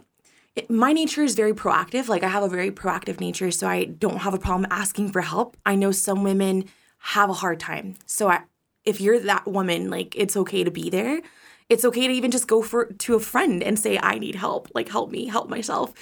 it- 0.55 0.69
my 0.69 0.93
nature 0.93 1.23
is 1.23 1.35
very 1.35 1.53
proactive. 1.53 2.07
Like 2.07 2.23
I 2.23 2.29
have 2.29 2.43
a 2.43 2.49
very 2.49 2.71
proactive 2.71 3.19
nature, 3.19 3.51
so 3.51 3.67
I 3.67 3.85
don't 3.85 4.19
have 4.19 4.33
a 4.33 4.39
problem 4.39 4.67
asking 4.69 5.11
for 5.11 5.21
help. 5.21 5.57
I 5.65 5.75
know 5.75 5.91
some 5.91 6.23
women 6.23 6.65
have 6.99 7.29
a 7.29 7.33
hard 7.33 7.59
time. 7.59 7.95
So 8.05 8.29
I, 8.29 8.41
if 8.85 9.01
you're 9.01 9.19
that 9.19 9.47
woman, 9.47 9.89
like 9.89 10.15
it's 10.15 10.37
okay 10.37 10.63
to 10.63 10.71
be 10.71 10.89
there. 10.89 11.21
It's 11.69 11.85
okay 11.85 12.07
to 12.07 12.13
even 12.13 12.29
just 12.31 12.47
go 12.47 12.61
for 12.61 12.85
to 12.85 13.15
a 13.15 13.19
friend 13.19 13.63
and 13.63 13.79
say 13.79 13.97
I 13.97 14.19
need 14.19 14.35
help, 14.35 14.69
like 14.75 14.89
help 14.89 15.11
me, 15.11 15.27
help 15.27 15.49
myself. 15.49 15.93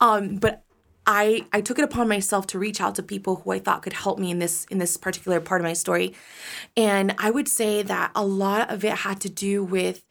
Um, 0.00 0.36
but 0.36 0.64
I 1.06 1.46
I 1.52 1.60
took 1.60 1.78
it 1.78 1.84
upon 1.84 2.08
myself 2.08 2.46
to 2.48 2.58
reach 2.58 2.80
out 2.80 2.94
to 2.96 3.02
people 3.02 3.36
who 3.36 3.52
I 3.52 3.58
thought 3.58 3.82
could 3.82 3.92
help 3.92 4.18
me 4.18 4.30
in 4.30 4.38
this 4.38 4.64
in 4.70 4.78
this 4.78 4.96
particular 4.96 5.40
part 5.40 5.60
of 5.60 5.64
my 5.64 5.72
story. 5.72 6.14
And 6.76 7.14
I 7.18 7.30
would 7.30 7.48
say 7.48 7.82
that 7.82 8.10
a 8.14 8.24
lot 8.24 8.70
of 8.70 8.84
it 8.84 8.92
had 8.98 9.20
to 9.20 9.30
do 9.30 9.62
with 9.62 10.02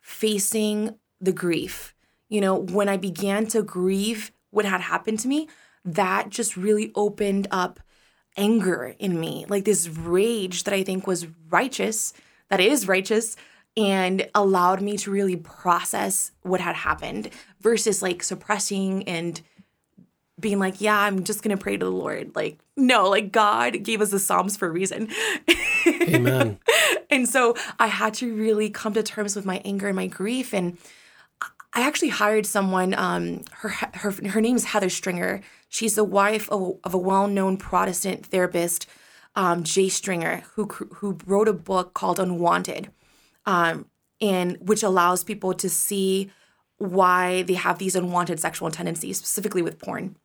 facing 0.00 0.98
the 1.20 1.32
grief. 1.32 1.94
You 2.28 2.40
know, 2.40 2.54
when 2.54 2.88
I 2.88 2.96
began 2.96 3.46
to 3.48 3.62
grieve 3.62 4.32
what 4.50 4.64
had 4.64 4.80
happened 4.80 5.20
to 5.20 5.28
me, 5.28 5.48
that 5.84 6.30
just 6.30 6.56
really 6.56 6.92
opened 6.94 7.46
up 7.50 7.80
anger 8.36 8.94
in 8.98 9.18
me, 9.18 9.46
like 9.48 9.64
this 9.64 9.88
rage 9.88 10.64
that 10.64 10.74
I 10.74 10.82
think 10.82 11.06
was 11.06 11.26
righteous, 11.48 12.12
that 12.48 12.60
is 12.60 12.88
righteous, 12.88 13.36
and 13.76 14.28
allowed 14.34 14.80
me 14.80 14.96
to 14.98 15.10
really 15.10 15.36
process 15.36 16.32
what 16.42 16.60
had 16.60 16.76
happened 16.76 17.30
versus 17.60 18.02
like 18.02 18.22
suppressing 18.22 19.04
and 19.04 19.40
being 20.38 20.58
like, 20.58 20.80
yeah, 20.80 20.98
I'm 20.98 21.24
just 21.24 21.42
going 21.42 21.56
to 21.56 21.62
pray 21.62 21.76
to 21.76 21.84
the 21.84 21.90
Lord. 21.90 22.32
Like, 22.34 22.58
no, 22.76 23.08
like 23.08 23.32
God 23.32 23.82
gave 23.82 24.00
us 24.00 24.10
the 24.10 24.18
Psalms 24.18 24.56
for 24.56 24.68
a 24.68 24.70
reason. 24.70 25.08
Amen. 25.86 26.58
and 27.10 27.28
so 27.28 27.54
I 27.78 27.86
had 27.86 28.14
to 28.14 28.34
really 28.34 28.68
come 28.68 28.92
to 28.94 29.02
terms 29.02 29.34
with 29.34 29.46
my 29.46 29.62
anger 29.64 29.86
and 29.88 29.96
my 29.96 30.06
grief. 30.06 30.52
And 30.52 30.76
I 31.76 31.82
actually 31.82 32.08
hired 32.08 32.46
someone. 32.46 32.94
Um, 32.94 33.42
her 33.52 33.68
her 33.68 34.10
her 34.10 34.40
name 34.40 34.56
is 34.56 34.64
Heather 34.64 34.88
Stringer. 34.88 35.42
She's 35.68 35.94
the 35.94 36.04
wife 36.04 36.48
of, 36.50 36.78
of 36.82 36.94
a 36.94 36.98
well 36.98 37.28
known 37.28 37.58
Protestant 37.58 38.24
therapist, 38.24 38.86
um, 39.34 39.62
Jay 39.62 39.90
Stringer, 39.90 40.42
who 40.54 40.64
who 40.64 41.18
wrote 41.26 41.48
a 41.48 41.52
book 41.52 41.92
called 41.92 42.18
Unwanted, 42.18 42.90
um, 43.44 43.84
and 44.22 44.56
which 44.58 44.82
allows 44.82 45.22
people 45.22 45.52
to 45.52 45.68
see 45.68 46.30
why 46.78 47.42
they 47.42 47.54
have 47.54 47.78
these 47.78 47.94
unwanted 47.94 48.40
sexual 48.40 48.70
tendencies, 48.70 49.18
specifically 49.18 49.60
with 49.60 49.78
porn. 49.78 50.16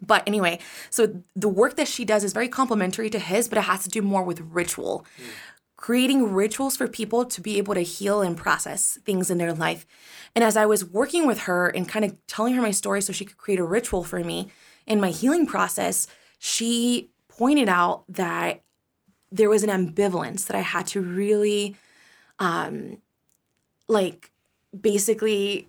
But 0.00 0.22
anyway, 0.26 0.58
so 0.88 1.22
the 1.36 1.48
work 1.48 1.76
that 1.76 1.88
she 1.88 2.06
does 2.06 2.24
is 2.24 2.32
very 2.32 2.48
complementary 2.48 3.10
to 3.10 3.18
his, 3.18 3.46
but 3.48 3.58
it 3.58 3.62
has 3.62 3.82
to 3.82 3.88
do 3.90 4.00
more 4.00 4.22
with 4.22 4.40
ritual. 4.40 5.04
Mm. 5.20 5.30
Creating 5.78 6.34
rituals 6.34 6.76
for 6.76 6.88
people 6.88 7.24
to 7.24 7.40
be 7.40 7.56
able 7.56 7.72
to 7.72 7.80
heal 7.80 8.20
and 8.20 8.36
process 8.36 8.98
things 9.06 9.30
in 9.30 9.38
their 9.38 9.54
life. 9.54 9.86
And 10.34 10.44
as 10.44 10.56
I 10.56 10.66
was 10.66 10.84
working 10.84 11.26
with 11.26 11.40
her 11.40 11.68
and 11.68 11.88
kind 11.88 12.04
of 12.04 12.14
telling 12.26 12.54
her 12.54 12.60
my 12.60 12.72
story 12.72 13.00
so 13.00 13.12
she 13.12 13.24
could 13.24 13.38
create 13.38 13.60
a 13.60 13.64
ritual 13.64 14.04
for 14.04 14.22
me 14.22 14.50
in 14.86 15.00
my 15.00 15.10
healing 15.10 15.46
process, 15.46 16.06
she 16.38 17.10
pointed 17.28 17.68
out 17.68 18.02
that 18.08 18.62
there 19.30 19.48
was 19.48 19.62
an 19.62 19.70
ambivalence 19.70 20.46
that 20.46 20.56
I 20.56 20.60
had 20.60 20.86
to 20.88 21.00
really 21.00 21.76
um 22.40 22.98
like 23.88 24.30
basically 24.78 25.68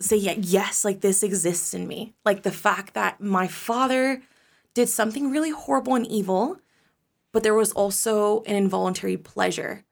say 0.00 0.16
yeah, 0.16 0.34
yes 0.38 0.84
like 0.84 1.00
this 1.00 1.22
exists 1.22 1.74
in 1.74 1.86
me 1.86 2.14
like 2.24 2.42
the 2.42 2.50
fact 2.50 2.94
that 2.94 3.20
my 3.20 3.46
father 3.46 4.22
did 4.74 4.88
something 4.88 5.30
really 5.30 5.50
horrible 5.50 5.94
and 5.94 6.06
evil 6.06 6.58
but 7.32 7.42
there 7.42 7.54
was 7.54 7.72
also 7.72 8.42
an 8.44 8.56
involuntary 8.56 9.16
pleasure 9.16 9.84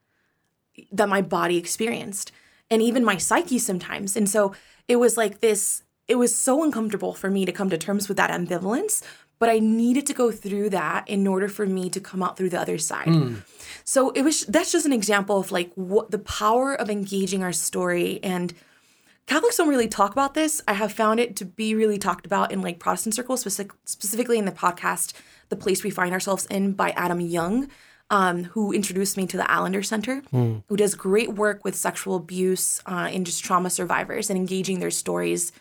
that 0.92 1.08
my 1.08 1.22
body 1.22 1.56
experienced 1.56 2.32
and 2.70 2.82
even 2.82 3.04
my 3.04 3.16
psyche 3.16 3.58
sometimes 3.58 4.16
and 4.16 4.28
so 4.28 4.54
it 4.86 4.96
was 4.96 5.16
like 5.16 5.40
this 5.40 5.82
it 6.06 6.16
was 6.16 6.36
so 6.36 6.62
uncomfortable 6.62 7.12
for 7.14 7.30
me 7.30 7.44
to 7.44 7.52
come 7.52 7.70
to 7.70 7.78
terms 7.78 8.08
with 8.08 8.16
that 8.16 8.30
ambivalence 8.30 9.02
but 9.38 9.48
i 9.48 9.58
needed 9.58 10.06
to 10.06 10.14
go 10.14 10.30
through 10.30 10.70
that 10.70 11.08
in 11.08 11.26
order 11.26 11.48
for 11.48 11.66
me 11.66 11.90
to 11.90 12.00
come 12.00 12.22
out 12.22 12.36
through 12.36 12.50
the 12.50 12.60
other 12.60 12.78
side 12.78 13.08
mm. 13.08 13.42
so 13.84 14.10
it 14.10 14.22
was 14.22 14.42
that's 14.46 14.72
just 14.72 14.86
an 14.86 14.92
example 14.92 15.38
of 15.38 15.50
like 15.50 15.72
what 15.74 16.10
the 16.10 16.18
power 16.18 16.74
of 16.74 16.90
engaging 16.90 17.42
our 17.42 17.52
story 17.52 18.20
and 18.22 18.54
Catholics 19.28 19.58
don't 19.58 19.68
really 19.68 19.88
talk 19.88 20.12
about 20.12 20.32
this. 20.32 20.62
I 20.66 20.72
have 20.72 20.90
found 20.90 21.20
it 21.20 21.36
to 21.36 21.44
be 21.44 21.74
really 21.74 21.98
talked 21.98 22.24
about 22.24 22.50
in 22.50 22.62
like 22.62 22.78
Protestant 22.78 23.14
circles, 23.14 23.42
specific, 23.42 23.72
specifically 23.84 24.38
in 24.38 24.46
the 24.46 24.52
podcast 24.52 25.12
"The 25.48 25.56
Place 25.56 25.84
We 25.84 25.90
Find 25.90 26.12
Ourselves 26.12 26.46
In" 26.46 26.72
by 26.72 26.90
Adam 26.90 27.20
Young, 27.20 27.68
um, 28.10 28.44
who 28.44 28.72
introduced 28.72 29.16
me 29.16 29.26
to 29.26 29.36
the 29.36 29.46
Allender 29.52 29.82
Center, 29.82 30.22
mm. 30.32 30.62
who 30.68 30.76
does 30.76 30.94
great 30.94 31.34
work 31.34 31.64
with 31.64 31.74
sexual 31.74 32.16
abuse 32.16 32.80
uh, 32.86 33.08
and 33.12 33.26
just 33.26 33.44
trauma 33.44 33.70
survivors 33.70 34.30
and 34.30 34.36
engaging 34.38 34.80
their 34.80 34.90
stories 34.90 35.52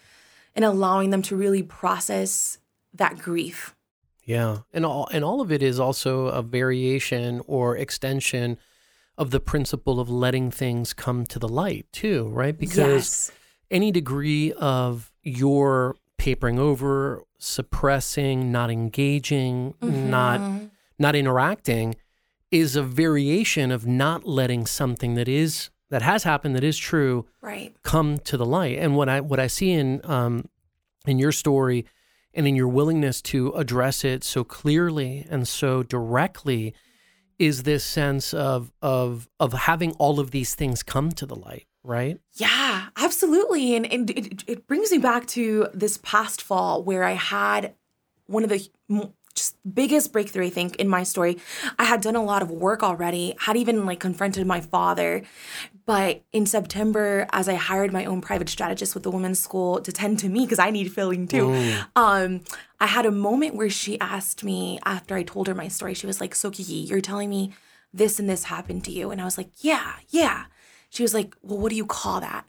and 0.56 0.64
allowing 0.64 1.10
them 1.10 1.22
to 1.24 1.36
really 1.36 1.64
process 1.64 2.58
that 2.94 3.20
grief. 3.20 3.76
Yeah, 4.24 4.60
and 4.74 4.86
all 4.86 5.08
and 5.12 5.24
all 5.24 5.42
of 5.42 5.52
it 5.52 5.64
is 5.64 5.80
also 5.80 6.28
a 6.28 6.42
variation 6.42 7.42
or 7.48 7.78
extension 7.78 8.58
of 9.18 9.32
the 9.32 9.40
principle 9.40 10.00
of 10.00 10.10
letting 10.10 10.52
things 10.52 10.94
come 10.94 11.26
to 11.26 11.40
the 11.40 11.48
light 11.48 11.88
too, 11.92 12.28
right? 12.30 12.58
Because 12.58 12.78
yes 12.78 13.32
any 13.72 13.92
degree 13.92 14.54
of 14.54 15.12
your 15.24 15.96
papering 16.18 16.60
over, 16.60 17.24
suppressing, 17.38 18.52
not 18.52 18.70
engaging, 18.70 19.74
mm-hmm. 19.82 20.10
not 20.10 20.42
not 21.00 21.16
interacting 21.16 21.96
is 22.50 22.76
a 22.76 22.84
variation 22.84 23.72
of 23.72 23.86
not 23.86 24.26
letting 24.26 24.66
something 24.66 25.16
that 25.16 25.28
is 25.28 25.70
that 25.90 26.02
has 26.02 26.24
happened 26.24 26.56
that 26.56 26.64
is 26.64 26.78
true 26.78 27.26
right. 27.42 27.74
come 27.84 28.18
to 28.20 28.38
the 28.38 28.46
light. 28.46 28.78
And 28.78 28.96
what 28.96 29.10
i 29.10 29.22
what 29.22 29.40
i 29.40 29.48
see 29.48 29.72
in 29.72 30.02
um 30.04 30.50
in 31.06 31.20
your 31.20 31.32
story 31.32 31.86
and 32.34 32.48
in 32.48 32.56
your 32.56 32.68
willingness 32.68 33.22
to 33.22 33.52
address 33.54 34.04
it 34.04 34.24
so 34.24 34.44
clearly 34.44 35.26
and 35.30 35.48
so 35.48 35.84
directly 35.84 36.74
is 37.40 37.64
this 37.64 37.84
sense 37.84 38.34
of 38.34 38.72
of 38.82 39.28
of 39.40 39.54
having 39.54 39.92
all 39.94 40.20
of 40.20 40.32
these 40.32 40.56
things 40.56 40.84
come 40.84 41.12
to 41.12 41.26
the 41.26 41.36
light 41.36 41.68
right? 41.88 42.20
Yeah, 42.34 42.88
absolutely. 42.98 43.76
And, 43.76 43.92
and 43.92 44.10
it, 44.12 44.44
it 44.46 44.68
brings 44.68 44.92
me 44.92 44.98
back 44.98 45.26
to 45.28 45.68
this 45.74 45.98
past 46.04 46.42
fall 46.42 46.84
where 46.84 47.04
I 47.04 47.14
had 47.14 47.74
one 48.28 48.44
of 48.44 48.50
the 48.50 48.70
just 49.34 49.56
biggest 49.74 50.12
breakthrough 50.12 50.48
I 50.48 50.50
think 50.50 50.76
in 50.78 50.90
my 50.90 51.04
story. 51.04 51.38
I 51.80 51.86
had 51.86 52.02
done 52.02 52.16
a 52.16 52.24
lot 52.24 52.42
of 52.42 52.52
work 52.52 52.84
already, 52.84 53.36
had 53.40 53.56
even 53.56 53.86
like 53.86 54.00
confronted 54.00 54.46
my 54.46 54.60
father. 54.60 55.24
But 55.86 56.24
in 56.34 56.46
September, 56.46 57.28
as 57.32 57.48
I 57.48 57.54
hired 57.54 57.94
my 57.94 58.04
own 58.04 58.20
private 58.20 58.50
strategist 58.50 58.94
with 58.94 59.04
the 59.04 59.12
women's 59.12 59.40
school 59.40 59.80
to 59.80 59.92
tend 59.92 60.20
to 60.20 60.30
me 60.30 60.42
because 60.42 60.60
I 60.60 60.72
need 60.72 60.92
filling 60.92 61.28
too, 61.28 61.48
mm. 61.48 61.86
um, 61.96 62.42
I 62.82 62.88
had 62.88 63.06
a 63.06 63.12
moment 63.12 63.56
where 63.56 63.70
she 63.70 63.98
asked 64.02 64.44
me 64.44 64.80
after 64.84 65.16
I 65.16 65.24
told 65.24 65.48
her 65.48 65.56
my 65.56 65.70
story. 65.70 65.94
She 65.94 66.08
was 66.08 66.20
like, 66.20 66.36
"So 66.36 66.52
Kiki, 66.52 66.74
you're 66.74 67.00
telling 67.00 67.30
me 67.30 67.54
this 67.94 68.20
and 68.20 68.30
this 68.30 68.46
happened 68.46 68.84
to 68.86 68.92
you?" 68.92 69.12
And 69.12 69.22
I 69.22 69.26
was 69.26 69.38
like, 69.38 69.52
"Yeah, 69.62 69.94
yeah." 70.10 70.46
She 70.90 71.04
was 71.04 71.14
like, 71.14 71.36
Well, 71.42 71.60
what 71.60 71.70
do 71.70 71.76
you 71.76 71.86
call 71.86 72.22
that? 72.22 72.46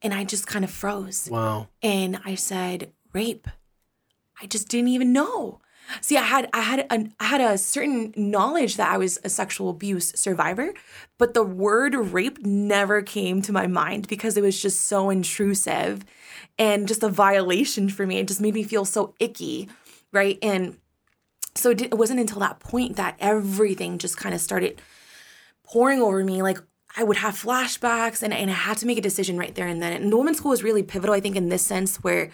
And 0.00 0.12
I 0.12 0.24
just 0.24 0.46
kind 0.46 0.64
of 0.64 0.70
froze. 0.70 1.28
Wow. 1.30 1.68
And 1.82 2.20
I 2.24 2.34
said, 2.34 2.92
Rape. 3.12 3.48
I 4.40 4.46
just 4.46 4.68
didn't 4.68 4.88
even 4.88 5.12
know. 5.12 5.60
See, 6.00 6.16
I 6.16 6.22
had 6.22 6.48
I 6.52 6.60
had 6.60 6.80
a, 6.80 7.08
I 7.20 7.24
had 7.24 7.40
a 7.40 7.58
certain 7.58 8.12
knowledge 8.16 8.76
that 8.76 8.90
I 8.90 8.96
was 8.96 9.18
a 9.24 9.28
sexual 9.28 9.70
abuse 9.70 10.12
survivor, 10.14 10.72
but 11.18 11.34
the 11.34 11.42
word 11.42 11.94
rape 11.94 12.44
never 12.44 13.02
came 13.02 13.42
to 13.42 13.52
my 13.52 13.66
mind 13.66 14.08
because 14.08 14.36
it 14.36 14.42
was 14.42 14.60
just 14.60 14.86
so 14.86 15.10
intrusive 15.10 16.04
and 16.58 16.88
just 16.88 17.02
a 17.02 17.08
violation 17.08 17.88
for 17.88 18.06
me. 18.06 18.18
It 18.18 18.28
just 18.28 18.40
made 18.40 18.54
me 18.54 18.62
feel 18.62 18.84
so 18.84 19.14
icky, 19.18 19.68
right? 20.12 20.38
And 20.42 20.78
so 21.54 21.70
it 21.70 21.96
wasn't 21.96 22.20
until 22.20 22.40
that 22.40 22.60
point 22.60 22.96
that 22.96 23.16
everything 23.18 23.98
just 23.98 24.16
kind 24.16 24.34
of 24.34 24.40
started 24.40 24.80
pouring 25.64 26.00
over 26.00 26.24
me 26.24 26.42
like 26.42 26.58
I 26.96 27.04
would 27.04 27.18
have 27.18 27.34
flashbacks 27.34 28.22
and, 28.22 28.34
and 28.34 28.50
I 28.50 28.54
had 28.54 28.78
to 28.78 28.86
make 28.86 28.98
a 28.98 29.02
decision 29.02 29.38
right 29.38 29.54
there 29.54 29.66
and 29.66 29.82
then. 29.82 29.92
And 29.92 30.12
women's 30.12 30.38
school 30.38 30.50
was 30.50 30.62
really 30.62 30.82
pivotal, 30.82 31.14
I 31.14 31.20
think, 31.20 31.36
in 31.36 31.48
this 31.48 31.62
sense, 31.62 31.96
where 31.96 32.30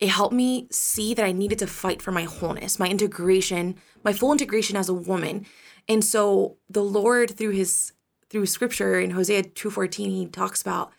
it 0.00 0.08
helped 0.08 0.34
me 0.34 0.68
see 0.70 1.14
that 1.14 1.24
I 1.24 1.32
needed 1.32 1.58
to 1.60 1.66
fight 1.66 2.02
for 2.02 2.12
my 2.12 2.24
wholeness, 2.24 2.78
my 2.78 2.88
integration, 2.88 3.76
my 4.04 4.12
full 4.12 4.32
integration 4.32 4.76
as 4.76 4.88
a 4.88 4.94
woman. 4.94 5.46
And 5.88 6.04
so 6.04 6.56
the 6.68 6.82
Lord, 6.82 7.36
through 7.36 7.50
his 7.50 7.92
through 8.28 8.46
scripture 8.46 8.98
in 8.98 9.10
Hosea 9.10 9.44
2:14, 9.44 10.10
he 10.10 10.26
talks 10.26 10.62
about 10.62 10.92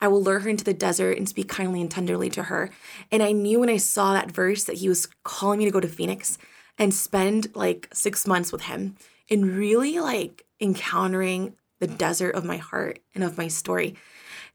I 0.00 0.08
will 0.08 0.22
lure 0.22 0.40
her 0.40 0.48
into 0.48 0.64
the 0.64 0.74
desert 0.74 1.16
and 1.16 1.28
speak 1.28 1.48
kindly 1.48 1.80
and 1.80 1.90
tenderly 1.90 2.28
to 2.30 2.44
her. 2.44 2.70
And 3.10 3.22
I 3.22 3.32
knew 3.32 3.60
when 3.60 3.70
I 3.70 3.78
saw 3.78 4.12
that 4.12 4.30
verse 4.30 4.64
that 4.64 4.76
he 4.76 4.88
was 4.88 5.08
calling 5.24 5.58
me 5.58 5.64
to 5.64 5.70
go 5.70 5.80
to 5.80 5.88
Phoenix 5.88 6.38
and 6.78 6.92
spend 6.92 7.54
like 7.54 7.88
six 7.92 8.26
months 8.26 8.52
with 8.52 8.62
him 8.62 8.96
and 9.30 9.56
really 9.56 9.98
like 9.98 10.44
encountering 10.60 11.54
the 11.78 11.86
desert 11.86 12.34
of 12.34 12.44
my 12.44 12.56
heart 12.56 13.00
and 13.14 13.22
of 13.22 13.38
my 13.38 13.48
story. 13.48 13.96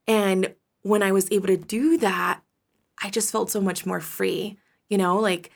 And 0.08 0.54
when 0.82 1.04
I 1.04 1.12
was 1.12 1.32
able 1.32 1.48
to 1.48 1.58
do 1.58 1.98
that, 2.00 2.42
I 3.02 3.10
just 3.10 3.32
felt 3.32 3.52
so 3.52 3.62
much 3.62 3.86
more 3.86 4.00
free. 4.00 4.58
You 4.90 4.98
know, 4.98 5.18
like, 5.20 5.52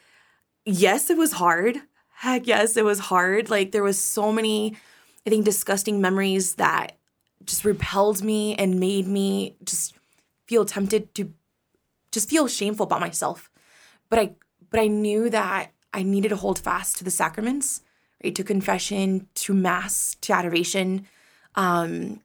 yes, 0.65 1.09
it 1.09 1.17
was 1.17 1.33
hard. 1.33 1.81
Heck 2.17 2.47
yes, 2.47 2.77
it 2.77 2.85
was 2.85 2.99
hard. 2.99 3.49
Like, 3.49 3.71
there 3.71 3.83
was 3.83 3.99
so 3.99 4.31
many, 4.31 4.75
I 5.25 5.29
think, 5.29 5.45
disgusting 5.45 5.99
memories 5.99 6.55
that 6.55 6.97
just 7.43 7.65
repelled 7.65 8.23
me 8.23 8.55
and 8.55 8.79
made 8.79 9.07
me 9.07 9.55
just 9.63 9.95
feel 10.47 10.65
tempted 10.65 11.13
to 11.15 11.33
just 12.11 12.29
feel 12.29 12.47
shameful 12.47 12.85
about 12.85 13.01
myself. 13.01 13.49
But 14.09 14.19
I 14.19 14.35
but 14.69 14.79
I 14.79 14.87
knew 14.87 15.29
that 15.29 15.71
I 15.93 16.03
needed 16.03 16.29
to 16.29 16.35
hold 16.35 16.59
fast 16.59 16.97
to 16.97 17.03
the 17.03 17.11
sacraments, 17.11 17.81
right? 18.23 18.35
To 18.35 18.43
confession, 18.43 19.27
to 19.35 19.53
mass, 19.53 20.15
to 20.21 20.33
adoration, 20.33 21.07
um, 21.55 22.21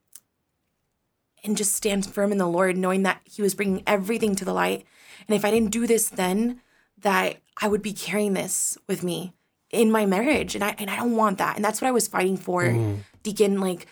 and 1.43 1.57
just 1.57 1.74
stand 1.74 2.07
firm 2.07 2.33
in 2.33 2.39
the 2.39 2.47
Lord, 2.47 2.76
knowing 2.76 3.03
that 3.05 3.20
He 3.24 3.43
was 3.43 3.55
bringing 3.55 3.83
everything 3.87 4.35
to 4.37 4.45
the 4.45 4.53
light. 4.53 4.85
And 5.26 5.35
if 5.35 5.45
I 5.45 5.51
didn't 5.51 5.70
do 5.70 5.87
this 5.87 6.09
then, 6.09 6.61
that 6.99 7.39
I 7.61 7.68
would 7.68 7.83
be 7.83 7.93
carrying 7.93 8.35
this 8.35 8.76
with 8.87 9.03
me 9.03 9.33
in 9.70 9.91
my 9.91 10.05
marriage, 10.07 10.55
and 10.55 10.64
I 10.64 10.74
and 10.78 10.91
I 10.91 10.97
don't 10.97 11.16
want 11.16 11.39
that. 11.39 11.57
And 11.57 11.64
that's 11.64 11.81
what 11.81 11.89
I 11.89 11.93
was 11.93 12.09
fighting 12.09 12.37
for, 12.37 12.64
mm. 12.64 12.99
Deacon. 13.22 13.61
Like 13.61 13.87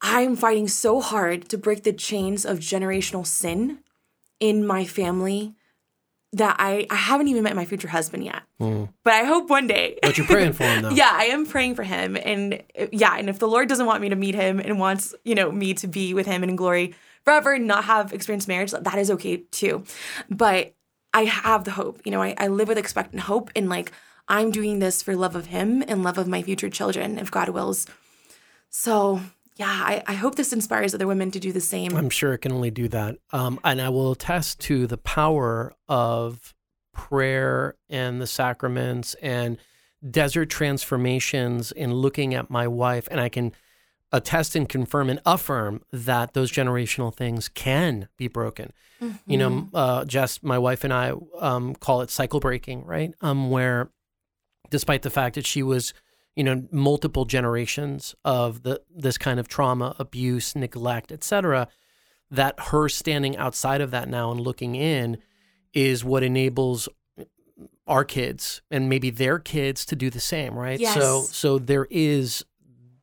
I'm 0.00 0.36
fighting 0.36 0.68
so 0.68 1.00
hard 1.00 1.48
to 1.48 1.58
break 1.58 1.82
the 1.82 1.92
chains 1.92 2.44
of 2.44 2.58
generational 2.58 3.26
sin 3.26 3.78
in 4.38 4.66
my 4.66 4.84
family 4.84 5.54
that 6.36 6.56
I, 6.58 6.86
I 6.90 6.96
haven't 6.96 7.28
even 7.28 7.42
met 7.42 7.56
my 7.56 7.64
future 7.64 7.88
husband 7.88 8.24
yet. 8.24 8.42
Mm. 8.60 8.88
But 9.04 9.14
I 9.14 9.24
hope 9.24 9.48
one 9.48 9.66
day. 9.66 9.98
But 10.02 10.18
you're 10.18 10.26
praying 10.26 10.52
for 10.54 10.64
him 10.64 10.82
though. 10.82 10.90
yeah, 10.90 11.10
I 11.12 11.26
am 11.26 11.46
praying 11.46 11.74
for 11.74 11.82
him. 11.82 12.16
And 12.16 12.62
yeah, 12.92 13.16
and 13.16 13.28
if 13.28 13.38
the 13.38 13.48
Lord 13.48 13.68
doesn't 13.68 13.86
want 13.86 14.02
me 14.02 14.08
to 14.08 14.16
meet 14.16 14.34
him 14.34 14.60
and 14.60 14.78
wants, 14.78 15.14
you 15.24 15.34
know, 15.34 15.50
me 15.52 15.74
to 15.74 15.86
be 15.86 16.14
with 16.14 16.26
him 16.26 16.42
in 16.42 16.56
glory 16.56 16.94
forever 17.24 17.52
and 17.52 17.66
not 17.66 17.84
have 17.84 18.12
experienced 18.12 18.48
marriage, 18.48 18.72
that 18.72 18.98
is 18.98 19.10
okay 19.12 19.38
too. 19.50 19.84
But 20.28 20.74
I 21.12 21.24
have 21.24 21.64
the 21.64 21.70
hope. 21.70 22.00
You 22.04 22.12
know, 22.12 22.22
I, 22.22 22.34
I 22.36 22.48
live 22.48 22.68
with 22.68 22.78
expectant 22.78 23.22
hope 23.22 23.50
and 23.54 23.68
like 23.68 23.92
I'm 24.28 24.50
doing 24.50 24.78
this 24.78 25.02
for 25.02 25.14
love 25.14 25.36
of 25.36 25.46
him 25.46 25.82
and 25.86 26.02
love 26.02 26.18
of 26.18 26.26
my 26.26 26.42
future 26.42 26.70
children, 26.70 27.18
if 27.18 27.30
God 27.30 27.50
wills. 27.50 27.86
So 28.70 29.20
yeah, 29.56 29.66
I, 29.68 30.02
I 30.06 30.14
hope 30.14 30.34
this 30.34 30.52
inspires 30.52 30.94
other 30.94 31.06
women 31.06 31.30
to 31.30 31.38
do 31.38 31.52
the 31.52 31.60
same. 31.60 31.96
I'm 31.96 32.10
sure 32.10 32.32
it 32.32 32.38
can 32.38 32.52
only 32.52 32.70
do 32.70 32.88
that. 32.88 33.16
Um, 33.32 33.60
and 33.62 33.80
I 33.80 33.88
will 33.88 34.12
attest 34.12 34.60
to 34.60 34.86
the 34.86 34.98
power 34.98 35.74
of 35.88 36.54
prayer 36.92 37.76
and 37.88 38.20
the 38.20 38.26
sacraments 38.26 39.14
and 39.22 39.58
desert 40.08 40.50
transformations 40.50 41.72
in 41.72 41.94
looking 41.94 42.34
at 42.34 42.50
my 42.50 42.66
wife. 42.66 43.06
And 43.10 43.20
I 43.20 43.28
can 43.28 43.52
attest 44.12 44.54
and 44.56 44.68
confirm 44.68 45.08
and 45.08 45.20
affirm 45.24 45.82
that 45.92 46.34
those 46.34 46.50
generational 46.50 47.14
things 47.14 47.48
can 47.48 48.08
be 48.16 48.28
broken. 48.28 48.72
You 49.26 49.36
know, 49.36 49.68
uh, 49.74 50.04
Jess, 50.06 50.42
my 50.42 50.58
wife 50.58 50.82
and 50.82 50.92
I 50.92 51.12
um, 51.38 51.74
call 51.74 52.00
it 52.00 52.10
cycle 52.10 52.40
breaking, 52.40 52.86
right? 52.86 53.12
Um, 53.20 53.50
where 53.50 53.90
despite 54.70 55.02
the 55.02 55.10
fact 55.10 55.34
that 55.34 55.46
she 55.46 55.62
was 55.62 55.92
you 56.36 56.44
know 56.44 56.64
multiple 56.70 57.24
generations 57.24 58.14
of 58.24 58.62
the 58.62 58.80
this 58.94 59.18
kind 59.18 59.38
of 59.38 59.48
trauma 59.48 59.94
abuse 59.98 60.56
neglect 60.56 61.12
etc 61.12 61.68
that 62.30 62.54
her 62.58 62.88
standing 62.88 63.36
outside 63.36 63.80
of 63.80 63.90
that 63.90 64.08
now 64.08 64.30
and 64.30 64.40
looking 64.40 64.74
in 64.74 65.18
is 65.72 66.04
what 66.04 66.22
enables 66.22 66.88
our 67.86 68.04
kids 68.04 68.62
and 68.70 68.88
maybe 68.88 69.10
their 69.10 69.38
kids 69.38 69.84
to 69.84 69.94
do 69.94 70.10
the 70.10 70.20
same 70.20 70.54
right? 70.54 70.80
Yes. 70.80 70.94
so 70.94 71.22
so 71.22 71.58
there 71.58 71.86
is 71.90 72.44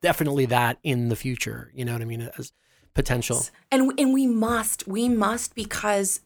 definitely 0.00 0.46
that 0.46 0.78
in 0.82 1.08
the 1.08 1.16
future 1.16 1.70
you 1.74 1.84
know 1.84 1.92
what 1.92 2.02
i 2.02 2.04
mean 2.04 2.28
as 2.36 2.52
potential. 2.94 3.44
And 3.70 3.92
and 3.98 4.12
we 4.12 4.26
must 4.26 4.86
we 4.86 5.08
must 5.08 5.54
because 5.54 6.20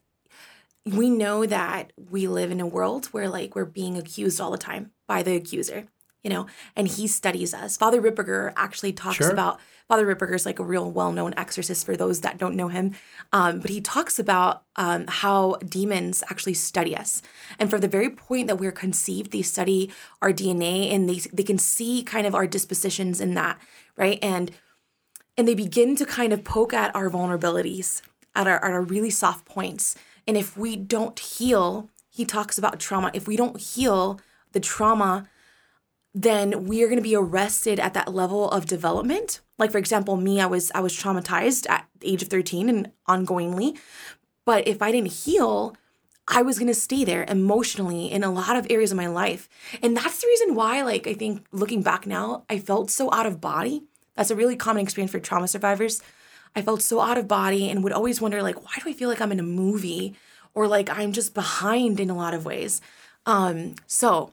we 0.84 1.10
know 1.10 1.46
that 1.46 1.92
we 2.10 2.28
live 2.28 2.50
in 2.50 2.60
a 2.60 2.66
world 2.66 3.06
where 3.06 3.28
like 3.28 3.54
we're 3.54 3.64
being 3.64 3.96
accused 3.96 4.40
all 4.40 4.50
the 4.50 4.58
time 4.58 4.92
by 5.06 5.22
the 5.22 5.34
accuser 5.36 5.88
you 6.26 6.30
know 6.34 6.44
and 6.74 6.88
he 6.88 7.06
studies 7.06 7.54
us 7.54 7.76
father 7.76 8.02
ripperger 8.02 8.52
actually 8.56 8.92
talks 8.92 9.18
Sure. 9.18 9.30
about 9.30 9.60
father 9.86 10.04
ripperger 10.12 10.34
is 10.34 10.44
like 10.44 10.58
a 10.58 10.64
real 10.64 10.90
well-known 10.90 11.32
exorcist 11.36 11.86
for 11.86 11.96
those 11.96 12.20
that 12.22 12.36
don't 12.36 12.56
know 12.56 12.66
him 12.66 12.86
um, 13.32 13.60
but 13.60 13.70
he 13.70 13.80
talks 13.80 14.18
about 14.18 14.64
um, 14.74 15.04
how 15.22 15.54
demons 15.78 16.24
actually 16.30 16.54
study 16.54 16.96
us 16.96 17.22
and 17.60 17.70
from 17.70 17.80
the 17.80 17.92
very 17.96 18.10
point 18.10 18.48
that 18.48 18.56
we're 18.56 18.72
conceived 18.72 19.30
they 19.30 19.42
study 19.42 19.80
our 20.20 20.32
dna 20.32 20.92
and 20.92 21.08
they, 21.08 21.18
they 21.32 21.44
can 21.44 21.58
see 21.58 22.02
kind 22.02 22.26
of 22.26 22.34
our 22.34 22.46
dispositions 22.56 23.20
in 23.20 23.34
that 23.34 23.56
right 23.96 24.18
and 24.20 24.50
and 25.38 25.46
they 25.46 25.54
begin 25.54 25.94
to 25.96 26.06
kind 26.06 26.32
of 26.32 26.44
poke 26.44 26.72
at 26.72 26.94
our 26.96 27.10
vulnerabilities, 27.10 28.00
at 28.34 28.46
our, 28.46 28.56
at 28.64 28.70
our 28.72 28.80
really 28.82 29.10
soft 29.10 29.44
points. 29.44 29.94
And 30.26 30.34
if 30.34 30.56
we 30.56 30.76
don't 30.76 31.18
heal, 31.18 31.90
he 32.08 32.24
talks 32.24 32.56
about 32.56 32.80
trauma. 32.80 33.10
If 33.12 33.28
we 33.28 33.36
don't 33.36 33.60
heal 33.60 34.18
the 34.52 34.60
trauma, 34.60 35.28
then 36.16 36.64
we 36.64 36.82
are 36.82 36.86
going 36.86 36.96
to 36.96 37.02
be 37.02 37.14
arrested 37.14 37.78
at 37.78 37.92
that 37.92 38.14
level 38.14 38.50
of 38.50 38.64
development. 38.64 39.42
Like 39.58 39.70
for 39.70 39.76
example, 39.76 40.16
me, 40.16 40.40
I 40.40 40.46
was 40.46 40.72
I 40.74 40.80
was 40.80 40.96
traumatized 40.96 41.68
at 41.68 41.86
the 42.00 42.10
age 42.10 42.22
of 42.22 42.28
13 42.28 42.70
and 42.70 42.90
ongoingly. 43.06 43.78
But 44.46 44.66
if 44.66 44.80
I 44.80 44.92
didn't 44.92 45.12
heal, 45.12 45.76
I 46.26 46.40
was 46.40 46.58
going 46.58 46.68
to 46.68 46.74
stay 46.74 47.04
there 47.04 47.26
emotionally 47.28 48.10
in 48.10 48.24
a 48.24 48.32
lot 48.32 48.56
of 48.56 48.66
areas 48.70 48.92
of 48.92 48.96
my 48.96 49.08
life. 49.08 49.46
And 49.82 49.94
that's 49.94 50.22
the 50.22 50.26
reason 50.26 50.54
why, 50.54 50.82
like, 50.82 51.06
I 51.06 51.12
think 51.12 51.44
looking 51.52 51.82
back 51.82 52.06
now, 52.06 52.44
I 52.48 52.60
felt 52.60 52.90
so 52.90 53.12
out 53.12 53.26
of 53.26 53.40
body. 53.40 53.82
That's 54.14 54.30
a 54.30 54.36
really 54.36 54.56
common 54.56 54.82
experience 54.82 55.12
for 55.12 55.20
trauma 55.20 55.48
survivors. 55.48 56.02
I 56.54 56.62
felt 56.62 56.80
so 56.80 57.00
out 57.00 57.18
of 57.18 57.28
body 57.28 57.68
and 57.68 57.84
would 57.84 57.92
always 57.92 58.20
wonder, 58.20 58.42
like, 58.42 58.64
why 58.64 58.72
do 58.82 58.88
I 58.88 58.94
feel 58.94 59.10
like 59.10 59.20
I'm 59.20 59.32
in 59.32 59.40
a 59.40 59.44
movie 59.44 60.14
or 60.54 60.66
like 60.66 60.88
I'm 60.88 61.12
just 61.12 61.34
behind 61.34 62.00
in 62.00 62.08
a 62.08 62.16
lot 62.16 62.32
of 62.32 62.46
ways? 62.46 62.80
Um, 63.26 63.74
so, 63.86 64.32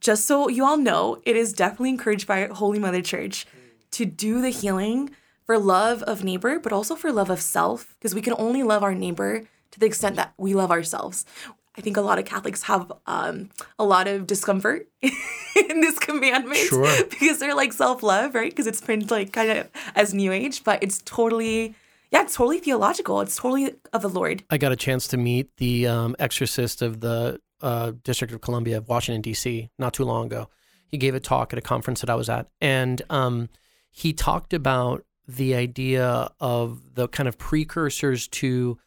just 0.00 0.26
so 0.26 0.48
you 0.48 0.64
all 0.64 0.76
know, 0.76 1.20
it 1.24 1.36
is 1.36 1.52
definitely 1.52 1.90
encouraged 1.90 2.26
by 2.26 2.46
Holy 2.46 2.78
Mother 2.78 3.02
Church 3.02 3.46
to 3.92 4.04
do 4.04 4.40
the 4.40 4.50
healing 4.50 5.10
for 5.44 5.58
love 5.58 6.02
of 6.02 6.22
neighbor, 6.22 6.58
but 6.58 6.72
also 6.72 6.94
for 6.94 7.10
love 7.10 7.30
of 7.30 7.40
self, 7.40 7.94
because 7.98 8.14
we 8.14 8.20
can 8.20 8.34
only 8.38 8.62
love 8.62 8.82
our 8.82 8.94
neighbor 8.94 9.44
to 9.70 9.80
the 9.80 9.86
extent 9.86 10.16
that 10.16 10.32
we 10.36 10.54
love 10.54 10.70
ourselves. 10.70 11.24
I 11.76 11.80
think 11.80 11.96
a 11.96 12.00
lot 12.00 12.18
of 12.18 12.24
Catholics 12.24 12.62
have 12.64 12.92
um, 13.06 13.50
a 13.78 13.84
lot 13.84 14.08
of 14.08 14.26
discomfort 14.26 14.88
in 15.02 15.80
this 15.80 15.98
commandment 15.98 16.58
Sure. 16.58 17.04
because 17.10 17.38
they're 17.38 17.54
like 17.54 17.72
self 17.72 18.02
love, 18.02 18.34
right? 18.34 18.50
Because 18.50 18.66
it's 18.66 18.80
been 18.80 19.06
like 19.06 19.32
kind 19.32 19.50
of 19.50 19.68
as 19.94 20.12
New 20.12 20.32
Age, 20.32 20.64
but 20.64 20.82
it's 20.82 21.00
totally, 21.04 21.76
yeah, 22.10 22.22
it's 22.22 22.34
totally 22.34 22.58
theological. 22.58 23.20
It's 23.20 23.36
totally 23.36 23.76
of 23.92 24.02
the 24.02 24.08
Lord. 24.08 24.42
I 24.50 24.58
got 24.58 24.72
a 24.72 24.76
chance 24.76 25.06
to 25.08 25.16
meet 25.16 25.56
the 25.58 25.86
um, 25.86 26.16
exorcist 26.18 26.82
of 26.82 27.00
the 27.00 27.40
uh, 27.60 27.92
District 28.04 28.32
of 28.32 28.40
Columbia 28.40 28.78
of 28.78 28.88
Washington 28.88 29.22
D.C. 29.22 29.70
not 29.78 29.94
too 29.94 30.04
long 30.04 30.26
ago. 30.26 30.48
He 30.86 30.96
gave 30.96 31.14
a 31.14 31.20
talk 31.20 31.52
at 31.52 31.58
a 31.58 31.62
conference 31.62 32.00
that 32.00 32.10
I 32.10 32.14
was 32.14 32.28
at, 32.28 32.48
and 32.60 33.02
um, 33.10 33.48
he 33.90 34.12
talked 34.12 34.52
about 34.54 35.04
the 35.26 35.54
idea 35.54 36.30
of 36.40 36.94
the 36.94 37.08
kind 37.08 37.28
of 37.28 37.36
precursors 37.36 38.26
to 38.28 38.78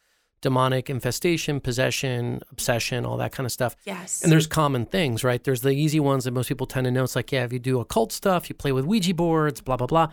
demonic 0.42 0.90
infestation, 0.90 1.60
possession, 1.60 2.40
obsession, 2.50 3.06
all 3.06 3.16
that 3.16 3.32
kind 3.32 3.46
of 3.46 3.52
stuff. 3.52 3.76
Yes. 3.84 4.22
And 4.22 4.30
there's 4.30 4.48
common 4.48 4.84
things, 4.84 5.24
right? 5.24 5.42
There's 5.42 5.62
the 5.62 5.70
easy 5.70 6.00
ones 6.00 6.24
that 6.24 6.32
most 6.32 6.48
people 6.48 6.66
tend 6.66 6.84
to 6.84 6.90
know. 6.90 7.04
It's 7.04 7.16
like, 7.16 7.32
yeah, 7.32 7.44
if 7.44 7.52
you 7.52 7.60
do 7.60 7.80
occult 7.80 8.12
stuff, 8.12 8.50
you 8.50 8.54
play 8.54 8.72
with 8.72 8.84
Ouija 8.84 9.14
boards, 9.14 9.60
blah, 9.60 9.76
blah, 9.76 9.86
blah. 9.86 10.08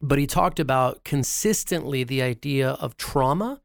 But 0.00 0.18
he 0.18 0.28
talked 0.28 0.60
about 0.60 1.02
consistently 1.04 2.04
the 2.04 2.22
idea 2.22 2.70
of 2.70 2.96
trauma 2.96 3.60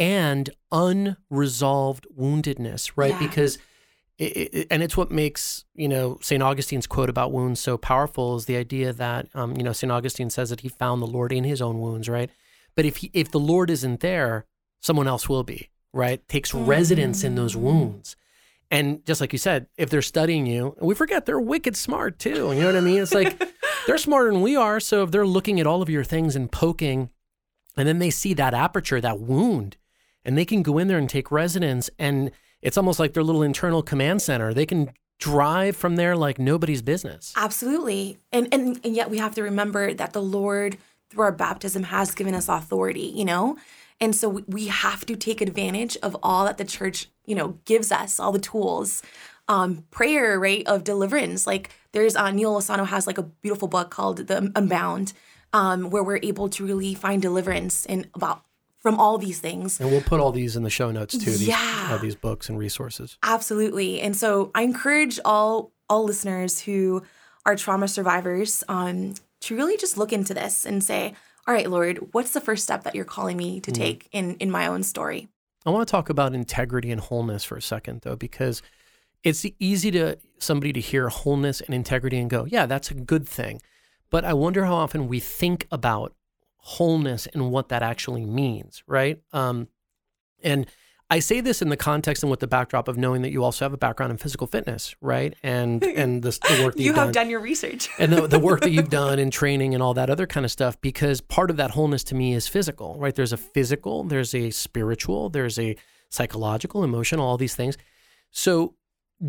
and 0.00 0.48
unresolved 0.72 2.06
woundedness, 2.18 2.90
right? 2.96 3.12
Yeah. 3.12 3.18
Because, 3.18 3.58
it, 4.18 4.24
it, 4.54 4.66
and 4.70 4.82
it's 4.82 4.96
what 4.96 5.10
makes, 5.10 5.66
you 5.74 5.88
know, 5.88 6.18
St. 6.22 6.42
Augustine's 6.42 6.86
quote 6.86 7.10
about 7.10 7.32
wounds 7.32 7.60
so 7.60 7.76
powerful 7.76 8.34
is 8.36 8.46
the 8.46 8.56
idea 8.56 8.94
that, 8.94 9.28
um, 9.34 9.56
you 9.56 9.62
know, 9.62 9.72
St. 9.72 9.92
Augustine 9.92 10.30
says 10.30 10.48
that 10.48 10.60
he 10.60 10.68
found 10.70 11.02
the 11.02 11.06
Lord 11.06 11.32
in 11.32 11.44
his 11.44 11.60
own 11.60 11.80
wounds, 11.80 12.08
right? 12.08 12.30
But 12.74 12.86
if 12.86 12.96
he, 12.98 13.10
if 13.12 13.30
the 13.30 13.38
Lord 13.38 13.68
isn't 13.68 14.00
there, 14.00 14.46
someone 14.80 15.06
else 15.06 15.28
will 15.28 15.44
be, 15.44 15.68
right? 15.92 16.26
Takes 16.28 16.54
residence 16.54 17.22
in 17.22 17.34
those 17.34 17.54
wounds. 17.54 18.16
And 18.70 19.04
just 19.04 19.20
like 19.20 19.32
you 19.34 19.38
said, 19.38 19.66
if 19.76 19.90
they're 19.90 20.00
studying 20.00 20.46
you, 20.46 20.76
we 20.80 20.94
forget 20.94 21.26
they're 21.26 21.40
wicked 21.40 21.76
smart 21.76 22.18
too. 22.18 22.52
You 22.54 22.60
know 22.60 22.66
what 22.66 22.76
I 22.76 22.80
mean? 22.80 23.02
It's 23.02 23.12
like 23.12 23.42
they're 23.86 23.98
smarter 23.98 24.32
than 24.32 24.40
we 24.40 24.56
are. 24.56 24.80
So 24.80 25.02
if 25.02 25.10
they're 25.10 25.26
looking 25.26 25.60
at 25.60 25.66
all 25.66 25.82
of 25.82 25.90
your 25.90 26.04
things 26.04 26.36
and 26.36 26.50
poking, 26.50 27.10
and 27.76 27.86
then 27.86 27.98
they 27.98 28.10
see 28.10 28.32
that 28.34 28.54
aperture, 28.54 29.00
that 29.00 29.20
wound, 29.20 29.76
and 30.24 30.36
they 30.36 30.44
can 30.44 30.62
go 30.62 30.78
in 30.78 30.88
there 30.88 30.98
and 30.98 31.08
take 31.08 31.30
residence. 31.30 31.90
And 31.98 32.30
it's 32.62 32.76
almost 32.76 32.98
like 32.98 33.14
their 33.14 33.22
little 33.22 33.42
internal 33.42 33.82
command 33.82 34.22
center. 34.22 34.52
They 34.52 34.66
can 34.66 34.90
drive 35.18 35.76
from 35.76 35.96
there 35.96 36.16
like 36.16 36.38
nobody's 36.38 36.82
business. 36.82 37.32
Absolutely. 37.36 38.18
And, 38.32 38.48
and 38.52 38.80
and 38.84 38.96
yet 38.96 39.10
we 39.10 39.18
have 39.18 39.34
to 39.34 39.42
remember 39.42 39.92
that 39.94 40.12
the 40.12 40.22
Lord 40.22 40.78
through 41.10 41.24
our 41.24 41.32
baptism 41.32 41.84
has 41.84 42.14
given 42.14 42.34
us 42.34 42.48
authority, 42.48 43.12
you 43.14 43.24
know? 43.24 43.56
And 44.00 44.16
so 44.16 44.28
we- 44.28 44.68
have 44.68 45.04
to 45.06 45.16
take 45.16 45.40
advantage 45.40 45.96
of 46.02 46.16
all 46.22 46.44
that 46.44 46.56
the 46.56 46.64
church, 46.64 47.08
you 47.26 47.34
know, 47.34 47.58
gives 47.64 47.92
us, 47.92 48.18
all 48.18 48.32
the 48.32 48.38
tools. 48.38 49.02
Um, 49.48 49.84
prayer, 49.90 50.38
right, 50.38 50.64
of 50.66 50.84
deliverance. 50.84 51.46
Like 51.46 51.70
there's 51.92 52.14
uh, 52.14 52.30
Neal 52.30 52.54
Lozano 52.54 52.86
has 52.86 53.06
like 53.08 53.18
a 53.18 53.24
beautiful 53.24 53.66
book 53.66 53.90
called 53.90 54.28
The 54.28 54.52
Unbound, 54.54 55.12
um, 55.52 55.90
where 55.90 56.04
we're 56.04 56.20
able 56.22 56.48
to 56.50 56.64
really 56.64 56.94
find 56.94 57.20
deliverance 57.20 57.84
in 57.84 58.06
about 58.14 58.44
from 58.80 58.98
all 58.98 59.18
these 59.18 59.38
things. 59.40 59.78
And 59.80 59.90
we'll 59.90 60.00
put 60.02 60.20
all 60.20 60.32
these 60.32 60.56
in 60.56 60.62
the 60.62 60.70
show 60.70 60.90
notes 60.90 61.16
too. 61.16 61.30
These, 61.30 61.48
Yeah. 61.48 61.88
uh, 61.92 61.98
these 61.98 62.14
books 62.16 62.48
and 62.48 62.58
resources. 62.58 63.18
Absolutely. 63.22 64.00
And 64.00 64.16
so 64.16 64.50
I 64.54 64.62
encourage 64.62 65.18
all 65.24 65.72
all 65.88 66.04
listeners 66.04 66.60
who 66.60 67.02
are 67.44 67.56
trauma 67.56 67.88
survivors 67.88 68.62
um, 68.68 69.14
to 69.40 69.56
really 69.56 69.76
just 69.76 69.98
look 69.98 70.12
into 70.12 70.32
this 70.32 70.64
and 70.64 70.84
say, 70.84 71.14
all 71.48 71.54
right, 71.54 71.68
Lord, 71.68 71.98
what's 72.12 72.30
the 72.32 72.40
first 72.40 72.62
step 72.62 72.84
that 72.84 72.94
you're 72.94 73.04
calling 73.04 73.36
me 73.36 73.58
to 73.60 73.72
take 73.72 74.08
in 74.12 74.36
in 74.36 74.50
my 74.52 74.66
own 74.68 74.82
story? 74.84 75.28
I 75.66 75.70
want 75.70 75.86
to 75.86 75.90
talk 75.90 76.08
about 76.08 76.32
integrity 76.32 76.90
and 76.92 77.00
wholeness 77.00 77.42
for 77.44 77.56
a 77.56 77.62
second, 77.62 78.02
though, 78.02 78.14
because 78.16 78.62
it's 79.24 79.44
easy 79.58 79.90
to 79.90 80.16
somebody 80.38 80.72
to 80.72 80.80
hear 80.80 81.08
wholeness 81.08 81.60
and 81.60 81.74
integrity 81.74 82.18
and 82.18 82.30
go, 82.30 82.44
yeah, 82.46 82.66
that's 82.66 82.90
a 82.90 82.94
good 82.94 83.26
thing. 83.28 83.60
But 84.10 84.24
I 84.24 84.32
wonder 84.32 84.64
how 84.64 84.74
often 84.76 85.08
we 85.08 85.18
think 85.20 85.66
about 85.72 86.14
wholeness 86.62 87.26
and 87.26 87.50
what 87.50 87.68
that 87.68 87.82
actually 87.82 88.24
means, 88.24 88.82
right? 88.86 89.20
Um, 89.32 89.68
and 90.42 90.66
I 91.12 91.18
say 91.18 91.40
this 91.40 91.60
in 91.60 91.68
the 91.68 91.76
context 91.76 92.22
and 92.22 92.30
with 92.30 92.40
the 92.40 92.46
backdrop 92.46 92.86
of 92.86 92.96
knowing 92.96 93.22
that 93.22 93.32
you 93.32 93.42
also 93.42 93.64
have 93.64 93.72
a 93.72 93.76
background 93.76 94.12
in 94.12 94.18
physical 94.18 94.46
fitness, 94.46 94.94
right? 95.00 95.34
And 95.42 95.82
and 95.96 96.22
the, 96.22 96.30
the 96.30 96.64
work 96.64 96.74
that 96.76 96.80
You 96.80 96.86
you've 96.86 96.96
have 96.96 97.06
done 97.08 97.24
done 97.24 97.30
your 97.30 97.40
research. 97.40 97.88
and 97.98 98.12
the, 98.12 98.26
the 98.26 98.38
work 98.38 98.60
that 98.60 98.70
you've 98.70 98.90
done 99.02 99.18
in 99.18 99.30
training 99.30 99.74
and 99.74 99.82
all 99.82 99.94
that 99.94 100.08
other 100.08 100.26
kind 100.26 100.46
of 100.46 100.52
stuff 100.52 100.80
because 100.80 101.20
part 101.20 101.50
of 101.50 101.56
that 101.56 101.72
wholeness 101.72 102.04
to 102.04 102.14
me 102.14 102.34
is 102.34 102.46
physical 102.46 102.96
right 102.98 103.14
there's 103.14 103.32
a 103.32 103.36
physical 103.36 104.04
there's 104.04 104.34
a 104.34 104.50
spiritual 104.50 105.28
there's 105.28 105.58
a 105.58 105.76
psychological, 106.10 106.84
emotional, 106.84 107.26
all 107.26 107.38
these 107.38 107.54
things. 107.54 107.78
So, 108.30 108.74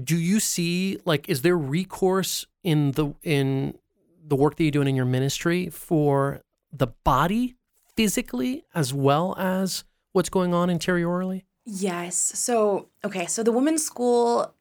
do 0.04 0.18
you 0.18 0.40
see 0.40 1.00
like 1.06 1.28
is 1.30 1.42
there 1.42 1.58
recourse 1.58 2.46
in 2.64 2.92
the 2.92 3.14
in 3.24 3.78
the 4.26 4.36
work 4.36 4.56
that 4.56 4.64
you're 4.64 4.72
doing 4.72 4.88
in 4.88 4.96
your 4.96 5.06
ministry 5.06 5.70
for 5.70 6.42
the 6.72 6.88
body 6.88 7.56
physically 7.96 8.64
as 8.74 8.94
well 8.94 9.36
as 9.38 9.84
what's 10.12 10.30
going 10.30 10.54
on 10.54 10.70
interiorly? 10.70 11.46
Yes. 11.66 12.16
So, 12.18 12.90
okay, 13.04 13.26
so 13.26 13.44
the 13.44 13.52
women's 13.52 13.86
school 13.86 14.54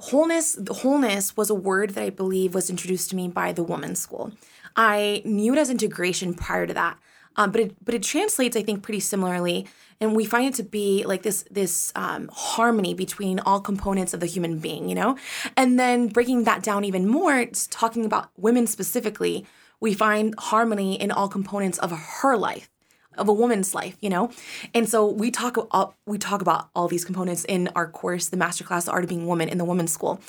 wholeness 0.00 0.56
wholeness 0.70 1.36
was 1.36 1.50
a 1.50 1.54
word 1.54 1.90
that 1.90 2.04
I 2.04 2.10
believe 2.10 2.54
was 2.54 2.70
introduced 2.70 3.10
to 3.10 3.16
me 3.16 3.28
by 3.28 3.52
the 3.52 3.62
women's 3.62 4.00
school. 4.00 4.32
I 4.76 5.22
knew 5.24 5.54
it 5.54 5.58
as 5.58 5.70
integration 5.70 6.34
prior 6.34 6.66
to 6.66 6.74
that. 6.74 6.98
Um, 7.36 7.52
but 7.52 7.60
it 7.60 7.84
but 7.84 7.94
it 7.94 8.02
translates, 8.02 8.56
I 8.56 8.62
think, 8.62 8.82
pretty 8.82 8.98
similarly, 8.98 9.68
and 10.00 10.16
we 10.16 10.24
find 10.24 10.46
it 10.46 10.54
to 10.54 10.64
be 10.64 11.04
like 11.06 11.22
this 11.22 11.44
this 11.50 11.92
um, 11.94 12.28
harmony 12.32 12.94
between 12.94 13.38
all 13.38 13.60
components 13.60 14.12
of 14.12 14.18
the 14.18 14.26
human 14.26 14.58
being, 14.58 14.88
you 14.88 14.94
know. 14.96 15.16
And 15.56 15.78
then 15.78 16.08
breaking 16.08 16.44
that 16.44 16.64
down 16.64 16.84
even 16.84 17.06
more, 17.06 17.38
it's 17.38 17.68
talking 17.68 18.04
about 18.04 18.30
women 18.36 18.66
specifically. 18.66 19.46
We 19.80 19.94
find 19.94 20.34
harmony 20.38 21.00
in 21.00 21.10
all 21.10 21.28
components 21.28 21.78
of 21.78 21.90
her 21.92 22.36
life, 22.36 22.68
of 23.16 23.28
a 23.28 23.32
woman's 23.32 23.74
life, 23.74 23.96
you 24.00 24.10
know. 24.10 24.30
And 24.74 24.88
so 24.88 25.06
we 25.06 25.30
talk 25.30 25.56
about 25.56 25.94
we 26.06 26.18
talk 26.18 26.42
about 26.42 26.68
all 26.74 26.88
these 26.88 27.04
components 27.04 27.44
in 27.44 27.68
our 27.74 27.88
course, 27.88 28.28
the 28.28 28.36
masterclass, 28.36 28.86
the 28.86 28.92
art 28.92 29.04
of 29.04 29.08
being 29.08 29.26
woman 29.26 29.48
in 29.48 29.58
the 29.58 29.64
women's 29.64 29.92
school. 29.92 30.20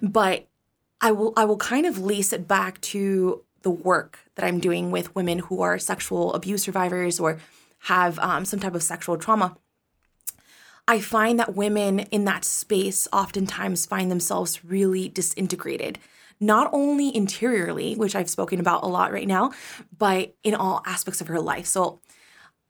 But 0.00 0.46
I 1.00 1.10
will 1.12 1.32
I 1.36 1.44
will 1.44 1.56
kind 1.56 1.86
of 1.86 1.98
lace 1.98 2.32
it 2.32 2.46
back 2.46 2.80
to 2.82 3.42
the 3.62 3.70
work 3.70 4.18
that 4.34 4.44
I'm 4.44 4.60
doing 4.60 4.90
with 4.90 5.14
women 5.14 5.40
who 5.40 5.62
are 5.62 5.78
sexual 5.78 6.32
abuse 6.34 6.62
survivors 6.62 7.20
or 7.20 7.38
have 7.80 8.18
um, 8.20 8.44
some 8.44 8.60
type 8.60 8.74
of 8.74 8.82
sexual 8.82 9.16
trauma. 9.16 9.56
I 10.86 11.00
find 11.00 11.38
that 11.38 11.54
women 11.54 12.00
in 12.10 12.24
that 12.24 12.44
space 12.44 13.06
oftentimes 13.12 13.86
find 13.86 14.10
themselves 14.10 14.64
really 14.64 15.08
disintegrated, 15.08 15.98
not 16.42 16.68
only 16.72 17.14
interiorly, 17.14 17.94
which 17.94 18.16
I've 18.16 18.28
spoken 18.28 18.58
about 18.58 18.82
a 18.82 18.88
lot 18.88 19.12
right 19.12 19.28
now, 19.28 19.52
but 19.96 20.34
in 20.42 20.54
all 20.54 20.82
aspects 20.84 21.20
of 21.20 21.28
her 21.28 21.40
life. 21.40 21.66
So 21.66 22.00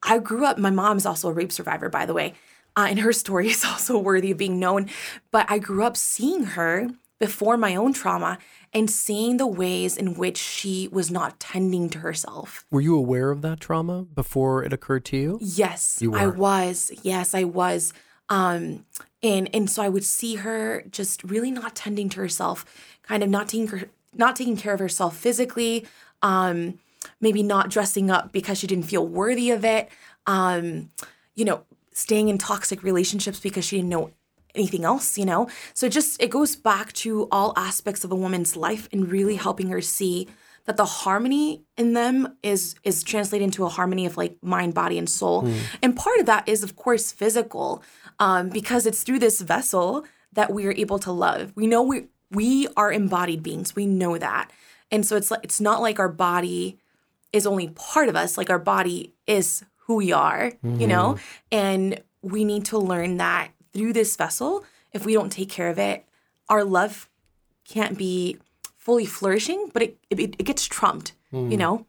I 0.02 0.18
grew 0.18 0.44
up, 0.44 0.58
my 0.58 0.70
mom 0.70 0.98
is 0.98 1.06
also 1.06 1.30
a 1.30 1.32
rape 1.32 1.50
survivor, 1.50 1.88
by 1.88 2.04
the 2.04 2.12
way, 2.12 2.34
uh, 2.76 2.86
and 2.90 3.00
her 3.00 3.12
story 3.24 3.48
is 3.48 3.64
also 3.64 3.98
worthy 3.98 4.30
of 4.30 4.38
being 4.38 4.60
known. 4.60 4.90
But 5.30 5.46
I 5.48 5.58
grew 5.58 5.84
up 5.84 5.96
seeing 5.96 6.44
her 6.44 6.90
before 7.18 7.56
my 7.56 7.74
own 7.74 7.92
trauma 7.92 8.36
and 8.74 8.90
seeing 8.90 9.36
the 9.38 9.46
ways 9.46 9.96
in 9.96 10.14
which 10.14 10.36
she 10.36 10.88
was 10.90 11.10
not 11.10 11.40
tending 11.40 11.88
to 11.90 12.00
herself. 12.00 12.66
Were 12.70 12.80
you 12.80 12.96
aware 12.96 13.30
of 13.30 13.40
that 13.42 13.60
trauma 13.60 14.02
before 14.02 14.64
it 14.64 14.72
occurred 14.72 15.04
to 15.06 15.16
you? 15.16 15.38
Yes, 15.40 15.98
You 16.00 16.14
I 16.14 16.26
was. 16.26 16.90
Yes, 17.02 17.34
I 17.34 17.44
was. 17.44 17.94
Um, 18.28 18.86
and 19.22 19.48
and 19.54 19.70
so 19.70 19.82
I 19.82 19.88
would 19.88 20.04
see 20.04 20.36
her 20.36 20.82
just 20.90 21.22
really 21.22 21.50
not 21.50 21.76
tending 21.76 22.08
to 22.10 22.20
herself, 22.20 22.64
kind 23.02 23.22
of 23.22 23.28
not 23.28 23.48
taking 23.48 23.84
not 24.14 24.36
taking 24.36 24.56
care 24.56 24.74
of 24.74 24.80
herself 24.80 25.16
physically. 25.16 25.86
Um, 26.22 26.78
maybe 27.20 27.42
not 27.42 27.70
dressing 27.70 28.10
up 28.10 28.32
because 28.32 28.58
she 28.58 28.66
didn't 28.66 28.84
feel 28.84 29.06
worthy 29.06 29.50
of 29.50 29.64
it. 29.64 29.88
Um, 30.26 30.90
you 31.34 31.44
know, 31.44 31.64
staying 31.92 32.28
in 32.28 32.38
toxic 32.38 32.82
relationships 32.82 33.40
because 33.40 33.64
she 33.64 33.76
didn't 33.76 33.88
know 33.88 34.12
anything 34.54 34.84
else, 34.84 35.16
you 35.16 35.24
know? 35.24 35.48
So 35.74 35.86
it 35.86 35.92
just 35.92 36.20
it 36.22 36.30
goes 36.30 36.56
back 36.56 36.92
to 36.94 37.28
all 37.30 37.52
aspects 37.56 38.04
of 38.04 38.12
a 38.12 38.16
woman's 38.16 38.56
life 38.56 38.88
and 38.92 39.10
really 39.10 39.36
helping 39.36 39.68
her 39.68 39.80
see 39.80 40.28
that 40.64 40.76
the 40.76 40.84
harmony 40.84 41.62
in 41.76 41.92
them 41.94 42.36
is 42.42 42.76
is 42.84 43.02
translated 43.02 43.44
into 43.44 43.64
a 43.64 43.68
harmony 43.68 44.06
of 44.06 44.16
like 44.16 44.36
mind, 44.42 44.74
body, 44.74 44.98
and 44.98 45.08
soul. 45.08 45.48
And 45.82 45.96
part 45.96 46.20
of 46.20 46.26
that 46.26 46.48
is 46.48 46.62
of 46.62 46.76
course 46.76 47.12
physical, 47.12 47.82
um, 48.18 48.48
because 48.48 48.86
it's 48.86 49.02
through 49.02 49.18
this 49.18 49.40
vessel 49.40 50.04
that 50.32 50.52
we 50.52 50.66
are 50.66 50.72
able 50.72 50.98
to 51.00 51.12
love. 51.12 51.52
We 51.56 51.66
know 51.66 51.82
we 51.82 52.08
we 52.32 52.68
are 52.76 52.92
embodied 52.92 53.42
beings. 53.42 53.76
We 53.76 53.86
know 53.86 54.18
that. 54.18 54.50
And 54.90 55.06
so 55.06 55.16
it's 55.16 55.30
like 55.30 55.40
it's 55.42 55.60
not 55.60 55.80
like 55.80 55.98
our 55.98 56.08
body 56.08 56.78
is 57.32 57.46
only 57.46 57.68
part 57.68 58.08
of 58.08 58.16
us, 58.16 58.36
like 58.36 58.50
our 58.50 58.58
body 58.58 59.14
is 59.26 59.64
who 59.86 59.96
we 59.96 60.12
are, 60.12 60.52
you 60.62 60.86
know? 60.86 61.16
And 61.50 62.02
we 62.20 62.44
need 62.44 62.64
to 62.66 62.78
learn 62.78 63.16
that 63.16 63.50
through 63.72 63.94
this 63.94 64.16
vessel, 64.16 64.64
if 64.92 65.04
we 65.06 65.14
don't 65.14 65.32
take 65.32 65.48
care 65.48 65.68
of 65.68 65.78
it, 65.78 66.04
our 66.48 66.62
love 66.62 67.08
can't 67.66 67.96
be 67.96 68.36
fully 68.76 69.06
flourishing, 69.06 69.70
but 69.72 69.82
it 69.82 69.98
it, 70.10 70.18
it 70.20 70.44
gets 70.44 70.66
trumped, 70.66 71.14
you 71.50 71.56
know? 71.56 71.86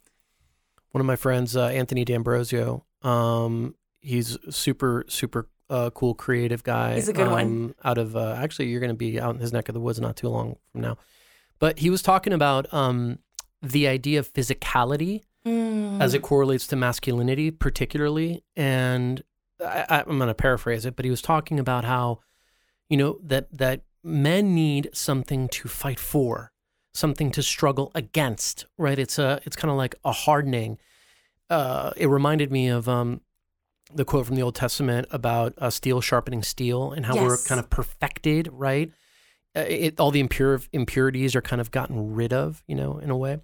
One 0.91 1.02
of 1.02 1.06
my 1.06 1.16
friends, 1.16 1.58
uh, 1.58 1.68
Anthony 1.68 2.06
D'Ambrosio, 2.06 2.86
um, 3.02 3.76
he's 4.00 4.38
super, 4.50 5.04
super 5.08 5.50
uh, 5.74 5.90
cool, 5.92 6.14
creative 6.14 6.62
guy. 6.64 6.96
He's 6.96 7.08
a 7.10 7.14
good 7.14 7.30
one. 7.32 7.42
um, 7.42 7.76
Out 7.84 7.98
of, 7.98 8.16
uh, 8.16 8.34
actually, 8.44 8.68
you're 8.70 8.80
going 8.80 8.90
to 8.98 9.04
be 9.08 9.20
out 9.20 9.34
in 9.36 9.42
his 9.42 9.52
neck 9.52 9.70
of 9.70 9.74
the 9.74 9.80
woods 9.86 10.00
not 10.00 10.16
too 10.16 10.30
long 10.30 10.56
from 10.72 10.82
now. 10.82 10.98
But 11.60 11.80
he 11.80 11.90
was 11.90 12.02
talking 12.02 12.34
about 12.34 12.72
um, 12.74 13.20
the 13.62 13.88
idea 13.88 14.20
of 14.20 14.32
physicality 14.34 15.22
Mm. 15.46 16.02
as 16.02 16.14
it 16.14 16.22
correlates 16.22 16.66
to 16.68 16.78
masculinity, 16.78 17.52
particularly. 17.52 18.44
And 18.56 19.22
I- 19.60 20.04
I'm 20.08 20.18
going 20.18 20.28
to 20.30 20.34
paraphrase 20.34 20.86
it, 20.86 20.96
but 20.96 21.04
he 21.04 21.12
was 21.12 21.22
talking 21.22 21.60
about 21.60 21.84
how, 21.84 22.20
you 22.90 22.96
know, 22.96 23.20
that 23.24 23.46
that 23.52 23.82
men 24.04 24.56
need 24.56 24.90
something 24.94 25.50
to 25.50 25.68
fight 25.68 26.00
for, 26.00 26.54
something 26.94 27.30
to 27.32 27.44
struggle 27.44 27.92
against. 27.94 28.68
Right? 28.78 28.98
It's 28.98 29.20
a 29.20 29.42
it's 29.46 29.58
kind 29.58 29.70
of 29.72 29.76
like 29.78 29.96
a 30.06 30.14
hardening. 30.14 30.78
Uh, 31.50 31.92
it 31.98 32.08
reminded 32.08 32.50
me 32.50 32.70
of 32.70 32.88
um, 32.88 33.20
the 33.96 34.06
quote 34.06 34.26
from 34.26 34.36
the 34.36 34.44
Old 34.44 34.56
Testament 34.56 35.08
about 35.12 35.54
uh, 35.58 35.70
steel 35.70 36.02
sharpening 36.02 36.44
steel 36.44 36.91
and 36.91 37.06
how 37.06 37.16
we're 37.16 37.38
kind 37.38 37.60
of 37.60 37.70
perfected. 37.70 38.50
Right? 38.52 38.91
Uh, 39.56 39.66
It, 39.68 40.00
all 40.00 40.12
the 40.12 40.20
impure 40.20 40.62
impurities 40.72 41.36
are 41.36 41.41
kind 41.41 41.62
of 41.62 41.72
gotten 41.72 42.14
rid 42.16 42.34
of, 42.34 42.64
you 42.68 42.76
know, 42.76 42.98
in 42.98 43.10
a 43.10 43.18
way 43.18 43.39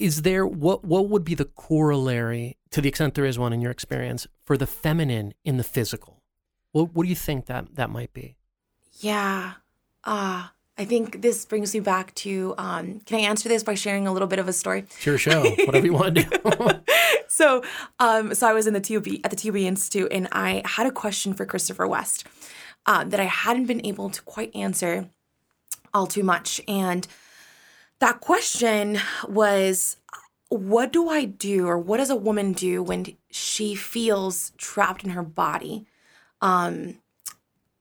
is 0.00 0.22
there 0.22 0.46
what 0.46 0.82
what 0.82 1.08
would 1.10 1.24
be 1.24 1.34
the 1.34 1.44
corollary 1.44 2.56
to 2.70 2.80
the 2.80 2.88
extent 2.88 3.14
there 3.14 3.26
is 3.26 3.38
one 3.38 3.52
in 3.52 3.60
your 3.60 3.70
experience 3.70 4.26
for 4.44 4.56
the 4.56 4.66
feminine 4.66 5.34
in 5.44 5.58
the 5.58 5.62
physical 5.62 6.22
what 6.72 6.94
what 6.94 7.02
do 7.04 7.08
you 7.10 7.14
think 7.14 7.46
that 7.46 7.76
that 7.76 7.90
might 7.90 8.12
be 8.14 8.34
Yeah. 9.00 9.52
Ah, 10.04 10.54
I 10.80 10.86
think 10.86 11.20
this 11.20 11.44
brings 11.44 11.74
me 11.74 11.80
back 11.80 12.14
to 12.14 12.54
um, 12.56 13.00
can 13.00 13.18
I 13.18 13.22
answer 13.24 13.50
this 13.50 13.62
by 13.62 13.74
sharing 13.74 14.06
a 14.06 14.12
little 14.14 14.26
bit 14.26 14.38
of 14.38 14.48
a 14.48 14.52
story? 14.54 14.86
Sure, 14.98 15.18
show 15.18 15.42
whatever 15.66 15.84
you 15.84 15.92
want 15.92 16.14
to 16.14 16.22
do 16.22 16.80
so 17.28 17.62
um 17.98 18.34
so 18.34 18.48
I 18.48 18.54
was 18.54 18.66
in 18.66 18.72
the 18.72 18.80
TOB 18.80 19.20
at 19.22 19.30
the 19.30 19.36
TOB 19.36 19.56
Institute 19.56 20.08
and 20.10 20.26
I 20.32 20.62
had 20.64 20.86
a 20.86 20.90
question 20.90 21.34
for 21.34 21.44
Christopher 21.44 21.86
West 21.86 22.26
um, 22.86 23.10
that 23.10 23.20
I 23.20 23.24
hadn't 23.24 23.66
been 23.66 23.84
able 23.84 24.08
to 24.08 24.22
quite 24.22 24.56
answer 24.56 25.10
all 25.92 26.06
too 26.06 26.22
much. 26.22 26.62
And 26.66 27.06
that 27.98 28.20
question 28.20 28.98
was 29.28 29.98
what 30.48 30.94
do 30.94 31.10
I 31.10 31.26
do 31.26 31.66
or 31.66 31.78
what 31.78 31.98
does 31.98 32.08
a 32.08 32.16
woman 32.16 32.54
do 32.54 32.82
when 32.82 33.18
she 33.30 33.74
feels 33.74 34.52
trapped 34.56 35.04
in 35.04 35.10
her 35.10 35.22
body? 35.22 35.84
Um 36.40 37.00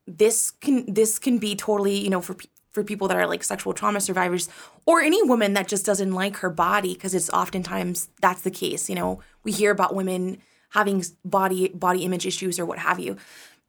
this 0.05 0.51
can 0.51 0.91
this 0.93 1.17
can 1.17 1.37
be 1.37 1.55
totally, 1.55 1.97
you 1.97 2.09
know, 2.09 2.19
for 2.19 2.35
for 2.79 2.85
people 2.85 3.07
that 3.09 3.17
are 3.17 3.27
like 3.27 3.43
sexual 3.43 3.73
trauma 3.73 3.99
survivors 3.99 4.47
or 4.85 5.01
any 5.01 5.21
woman 5.23 5.53
that 5.53 5.67
just 5.67 5.85
doesn't 5.85 6.13
like 6.13 6.37
her 6.37 6.49
body 6.49 6.93
because 6.93 7.13
it's 7.13 7.29
oftentimes 7.31 8.07
that's 8.21 8.41
the 8.41 8.51
case, 8.51 8.89
you 8.89 8.95
know. 8.95 9.21
We 9.43 9.51
hear 9.51 9.71
about 9.71 9.93
women 9.93 10.37
having 10.69 11.03
body 11.25 11.69
body 11.69 12.03
image 12.05 12.25
issues 12.25 12.57
or 12.57 12.65
what 12.65 12.79
have 12.79 12.99
you. 12.99 13.17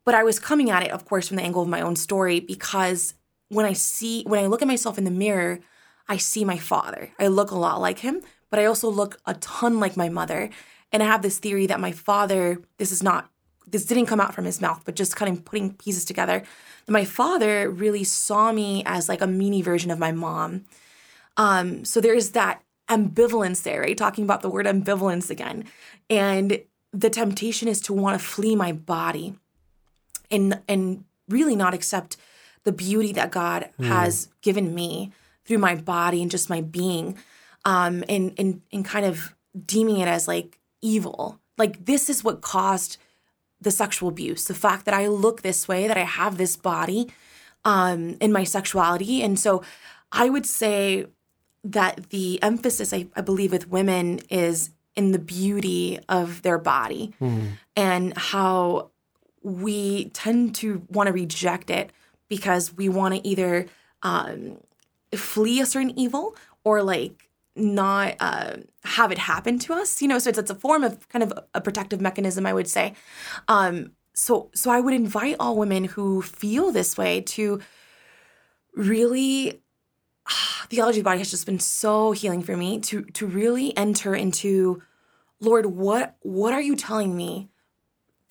But 0.05 0.15
I 0.15 0.23
was 0.23 0.39
coming 0.39 0.71
at 0.71 0.85
it 0.85 0.93
of 0.93 1.05
course 1.05 1.29
from 1.29 1.39
the 1.39 1.43
angle 1.43 1.63
of 1.63 1.69
my 1.69 1.81
own 1.81 1.97
story 1.97 2.39
because 2.39 3.15
when 3.49 3.67
I 3.67 3.73
see 3.73 4.23
when 4.25 4.43
I 4.43 4.47
look 4.47 4.63
at 4.63 4.69
myself 4.69 4.97
in 4.97 5.05
the 5.05 5.11
mirror, 5.11 5.59
I 6.09 6.17
see 6.17 6.45
my 6.45 6.59
father. 6.59 7.11
I 7.19 7.27
look 7.27 7.51
a 7.51 7.59
lot 7.59 7.81
like 7.81 7.99
him, 7.99 8.23
but 8.49 8.61
I 8.61 8.65
also 8.65 8.89
look 8.89 9.19
a 9.27 9.35
ton 9.35 9.81
like 9.81 9.97
my 9.97 10.09
mother. 10.09 10.51
And 10.93 11.03
I 11.03 11.07
have 11.07 11.23
this 11.23 11.39
theory 11.39 11.67
that 11.67 11.81
my 11.81 11.93
father, 11.93 12.59
this 12.79 12.93
is 12.93 13.03
not 13.03 13.31
this 13.71 13.85
didn't 13.85 14.07
come 14.07 14.21
out 14.21 14.35
from 14.35 14.45
his 14.45 14.61
mouth, 14.61 14.83
but 14.85 14.97
just 14.97 15.17
kind 15.17 15.37
of 15.37 15.45
putting 15.45 15.75
pieces 15.75 16.05
together. 16.05 16.43
My 16.89 17.05
father 17.05 17.71
really 17.71 18.05
saw 18.05 18.53
me 18.53 18.83
as 18.85 19.09
like 19.09 19.21
a 19.21 19.27
mini 19.27 19.63
version 19.63 19.91
of 19.91 19.99
my 19.99 20.13
mom. 20.13 20.65
Um, 21.37 21.85
so 21.85 22.01
there's 22.01 22.31
that 22.31 22.63
ambivalence 22.89 23.63
there, 23.63 23.81
right? 23.81 23.97
Talking 23.97 24.25
about 24.25 24.43
the 24.43 24.51
word 24.51 24.67
ambivalence 24.67 25.31
again. 25.31 25.65
And 26.09 26.61
the 26.93 27.11
temptation 27.11 27.69
is 27.69 27.81
to 27.83 27.93
want 27.93 28.19
to 28.21 28.25
flee 28.25 28.57
my 28.57 28.73
body 28.73 29.35
and 30.31 30.61
and 30.69 31.05
really 31.29 31.55
not 31.55 31.75
accept 31.75 32.17
the 32.65 32.73
beauty 32.73 33.13
that 33.13 33.31
God 33.31 33.71
has 33.81 34.29
given 34.43 34.75
me 34.75 35.13
through 35.45 35.59
my 35.59 35.77
body 35.77 36.21
and 36.21 36.31
just 36.31 36.51
my 36.51 36.61
being. 36.61 37.17
Um, 37.65 38.05
and 38.09 38.35
and 38.39 38.63
and 38.73 38.85
kind 38.85 39.07
of 39.07 39.35
deeming 39.67 39.99
it 39.99 40.09
as 40.09 40.27
like 40.27 40.59
evil. 40.83 41.41
Like 41.57 41.85
this 41.85 42.11
is 42.11 42.25
what 42.25 42.41
caused 42.41 42.99
the 43.61 43.71
sexual 43.71 44.09
abuse 44.09 44.45
the 44.45 44.55
fact 44.55 44.85
that 44.87 44.95
i 44.95 45.07
look 45.07 45.43
this 45.43 45.69
way 45.69 45.87
that 45.87 45.97
i 45.97 46.05
have 46.05 46.39
this 46.39 46.57
body 46.57 47.11
um 47.65 48.17
in 48.21 48.33
my 48.33 48.45
sexuality. 48.45 49.23
And 49.23 49.39
so 49.39 49.63
i 50.13 50.29
would 50.29 50.47
say 50.47 51.07
that 51.63 52.09
the 52.11 52.43
emphasis 52.43 52.93
I, 52.93 53.07
I 53.15 53.21
believe 53.21 53.53
with 53.53 53.69
women 53.69 54.21
is 54.31 54.71
in 54.97 55.13
the 55.13 55.19
beauty 55.19 55.99
of 56.09 56.43
their 56.43 56.59
body 56.59 57.13
and 57.77 58.17
how 58.17 58.91
we 59.43 60.07
tend 60.11 60.55
to 60.57 60.83
want 60.89 61.07
to 61.07 61.13
reject 61.13 61.71
it 61.71 61.93
because 62.29 62.75
we 62.75 62.89
want 62.89 63.15
to 63.15 63.27
either 63.27 63.67
um, 64.03 64.59
flee 65.15 65.61
a 65.61 65.67
certain 65.67 65.99
evil 65.99 66.35
or 66.65 66.83
like 66.83 67.30
not 67.57 68.15
uh, 68.21 68.57
have 68.85 69.13
it 69.13 69.19
happen 69.19 69.59
to 69.59 69.73
us 69.75 70.01
you 70.01 70.09
know 70.09 70.19
so 70.19 70.31
it's, 70.31 70.39
it's 70.39 70.51
a 70.51 70.55
form 70.55 70.85
of 70.85 71.09
kind 71.09 71.23
of 71.23 71.33
a 71.55 71.61
protective 71.61 72.01
mechanism 72.01 72.47
i 72.47 72.53
would 72.53 72.69
say. 72.69 72.95
Um, 73.49 73.93
so 74.15 74.51
so 74.55 74.71
i 74.71 74.81
would 74.81 74.95
invite 74.95 75.37
all 75.39 75.57
women 75.57 75.85
who 75.85 76.23
feel 76.23 76.73
this 76.73 76.97
way 76.99 77.21
to 77.21 77.61
really 78.75 79.61
theology 80.69 80.99
of 81.01 81.05
the 81.05 81.09
body 81.09 81.19
has 81.19 81.31
just 81.31 81.47
been 81.47 81.61
so 81.61 82.13
healing 82.13 82.43
for 82.43 82.57
me 82.57 82.81
to 82.81 83.03
to 83.03 83.27
really 83.27 83.77
enter 83.77 84.15
into 84.15 84.83
lord 85.41 85.67
what 85.67 86.17
what 86.21 86.53
are 86.53 86.63
you 86.63 86.77
telling 86.77 87.17
me 87.17 87.51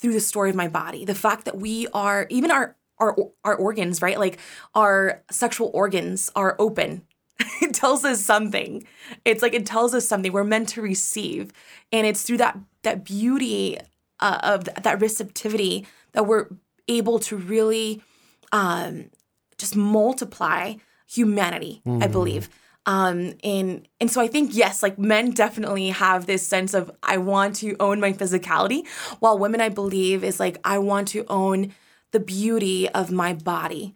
through 0.00 0.14
the 0.14 0.20
story 0.20 0.50
of 0.50 0.56
my 0.56 0.68
body? 0.68 1.04
The 1.04 1.14
fact 1.14 1.44
that 1.44 1.58
we 1.58 1.86
are 1.92 2.26
even 2.30 2.50
our 2.50 2.76
our 2.98 3.16
our 3.44 3.54
organs 3.54 4.02
right? 4.02 4.18
Like 4.18 4.38
our 4.74 5.22
sexual 5.30 5.70
organs 5.72 6.30
are 6.34 6.56
open 6.58 7.02
it 7.62 7.74
tells 7.74 8.04
us 8.04 8.24
something. 8.24 8.84
It's 9.24 9.42
like 9.42 9.54
it 9.54 9.66
tells 9.66 9.94
us 9.94 10.06
something. 10.06 10.32
We're 10.32 10.44
meant 10.44 10.68
to 10.70 10.82
receive. 10.82 11.52
And 11.92 12.06
it's 12.06 12.22
through 12.22 12.38
that 12.38 12.58
that 12.82 13.04
beauty 13.04 13.78
uh, 14.20 14.38
of 14.42 14.64
th- 14.64 14.76
that 14.82 15.00
receptivity 15.00 15.86
that 16.12 16.26
we're 16.26 16.46
able 16.88 17.18
to 17.20 17.36
really 17.36 18.02
um 18.52 19.10
just 19.58 19.76
multiply 19.76 20.74
humanity 21.06 21.82
i 22.02 22.06
believe. 22.06 22.48
Um 22.86 23.34
and 23.44 23.86
and 24.00 24.10
so 24.10 24.20
i 24.20 24.26
think 24.26 24.50
yes 24.54 24.82
like 24.82 24.98
men 24.98 25.30
definitely 25.30 25.90
have 25.90 26.26
this 26.26 26.44
sense 26.46 26.74
of 26.74 26.90
i 27.02 27.16
want 27.18 27.56
to 27.56 27.76
own 27.78 28.00
my 28.00 28.12
physicality 28.12 28.86
while 29.20 29.38
women 29.38 29.60
i 29.60 29.68
believe 29.68 30.24
is 30.24 30.40
like 30.40 30.58
i 30.64 30.78
want 30.78 31.08
to 31.08 31.24
own 31.28 31.72
the 32.12 32.20
beauty 32.20 32.88
of 32.88 33.10
my 33.12 33.34
body 33.34 33.94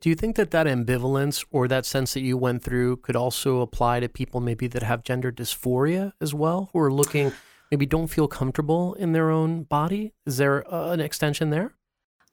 Do 0.00 0.08
you 0.08 0.14
think 0.14 0.36
that 0.36 0.50
that 0.52 0.66
ambivalence 0.66 1.44
or 1.50 1.68
that 1.68 1.84
sense 1.84 2.14
that 2.14 2.22
you 2.22 2.38
went 2.38 2.62
through 2.62 2.96
could 2.98 3.16
also 3.16 3.60
apply 3.60 4.00
to 4.00 4.08
people 4.08 4.40
maybe 4.40 4.66
that 4.66 4.82
have 4.82 5.04
gender 5.04 5.30
dysphoria 5.30 6.12
as 6.22 6.32
well, 6.32 6.70
who 6.72 6.78
are 6.80 6.90
looking, 6.90 7.32
maybe 7.70 7.84
don't 7.84 8.06
feel 8.06 8.26
comfortable 8.26 8.94
in 8.94 9.12
their 9.12 9.30
own 9.30 9.64
body? 9.64 10.14
Is 10.24 10.38
there 10.38 10.66
uh, 10.72 10.92
an 10.92 11.00
extension 11.00 11.50
there? 11.50 11.74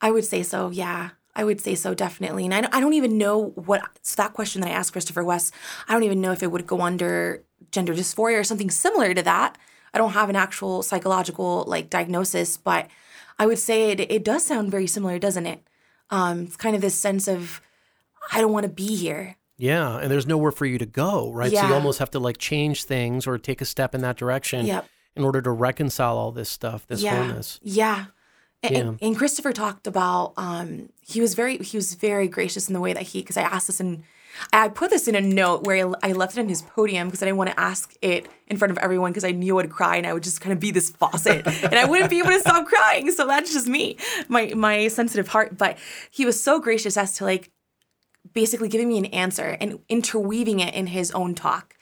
I 0.02 0.12
would 0.12 0.24
say 0.24 0.44
so, 0.44 0.70
yeah. 0.70 1.10
I 1.36 1.44
would 1.44 1.60
say 1.60 1.76
so, 1.76 1.94
definitely. 1.94 2.46
And 2.46 2.54
I 2.54 2.62
don't, 2.62 2.74
I 2.74 2.80
don't 2.80 2.94
even 2.94 3.18
know 3.18 3.50
what, 3.50 3.82
so 4.02 4.16
that 4.22 4.34
question 4.34 4.62
that 4.62 4.70
I 4.70 4.74
asked 4.74 4.94
Christopher 4.94 5.26
West, 5.26 5.54
I 5.90 5.94
don't 5.94 6.04
even 6.04 6.22
know 6.22 6.32
if 6.32 6.42
it 6.42 6.52
would 6.52 6.68
go 6.68 6.80
under 6.82 7.44
gender 7.72 7.94
dysphoria 7.94 8.40
or 8.40 8.44
something 8.46 8.72
similar 8.72 9.14
to 9.14 9.22
that. 9.24 9.58
I 9.94 9.98
don't 9.98 10.12
have 10.12 10.30
an 10.30 10.38
actual 10.38 10.84
psychological 10.84 11.66
like 11.68 11.90
diagnosis, 11.90 12.56
but 12.56 12.88
I 13.38 13.46
would 13.46 13.60
say 13.60 13.92
it, 13.92 14.00
it 14.00 14.24
does 14.24 14.46
sound 14.46 14.72
very 14.72 14.88
similar, 14.88 15.20
doesn't 15.20 15.46
it? 15.46 15.68
Um, 16.10 16.44
it's 16.44 16.56
kind 16.58 16.76
of 16.76 16.82
this 16.82 16.96
sense 16.96 17.28
of, 17.28 17.62
I 18.32 18.42
don't 18.42 18.54
want 18.54 18.64
to 18.64 18.72
be 18.72 18.96
here. 18.96 19.36
Yeah, 19.58 19.98
and 19.98 20.12
there's 20.12 20.28
nowhere 20.28 20.52
for 20.52 20.66
you 20.66 20.78
to 20.78 20.86
go, 20.86 21.32
right? 21.34 21.52
Yeah. 21.52 21.62
So 21.64 21.68
you 21.70 21.74
almost 21.74 22.00
have 22.00 22.12
to 22.12 22.20
like 22.20 22.38
change 22.38 22.84
things 22.84 23.26
or 23.26 23.38
take 23.38 23.60
a 23.62 23.66
step 23.66 23.96
in 23.96 24.02
that 24.02 24.16
direction 24.18 24.66
Yep. 24.66 24.86
in 25.16 25.24
order 25.24 25.42
to 25.42 25.50
reconcile 25.52 26.18
all 26.18 26.32
this 26.32 26.50
stuff, 26.50 26.86
this 26.88 27.02
yeah. 27.02 27.16
wholeness. 27.16 27.60
Yeah. 27.64 28.06
And, 28.64 28.76
Yeah. 29.02 29.08
and- 29.08 29.18
Christopher 29.18 29.54
talked 29.54 29.88
about 29.88 30.34
um 30.38 30.90
he 31.02 31.22
was 31.22 31.34
very 31.36 31.58
he 31.58 31.76
was 31.78 31.94
very 31.96 32.28
gracious 32.28 32.68
in 32.68 32.74
the 32.74 32.80
way 32.82 32.94
that 32.94 33.04
he 33.04 33.22
because 33.22 33.38
I 33.38 33.42
asked 33.42 33.68
this 33.68 33.80
in 33.80 34.04
I 34.54 34.70
put 34.70 34.90
this 34.90 35.08
in 35.08 35.16
a 35.16 35.22
note 35.22 35.64
where 35.64 35.92
I, 36.04 36.14
left 36.14 36.38
it 36.38 36.42
in 36.42 36.50
his 36.50 36.62
podium 36.62 37.08
because 37.08 37.22
I 37.22 37.26
didn't 37.26 37.38
want 37.38 37.52
to 37.52 37.60
ask 37.60 37.94
it 38.02 38.28
in 38.48 38.58
front 38.58 38.72
of 38.72 38.78
everyone 38.80 39.12
because 39.12 39.24
I 39.24 39.32
knew 39.32 39.54
I 39.60 39.64
would 39.64 39.72
cry 39.72 39.98
and 39.98 40.08
I 40.08 40.14
would 40.14 40.24
just 40.24 40.42
kind 40.42 40.54
of 40.54 40.60
be 40.60 40.72
this 40.72 40.90
faucet 40.90 41.46
and 41.64 41.76
I 41.76 41.86
wouldn't 41.86 42.10
be 42.10 42.20
able 42.20 42.30
to 42.30 42.40
stop 42.40 42.66
crying. 42.66 43.12
So 43.12 43.28
that's 43.28 43.54
just 43.54 43.68
me, 43.68 43.98
my 44.28 44.54
my 44.56 44.88
sensitive 44.88 45.28
heart. 45.30 45.58
But 45.58 45.78
he 46.12 46.26
was 46.26 46.42
so 46.42 46.60
gracious 46.60 46.98
as 46.98 47.16
to 47.18 47.26
like 47.26 47.52
basically 48.34 48.70
giving 48.70 48.88
me 48.88 48.98
an 48.98 49.06
answer 49.08 49.58
and 49.60 49.80
interweaving 49.90 50.60
it 50.60 50.74
in 50.74 50.88
his 50.88 51.12
own 51.12 51.36
talk. 51.36 51.76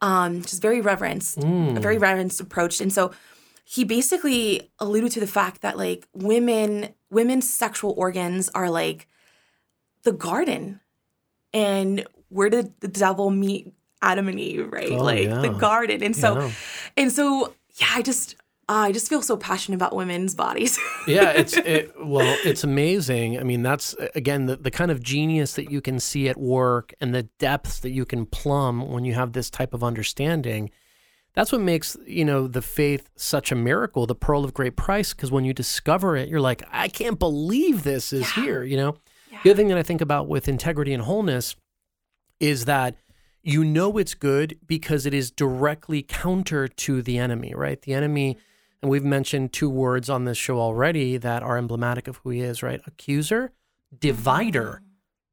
Um, 0.00 0.42
just 0.42 0.60
very 0.60 0.80
reverenced, 0.80 1.38
a 1.76 1.80
very 1.80 1.98
reverenced 1.98 2.40
approach. 2.40 2.80
And 2.80 2.92
so 2.92 3.12
he 3.64 3.84
basically 3.84 4.70
alluded 4.78 5.12
to 5.12 5.20
the 5.20 5.26
fact 5.26 5.62
that 5.62 5.78
like 5.78 6.06
women 6.12 6.94
women's 7.10 7.52
sexual 7.52 7.94
organs 7.96 8.50
are 8.50 8.68
like 8.68 9.08
the 10.02 10.12
garden 10.12 10.80
and 11.54 12.04
where 12.28 12.50
did 12.50 12.78
the 12.80 12.88
devil 12.88 13.30
meet 13.30 13.72
adam 14.02 14.28
and 14.28 14.38
eve 14.38 14.68
right 14.70 14.90
Oh, 14.92 15.02
like 15.02 15.30
the 15.40 15.48
garden 15.48 16.02
and 16.02 16.14
so 16.14 16.38
Yeah. 16.38 16.50
and 16.98 17.10
so 17.12 17.54
yeah 17.80 17.86
i 17.94 18.02
just 18.02 18.34
uh, 18.68 18.72
i 18.88 18.92
just 18.92 19.08
feel 19.08 19.22
so 19.22 19.36
passionate 19.36 19.76
about 19.76 19.94
women's 19.96 20.34
bodies 20.34 20.78
yeah, 21.06 21.30
it's 21.30 21.56
it, 21.56 21.92
well, 22.02 22.36
it's 22.44 22.64
amazing. 22.64 23.38
I 23.38 23.42
mean, 23.42 23.62
that's 23.62 23.94
again 24.14 24.46
the, 24.46 24.56
the 24.56 24.70
kind 24.70 24.90
of 24.90 25.02
genius 25.02 25.52
that 25.56 25.70
you 25.70 25.82
can 25.82 26.00
see 26.00 26.28
at 26.30 26.38
work 26.38 26.94
and 26.98 27.14
the 27.14 27.24
depths 27.38 27.80
that 27.80 27.90
you 27.90 28.06
can 28.06 28.24
plumb 28.24 28.88
when 28.90 29.04
you 29.04 29.12
have 29.12 29.32
this 29.34 29.50
type 29.50 29.74
of 29.74 29.84
understanding. 29.84 30.70
That's 31.34 31.52
what 31.52 31.60
makes 31.60 31.94
you 32.06 32.24
know 32.24 32.46
the 32.48 32.62
faith 32.62 33.10
such 33.16 33.52
a 33.52 33.54
miracle, 33.54 34.06
the 34.06 34.14
pearl 34.14 34.44
of 34.46 34.54
great 34.54 34.76
price. 34.76 35.12
Because 35.12 35.30
when 35.30 35.44
you 35.44 35.52
discover 35.52 36.16
it, 36.16 36.30
you're 36.30 36.40
like, 36.40 36.62
I 36.72 36.88
can't 36.88 37.18
believe 37.18 37.82
this 37.82 38.14
is 38.14 38.30
here. 38.32 38.62
You 38.64 38.78
know, 38.78 38.96
the 39.42 39.50
other 39.50 39.56
thing 39.56 39.68
that 39.68 39.78
I 39.78 39.82
think 39.82 40.00
about 40.00 40.28
with 40.28 40.48
integrity 40.48 40.92
and 40.92 41.02
wholeness 41.02 41.56
is 42.40 42.64
that 42.64 42.96
you 43.42 43.64
know 43.64 43.98
it's 43.98 44.14
good 44.14 44.58
because 44.66 45.06
it 45.06 45.14
is 45.14 45.30
directly 45.30 46.02
counter 46.02 46.66
to 46.66 47.02
the 47.02 47.18
enemy, 47.18 47.52
right? 47.54 47.80
The 47.80 47.92
enemy, 47.92 48.38
and 48.80 48.90
we've 48.90 49.04
mentioned 49.04 49.52
two 49.52 49.68
words 49.68 50.08
on 50.08 50.24
this 50.24 50.38
show 50.38 50.58
already 50.58 51.16
that 51.18 51.42
are 51.42 51.58
emblematic 51.58 52.08
of 52.08 52.16
who 52.18 52.30
he 52.30 52.40
is, 52.40 52.62
right? 52.62 52.80
Accuser, 52.86 53.52
divider, 53.98 54.80
mm-hmm. 54.82 54.84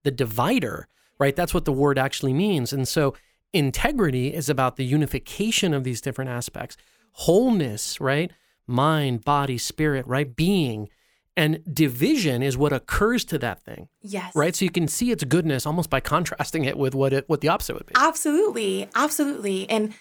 the 0.03 0.11
divider, 0.11 0.87
right? 1.19 1.35
That's 1.35 1.53
what 1.53 1.65
the 1.65 1.71
word 1.71 1.97
actually 1.97 2.33
means. 2.33 2.73
And 2.73 2.87
so 2.87 3.15
integrity 3.53 4.33
is 4.33 4.49
about 4.49 4.75
the 4.75 4.85
unification 4.85 5.73
of 5.73 5.83
these 5.83 6.01
different 6.01 6.31
aspects. 6.31 6.77
Wholeness, 7.13 7.99
right? 8.01 8.31
Mind, 8.67 9.23
body, 9.23 9.57
spirit, 9.57 10.05
right? 10.07 10.35
Being. 10.35 10.89
And 11.37 11.63
division 11.73 12.43
is 12.43 12.57
what 12.57 12.73
occurs 12.73 13.23
to 13.25 13.37
that 13.39 13.61
thing 13.63 13.87
yes 14.01 14.35
right? 14.35 14.55
So 14.55 14.65
you 14.65 14.71
can 14.71 14.87
see 14.87 15.11
its 15.11 15.23
goodness 15.23 15.65
almost 15.65 15.89
by 15.89 15.99
contrasting 16.01 16.65
it 16.65 16.77
with 16.77 16.93
what 16.93 17.13
it 17.13 17.29
what 17.29 17.41
the 17.41 17.47
opposite 17.47 17.75
would 17.75 17.85
be. 17.85 17.93
Absolutely, 17.95 18.89
absolutely. 18.95 19.69
And 19.69 19.93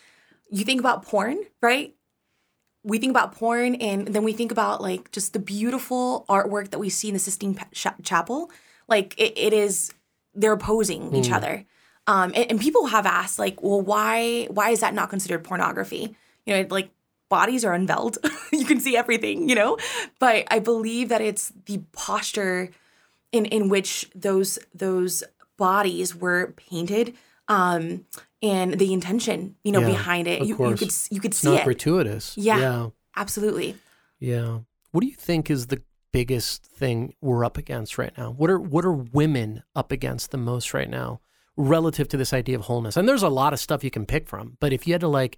you 0.50 0.64
think 0.64 0.80
about 0.80 1.04
porn, 1.04 1.38
right? 1.62 1.94
We 2.82 2.98
think 2.98 3.10
about 3.10 3.32
porn, 3.32 3.74
and 3.76 4.08
then 4.08 4.24
we 4.24 4.32
think 4.32 4.50
about 4.50 4.80
like 4.80 5.12
just 5.12 5.32
the 5.32 5.38
beautiful 5.38 6.24
artwork 6.28 6.70
that 6.70 6.78
we 6.78 6.88
see 6.88 7.08
in 7.08 7.14
the 7.14 7.20
Sistine 7.20 7.58
Chapel. 8.02 8.50
Like 8.88 9.14
it, 9.18 9.34
it 9.36 9.52
is, 9.52 9.92
they're 10.34 10.52
opposing 10.52 11.14
each 11.14 11.30
other. 11.30 11.64
Um, 12.06 12.32
and, 12.34 12.50
and 12.50 12.60
people 12.60 12.86
have 12.86 13.06
asked, 13.06 13.38
like, 13.38 13.62
well, 13.62 13.80
why 13.80 14.46
why 14.50 14.70
is 14.70 14.80
that 14.80 14.94
not 14.94 15.10
considered 15.10 15.44
pornography? 15.44 16.16
You 16.46 16.54
know, 16.54 16.66
like 16.70 16.90
bodies 17.30 17.64
are 17.64 17.72
unveiled, 17.72 18.18
you 18.52 18.66
can 18.66 18.78
see 18.80 18.94
everything, 18.96 19.48
you 19.48 19.54
know. 19.54 19.78
But 20.18 20.46
I 20.50 20.58
believe 20.58 21.08
that 21.08 21.22
it's 21.22 21.52
the 21.66 21.80
posture 21.92 22.70
in 23.32 23.46
in 23.46 23.70
which 23.70 24.10
those 24.14 24.58
those 24.74 25.24
bodies 25.56 26.14
were 26.16 26.52
painted 26.56 27.14
um 27.48 28.04
and 28.42 28.78
the 28.78 28.92
intention 28.92 29.54
you 29.62 29.72
know 29.72 29.80
Yeah, 29.80 29.86
behind 29.86 30.26
it 30.26 30.40
of 30.40 30.48
you, 30.48 30.56
you 30.56 30.74
could 30.76 30.92
you 31.10 31.20
could 31.20 31.32
It's 31.32 31.40
see 31.40 31.48
not 31.48 31.60
it 31.60 31.64
gratuitous. 31.64 32.36
Yeah. 32.36 32.58
yeah, 32.58 32.86
absolutely 33.16 33.76
yeah. 34.18 34.60
What 34.92 35.00
do 35.02 35.06
you 35.06 35.14
think 35.14 35.50
is 35.50 35.68
the 35.68 35.82
biggest 36.12 36.64
thing 36.64 37.14
we're 37.20 37.44
up 37.44 37.56
against 37.56 37.98
right 37.98 38.12
now? 38.18 38.32
What 38.32 38.50
are 38.50 38.58
what 38.58 38.84
are 38.84 38.92
women 38.92 39.62
up 39.76 39.92
against 39.92 40.30
the 40.30 40.38
most 40.38 40.74
right 40.74 40.90
now 40.90 41.20
relative 41.56 42.08
to 42.08 42.16
this 42.16 42.32
idea 42.32 42.56
of 42.56 42.62
wholeness? 42.62 42.96
And 42.96 43.08
there's 43.08 43.22
a 43.22 43.28
lot 43.28 43.52
of 43.52 43.60
stuff 43.60 43.84
you 43.84 43.90
can 43.90 44.06
pick 44.06 44.28
from, 44.28 44.56
but 44.60 44.72
if 44.72 44.86
you 44.86 44.94
had 44.94 45.00
to 45.02 45.08
like, 45.08 45.36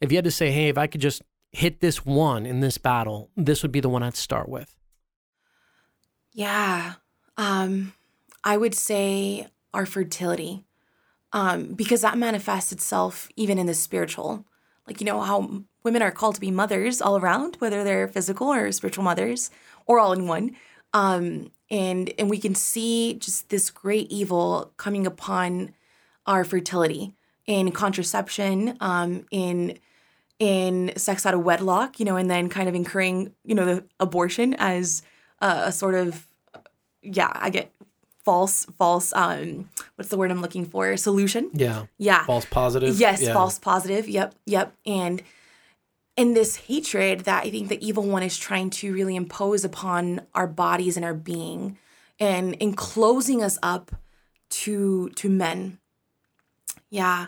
if 0.00 0.12
you 0.12 0.16
had 0.18 0.24
to 0.24 0.30
say, 0.30 0.50
hey, 0.50 0.68
if 0.68 0.78
I 0.78 0.86
could 0.86 1.00
just 1.00 1.22
hit 1.52 1.80
this 1.80 2.04
one 2.04 2.46
in 2.46 2.60
this 2.60 2.78
battle, 2.78 3.30
this 3.36 3.62
would 3.62 3.72
be 3.72 3.80
the 3.80 3.88
one 3.88 4.02
I'd 4.02 4.16
start 4.16 4.48
with. 4.48 4.74
yeah 6.32 6.94
um 7.36 7.92
i 8.44 8.56
would 8.56 8.74
say 8.74 9.46
our 9.72 9.86
fertility 9.86 10.64
um 11.32 11.74
because 11.74 12.00
that 12.02 12.18
manifests 12.18 12.72
itself 12.72 13.28
even 13.36 13.58
in 13.58 13.66
the 13.66 13.74
spiritual 13.74 14.44
like 14.86 15.00
you 15.00 15.06
know 15.06 15.20
how 15.20 15.62
women 15.82 16.02
are 16.02 16.10
called 16.10 16.34
to 16.34 16.40
be 16.40 16.50
mothers 16.50 17.00
all 17.00 17.16
around 17.18 17.56
whether 17.56 17.84
they're 17.84 18.08
physical 18.08 18.48
or 18.52 18.70
spiritual 18.72 19.04
mothers 19.04 19.50
or 19.86 19.98
all 19.98 20.12
in 20.12 20.26
one 20.26 20.54
um 20.92 21.50
and 21.70 22.12
and 22.18 22.30
we 22.30 22.38
can 22.38 22.54
see 22.54 23.14
just 23.14 23.48
this 23.48 23.70
great 23.70 24.10
evil 24.10 24.72
coming 24.76 25.06
upon 25.06 25.72
our 26.26 26.44
fertility 26.44 27.14
in 27.46 27.70
contraception 27.72 28.76
um 28.80 29.24
in 29.30 29.78
in 30.38 30.92
sex 30.96 31.24
out 31.24 31.32
of 31.34 31.40
wedlock 31.42 31.98
you 31.98 32.04
know 32.04 32.16
and 32.16 32.30
then 32.30 32.48
kind 32.48 32.68
of 32.68 32.74
incurring 32.74 33.32
you 33.44 33.54
know 33.54 33.64
the 33.64 33.84
abortion 34.00 34.54
as 34.58 35.02
a, 35.40 35.46
a 35.66 35.72
sort 35.72 35.94
of 35.94 36.26
yeah 37.02 37.30
i 37.34 37.48
get 37.48 37.72
false 38.24 38.66
false 38.76 39.12
um 39.14 39.68
what's 39.94 40.10
the 40.10 40.16
word 40.18 40.30
i'm 40.30 40.42
looking 40.42 40.66
for 40.66 40.96
solution 40.96 41.48
Yeah. 41.54 41.86
yeah 41.96 42.24
False 42.26 42.44
positive. 42.44 42.98
Yes, 42.98 43.22
Yeah. 43.22 43.32
false 43.32 43.58
positive. 43.58 44.08
Yep, 44.08 44.34
yep. 44.46 44.74
And 44.84 45.22
and 46.18 46.34
this 46.34 46.56
hatred 46.56 47.20
that 47.20 47.44
I 47.44 47.50
think 47.50 47.68
the 47.68 47.86
evil 47.86 48.02
one 48.02 48.22
is 48.22 48.36
trying 48.36 48.70
to 48.70 48.92
really 48.92 49.14
impose 49.16 49.64
upon 49.64 50.22
our 50.34 50.46
bodies 50.46 50.96
and 50.96 51.04
our 51.04 51.14
being 51.14 51.78
and 52.18 52.54
in 52.54 52.74
closing 52.74 53.42
us 53.44 53.58
up 53.62 53.92
to 54.48 55.10
to 55.10 55.28
men. 55.30 55.78
Yeah. 56.90 57.26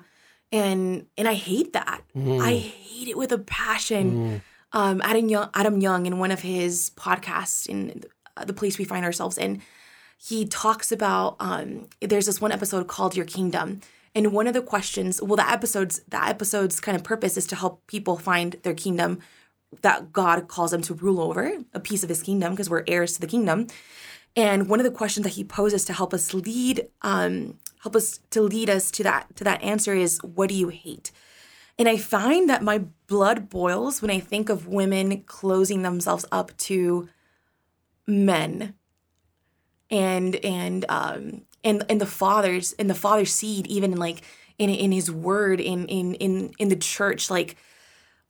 And 0.50 1.06
and 1.16 1.28
I 1.28 1.34
hate 1.34 1.72
that. 1.74 2.02
I 2.40 2.54
hate 2.54 3.08
it 3.08 3.16
with 3.18 3.32
a 3.32 3.38
passion. 3.38 4.42
Um, 4.72 5.00
Adam 5.02 5.28
Young, 5.28 5.50
Adam 5.54 5.80
Young, 5.80 6.06
in 6.06 6.18
one 6.18 6.30
of 6.30 6.40
his 6.40 6.90
podcasts 6.96 7.66
in 7.66 8.04
uh, 8.36 8.44
the 8.44 8.52
place 8.52 8.78
we 8.78 8.84
find 8.84 9.04
ourselves 9.04 9.38
in, 9.38 9.62
he 10.18 10.46
talks 10.46 10.92
about 10.92 11.36
um, 11.40 11.88
there's 12.00 12.26
this 12.26 12.40
one 12.40 12.52
episode 12.52 12.86
called 12.86 13.16
Your 13.16 13.24
Kingdom, 13.24 13.80
and 14.14 14.32
one 14.32 14.46
of 14.46 14.54
the 14.54 14.62
questions, 14.62 15.22
well, 15.22 15.36
the 15.36 15.48
episodes, 15.48 16.00
that 16.08 16.28
episode's 16.28 16.80
kind 16.80 16.96
of 16.96 17.04
purpose 17.04 17.36
is 17.36 17.46
to 17.46 17.56
help 17.56 17.86
people 17.86 18.16
find 18.18 18.56
their 18.62 18.74
kingdom 18.74 19.20
that 19.82 20.12
God 20.12 20.48
calls 20.48 20.70
them 20.70 20.82
to 20.82 20.94
rule 20.94 21.20
over, 21.20 21.52
a 21.72 21.80
piece 21.80 22.02
of 22.02 22.08
His 22.08 22.22
kingdom, 22.22 22.52
because 22.52 22.68
we're 22.68 22.84
heirs 22.86 23.14
to 23.14 23.20
the 23.20 23.26
kingdom. 23.26 23.68
And 24.38 24.68
one 24.68 24.78
of 24.78 24.84
the 24.84 24.92
questions 24.92 25.24
that 25.24 25.32
he 25.32 25.42
poses 25.42 25.84
to 25.86 25.92
help 25.92 26.14
us 26.14 26.32
lead, 26.32 26.86
um, 27.02 27.58
help 27.82 27.96
us 27.96 28.20
to 28.30 28.40
lead 28.40 28.70
us 28.70 28.92
to 28.92 29.02
that 29.02 29.34
to 29.34 29.42
that 29.42 29.60
answer 29.64 29.94
is, 29.94 30.20
what 30.22 30.48
do 30.48 30.54
you 30.54 30.68
hate? 30.68 31.10
And 31.76 31.88
I 31.88 31.96
find 31.96 32.48
that 32.48 32.62
my 32.62 32.84
blood 33.08 33.50
boils 33.50 34.00
when 34.00 34.12
I 34.12 34.20
think 34.20 34.48
of 34.48 34.68
women 34.68 35.24
closing 35.24 35.82
themselves 35.82 36.24
up 36.30 36.56
to 36.58 37.08
men 38.06 38.74
and 39.90 40.36
and 40.44 40.84
um 40.88 41.42
and 41.64 41.84
and 41.88 42.00
the 42.00 42.06
fathers 42.06 42.74
and 42.78 42.88
the 42.88 42.94
father's 42.94 43.34
seed 43.34 43.66
even 43.66 43.96
like 43.96 44.22
in 44.56 44.70
in 44.70 44.92
his 44.92 45.10
word 45.10 45.60
in 45.60 45.84
in 45.86 46.14
in 46.14 46.52
in 46.60 46.68
the 46.68 46.76
church 46.76 47.28
like 47.28 47.56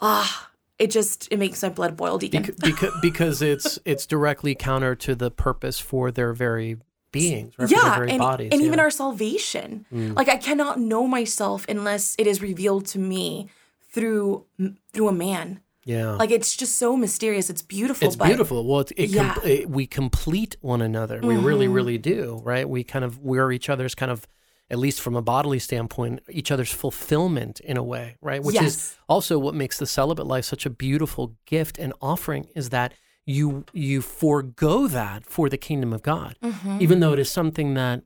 ah 0.01 0.48
it 0.79 0.91
just 0.91 1.29
it 1.31 1.39
makes 1.39 1.63
my 1.63 1.69
blood 1.69 1.97
boil 1.97 2.19
deacon 2.19 2.43
because, 2.63 2.93
because 3.03 3.43
it's 3.43 3.79
it's 3.85 4.07
directly 4.07 4.55
counter 4.55 4.95
to 4.95 5.15
the 5.15 5.31
purpose 5.31 5.79
for 5.81 6.11
their 6.11 6.33
very 6.33 6.77
beings, 7.11 7.55
yeah 7.59 7.67
their 7.83 7.95
very 7.97 8.11
and, 8.11 8.19
bodies. 8.19 8.51
and 8.53 8.61
even 8.61 8.75
yeah. 8.75 8.79
Mm. 8.81 8.83
our 8.85 8.91
salvation 8.91 9.87
like 10.15 10.29
i 10.29 10.37
cannot 10.37 10.79
know 10.79 11.07
myself 11.07 11.65
unless 11.69 12.15
it 12.19 12.27
is 12.27 12.43
revealed 12.43 12.85
to 12.87 12.99
me 12.99 13.49
through 13.91 14.45
through 14.93 15.09
a 15.09 15.13
man 15.13 15.61
yeah. 15.85 16.11
like 16.13 16.31
it's 16.31 16.55
just 16.55 16.77
so 16.77 16.97
mysterious 16.99 17.49
it's 17.49 17.63
beautiful 17.63 18.07
It's 18.07 18.15
but 18.17 18.27
beautiful. 18.27 18.67
Well, 18.67 18.81
it's, 18.81 18.93
it, 18.93 19.09
Yeah. 19.09 19.33
com- 19.35 19.47
it 19.47 19.71
we 19.71 19.87
complete 19.87 20.57
one 20.61 20.83
another. 20.83 21.19
We 21.23 21.37
really, 21.37 21.65
Mm-hmm. 21.65 21.75
really 21.75 21.99
do, 21.99 22.43
right? 22.45 22.69
We 22.69 22.85
kind 22.85 23.05
of 23.07 23.19
we're 23.21 23.51
each 23.53 23.71
other's 23.71 23.95
kind 23.95 24.13
of, 24.13 24.29
at 24.71 24.79
least 24.79 25.01
from 25.01 25.17
a 25.17 25.23
bodily 25.23 25.59
standpoint, 25.59 26.21
each 26.29 26.51
other's 26.51 26.71
fulfillment 26.73 27.59
in 27.61 27.77
a 27.77 27.83
way, 27.83 28.17
right? 28.21 28.43
Which 28.43 28.61
is 28.61 28.97
also 29.09 29.39
what 29.39 29.55
makes 29.55 29.79
the 29.79 29.87
celibate 29.87 30.27
life 30.27 30.45
such 30.45 30.67
a 30.67 30.71
beautiful 30.71 31.37
gift 31.47 31.79
and 31.79 31.93
offering 32.03 32.49
is 32.55 32.69
that 32.71 32.93
you 33.25 33.65
you 33.73 34.01
forego 34.03 34.87
that 34.87 35.25
for 35.27 35.49
the 35.49 35.59
kingdom 35.59 35.93
of 35.93 36.03
God, 36.03 36.37
Mm-hmm. 36.43 36.79
even 36.81 37.01
though 37.01 37.13
it 37.13 37.19
is 37.19 37.31
something 37.31 37.75
that 37.75 38.03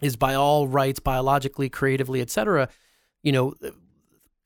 is 0.00 0.16
by 0.16 0.34
all 0.34 0.66
rights, 0.68 0.98
biologically, 1.00 1.68
creatively, 1.68 2.20
etc. 2.20 2.68
You 3.22 3.32
know. 3.32 3.54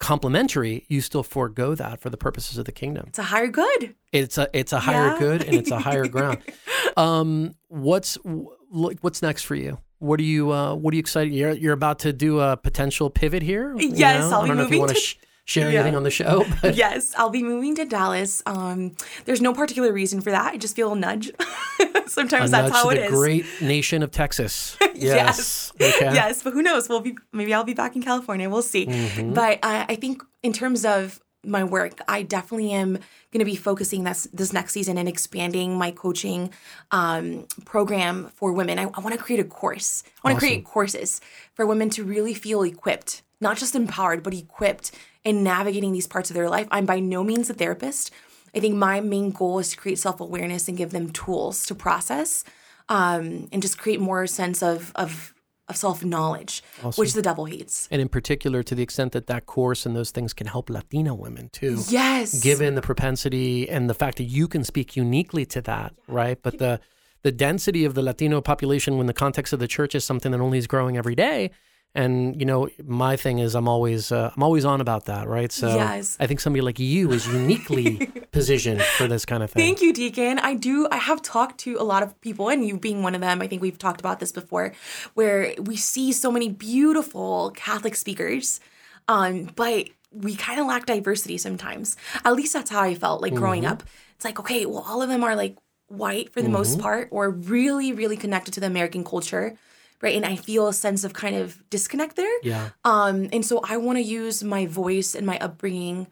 Complementary, 0.01 0.85
you 0.89 1.01
still 1.01 1.23
forego 1.23 1.75
that 1.77 2.01
for 2.01 2.11
the 2.11 2.17
purposes 2.19 2.59
of 2.59 2.67
the 2.67 2.73
kingdom 2.73 3.05
it's 3.09 3.19
a 3.19 3.23
higher 3.23 3.47
good 3.47 3.95
it's 4.13 4.37
a 4.37 4.49
it's 4.53 4.73
a 4.73 4.81
higher 4.81 5.13
Yeah. 5.13 5.19
good 5.19 5.43
and 5.45 5.55
it's 5.55 5.71
a 5.71 5.79
higher 5.79 6.07
ground. 6.09 6.39
Um, 6.97 7.55
what's 7.69 8.17
wh- 8.17 8.95
what's 9.03 9.21
next 9.23 9.45
for 9.45 9.55
you? 9.55 9.79
What 9.99 10.21
are 10.21 10.25
you 10.25 10.53
uh, 10.53 10.75
What 10.75 10.93
are 10.93 10.97
you 10.97 11.01
excited? 11.01 11.33
You're 11.33 11.53
you're 11.53 11.73
about 11.73 12.01
to 12.01 12.13
do 12.13 12.41
a 12.41 12.57
potential 12.57 13.11
pivot 13.11 13.43
here. 13.43 13.75
Yes, 13.79 14.31
know? 14.31 14.37
I'll 14.37 14.41
I 14.41 14.43
be 14.43 14.49
don't 14.49 14.57
know 14.59 14.63
if 14.65 14.71
you 14.71 14.77
moving 14.77 14.81
want 14.81 14.91
to 14.95 15.01
sh- 15.01 15.17
share 15.47 15.71
Yeah. 15.71 15.81
anything 15.81 15.97
on 15.97 16.03
the 16.03 16.11
show, 16.11 16.45
but 16.63 16.75
yes, 16.77 17.15
I'll 17.17 17.31
be 17.31 17.43
moving 17.43 17.75
to 17.77 17.85
Dallas. 17.85 18.43
Um, 18.47 18.97
there's 19.25 19.41
no 19.41 19.53
particular 19.55 19.93
reason 19.93 20.21
for 20.21 20.31
that. 20.31 20.53
I 20.53 20.57
just 20.57 20.75
feel 20.77 20.93
a 20.93 20.97
nudge. 20.97 21.31
a 21.81 22.09
Sometimes 22.09 22.51
that's 22.51 22.71
nudge 22.71 22.73
how 22.73 22.91
to 22.91 22.97
it 22.97 23.01
the 23.01 23.05
is. 23.07 23.11
great 23.13 23.47
nation 23.63 24.03
of 24.03 24.11
Texas. 24.11 24.77
Yes. 24.97 25.73
Okay. 25.81 26.15
Yes, 26.15 26.43
but 26.45 26.53
who 26.53 26.63
knows? 26.63 26.89
We'll 26.89 27.01
be 27.01 27.17
maybe 27.33 27.53
I'll 27.53 27.65
be 27.65 27.75
back 27.75 27.97
in 27.97 28.03
California. 28.03 28.49
We'll 28.49 28.63
see. 28.63 28.87
Mm-hmm. 28.87 29.33
But 29.35 29.59
I, 29.63 29.85
I 29.89 29.95
think 29.97 30.23
in 30.45 30.53
terms 30.53 30.85
of 30.85 31.21
my 31.45 31.65
work, 31.65 32.01
I 32.09 32.23
definitely 32.23 32.73
am 32.73 32.95
going 32.95 33.41
to 33.41 33.45
be 33.45 33.57
focusing 33.57 34.05
this 34.05 34.29
this 34.33 34.53
next 34.53 34.73
season 34.73 34.99
and 34.99 35.09
expanding 35.09 35.77
my 35.77 35.91
coaching 35.91 36.51
um, 36.91 37.47
program 37.65 38.31
for 38.35 38.53
women. 38.53 38.79
I, 38.79 38.83
I 38.83 39.01
want 39.01 39.13
to 39.13 39.19
create 39.19 39.41
a 39.41 39.45
course. 39.45 40.03
I 40.23 40.29
want 40.29 40.41
to 40.41 40.47
create 40.47 40.65
courses 40.65 41.21
for 41.55 41.67
women 41.67 41.91
to 41.91 42.05
really 42.05 42.35
feel 42.35 42.63
equipped, 42.63 43.23
not 43.41 43.57
just 43.57 43.75
empowered, 43.75 44.23
but 44.23 44.35
equipped 44.35 44.93
in 45.25 45.43
navigating 45.43 45.93
these 45.93 46.07
parts 46.07 46.31
of 46.31 46.35
their 46.35 46.49
life. 46.49 46.69
I'm 46.71 46.87
by 46.87 47.01
no 47.01 47.25
means 47.25 47.51
a 47.51 47.55
therapist. 47.55 48.11
I 48.55 48.61
think 48.61 48.77
my 48.77 49.01
main 49.01 49.31
goal 49.31 49.59
is 49.59 49.71
to 49.71 49.77
create 49.77 49.99
self 49.99 50.21
awareness 50.21 50.69
and 50.69 50.77
give 50.77 50.91
them 50.91 51.11
tools 51.11 51.67
to 51.67 51.75
process 51.75 52.45
um, 52.89 53.49
and 53.53 53.63
just 53.63 53.79
create 53.79 54.01
more 54.01 54.27
sense 54.27 54.63
of 54.63 54.93
of, 54.95 55.34
of 55.69 55.77
self 55.77 56.05
knowledge, 56.05 56.63
which 56.97 57.15
the 57.15 57.23
devil 57.23 57.47
hates. 57.47 57.89
And 57.91 58.01
in 58.01 58.09
particular, 58.09 58.63
to 58.63 58.75
the 58.75 58.83
extent 58.83 59.13
that 59.13 59.27
that 59.29 59.47
course 59.47 59.87
and 59.87 59.97
those 59.97 60.11
things 60.11 60.33
can 60.33 60.47
help 60.47 60.69
Latina 60.71 61.15
women 61.15 61.49
too. 61.51 61.83
Yes, 61.89 62.43
given 62.43 62.75
the 62.75 62.83
propensity 62.83 63.69
and 63.69 63.89
the 63.89 63.95
fact 63.95 64.19
that 64.19 64.25
you 64.25 64.49
can 64.49 64.65
speak 64.65 64.97
uniquely 64.97 65.45
to 65.47 65.61
that, 65.63 65.95
right? 66.07 66.39
But 66.43 66.59
the 66.59 66.81
the 67.23 67.33
density 67.33 67.85
of 67.85 67.95
the 67.95 68.03
Latino 68.03 68.41
population 68.41 68.99
when 68.99 69.07
the 69.07 69.15
context 69.15 69.53
of 69.53 69.59
the 69.59 69.67
church 69.67 69.95
is 69.95 70.05
something 70.05 70.31
that 70.33 70.41
only 70.41 70.59
is 70.59 70.67
growing 70.67 70.97
every 70.97 71.15
day. 71.15 71.51
And 71.97 72.41
you 72.41 72.45
know, 72.45 72.69
my 72.85 73.17
thing 73.17 73.39
is 73.39 73.55
I'm 73.55 73.69
always 73.69 74.11
uh, 74.11 74.33
I'm 74.35 74.43
always 74.43 74.65
on 74.65 74.81
about 74.81 75.05
that, 75.05 75.29
right? 75.29 75.53
So 75.53 75.69
Yes. 75.77 76.17
I 76.19 76.27
think 76.27 76.41
somebody 76.41 76.61
like 76.61 76.81
you 76.81 77.13
is 77.13 77.27
uniquely 77.29 78.07
positioned 78.33 78.83
for 78.83 79.07
this 79.07 79.25
kind 79.25 79.43
of 79.45 79.51
thing. 79.53 79.63
Thank 79.63 79.81
you, 79.81 79.93
Deacon. 79.93 80.41
I 80.41 80.55
do. 80.55 80.89
I 80.91 80.97
have 80.97 81.23
talked 81.23 81.59
to 81.61 81.77
a 81.79 81.85
lot 81.85 82.03
of 82.03 82.21
people, 82.21 82.49
and 82.49 82.67
you 82.67 82.79
being 82.79 83.03
one 83.05 83.15
of 83.15 83.21
them. 83.21 83.41
I 83.41 83.47
think 83.47 83.63
we've 83.63 83.79
talked 83.79 84.01
about 84.01 84.19
this 84.19 84.33
before, 84.33 84.73
where 85.15 85.55
we 85.63 85.77
see 85.77 86.13
so 86.13 86.33
many 86.33 86.49
beautiful 86.49 87.53
Catholic 87.55 87.95
speakers, 87.95 88.59
um, 89.07 89.51
but 89.55 89.89
we 90.11 90.35
kind 90.35 90.59
of 90.61 90.67
lack 90.67 90.87
diversity 90.87 91.39
sometimes. 91.39 91.97
At 92.25 92.35
least 92.35 92.53
that's 92.55 92.71
how 92.71 92.81
I 92.83 92.95
felt 92.97 93.23
like 93.23 93.35
growing 93.35 93.63
Mm-hmm. 93.63 93.73
up. 93.73 93.83
It's 94.17 94.25
like, 94.25 94.41
okay, 94.41 94.67
well, 94.67 94.85
all 94.89 95.01
of 95.03 95.09
them 95.09 95.23
are 95.23 95.37
like 95.37 95.57
white 95.89 96.33
for 96.33 96.43
the 96.43 96.49
most 96.49 96.81
part, 96.81 97.09
or 97.13 97.31
really, 97.31 97.93
really 97.93 98.17
connected 98.17 98.53
to 98.55 98.61
the 98.61 98.67
American 98.67 99.05
culture, 99.05 99.57
right? 100.05 100.15
And 100.15 100.25
I 100.25 100.37
feel 100.37 100.69
a 100.69 100.73
sense 100.73 101.03
of 101.03 101.15
kind 101.15 101.35
of 101.35 101.69
disconnect 101.71 102.17
there. 102.17 102.39
Yeah. 102.43 102.71
Um, 102.85 103.29
and 103.33 103.45
so 103.45 103.61
I 103.65 103.79
want 103.79 103.97
to 103.97 104.03
use 104.03 104.45
my 104.45 104.67
voice 104.67 105.15
and 105.15 105.27
my 105.27 105.39
upbringing 105.39 106.07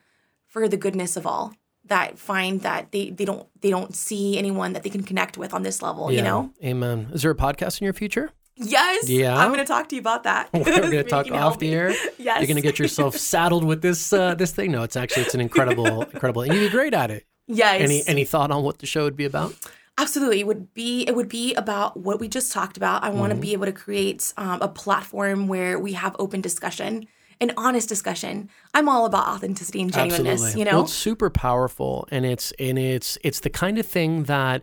for 0.47 0.67
the 0.67 0.77
goodness 0.77 1.17
of 1.17 1.27
all 1.27 1.55
that 1.85 2.19
find 2.19 2.63
that 2.63 2.91
they 2.93 3.11
they 3.11 3.25
don't 3.25 3.47
they 3.61 3.71
don't 3.71 3.95
see 3.95 4.39
anyone 4.39 4.73
that 4.73 4.83
they 4.83 4.91
can 4.91 5.03
connect 5.03 5.37
with 5.37 5.53
on 5.53 5.63
this 5.63 5.83
level. 5.83 6.11
You 6.11 6.23
know. 6.23 6.53
Amen. 6.65 7.11
Is 7.13 7.23
there 7.23 7.31
a 7.31 7.37
podcast 7.37 7.81
in 7.81 7.85
your 7.85 7.93
future? 7.93 8.31
Yes. 8.57 9.09
Yeah? 9.09 9.37
I'm 9.37 9.49
going 9.49 9.61
to 9.61 9.65
talk 9.65 9.89
to 9.89 9.95
you 9.95 10.01
about 10.01 10.25
that. 10.25 10.51
We're 10.53 10.65
going 10.65 10.91
to 10.91 11.05
talk 11.05 11.27
you 11.27 11.33
can 11.33 11.41
help 11.41 11.55
off 11.55 11.59
the 11.59 11.73
air. 11.73 11.91
Yes. 12.19 12.39
You're 12.39 12.47
going 12.47 12.57
to 12.57 12.61
get 12.63 12.79
yourself 12.79 13.17
saddled 13.33 13.65
with 13.65 13.83
this 13.83 14.13
uh, 14.13 14.35
this 14.35 14.53
thing. 14.53 14.73
No, 14.73 14.83
it's 14.83 14.97
actually 14.97 15.23
it's 15.25 15.35
an 15.35 15.41
incredible 15.41 16.03
incredible. 16.13 16.43
And 16.43 16.55
you'd 16.55 16.61
be 16.61 16.71
great 16.71 16.95
at 16.95 17.11
it. 17.11 17.27
Yes. 17.47 17.81
Any 17.81 18.03
any 18.07 18.25
thought 18.25 18.51
on 18.51 18.63
what 18.63 18.79
the 18.79 18.87
show 18.87 19.05
would 19.05 19.17
be 19.17 19.25
about? 19.25 19.55
Absolutely. 19.99 20.41
It 20.41 20.47
would 20.47 20.73
be 20.75 21.03
it 21.03 21.15
would 21.15 21.29
be 21.29 21.55
about 21.55 21.97
what 21.99 22.19
we 22.19 22.29
just 22.29 22.51
talked 22.53 22.77
about. 22.77 23.05
I 23.05 23.11
want 23.11 23.31
to 23.31 23.35
Mm-hmm. 23.35 23.41
be 23.41 23.53
able 23.53 23.67
to 23.67 23.73
create 23.73 24.33
um, 24.37 24.61
a 24.63 24.69
platform 24.69 25.49
where 25.49 25.79
we 25.79 25.93
have 25.93 26.17
open 26.19 26.41
discussion 26.41 27.07
an 27.41 27.53
honest 27.57 27.89
discussion. 27.89 28.49
I'm 28.73 28.89
all 28.89 29.05
about 29.05 29.27
authenticity 29.27 29.83
and 29.83 29.93
genuineness, 29.93 30.55
you 30.55 30.65
know? 30.65 30.73
Well, 30.73 30.83
it's 30.83 30.93
super 30.93 31.29
powerful, 31.29 32.07
and 32.11 32.25
it's 32.25 32.53
and 32.53 32.79
it's 32.79 33.19
it's 33.25 33.41
the 33.41 33.51
kind 33.51 33.79
of 33.79 33.87
thing 33.87 34.25
that, 34.25 34.63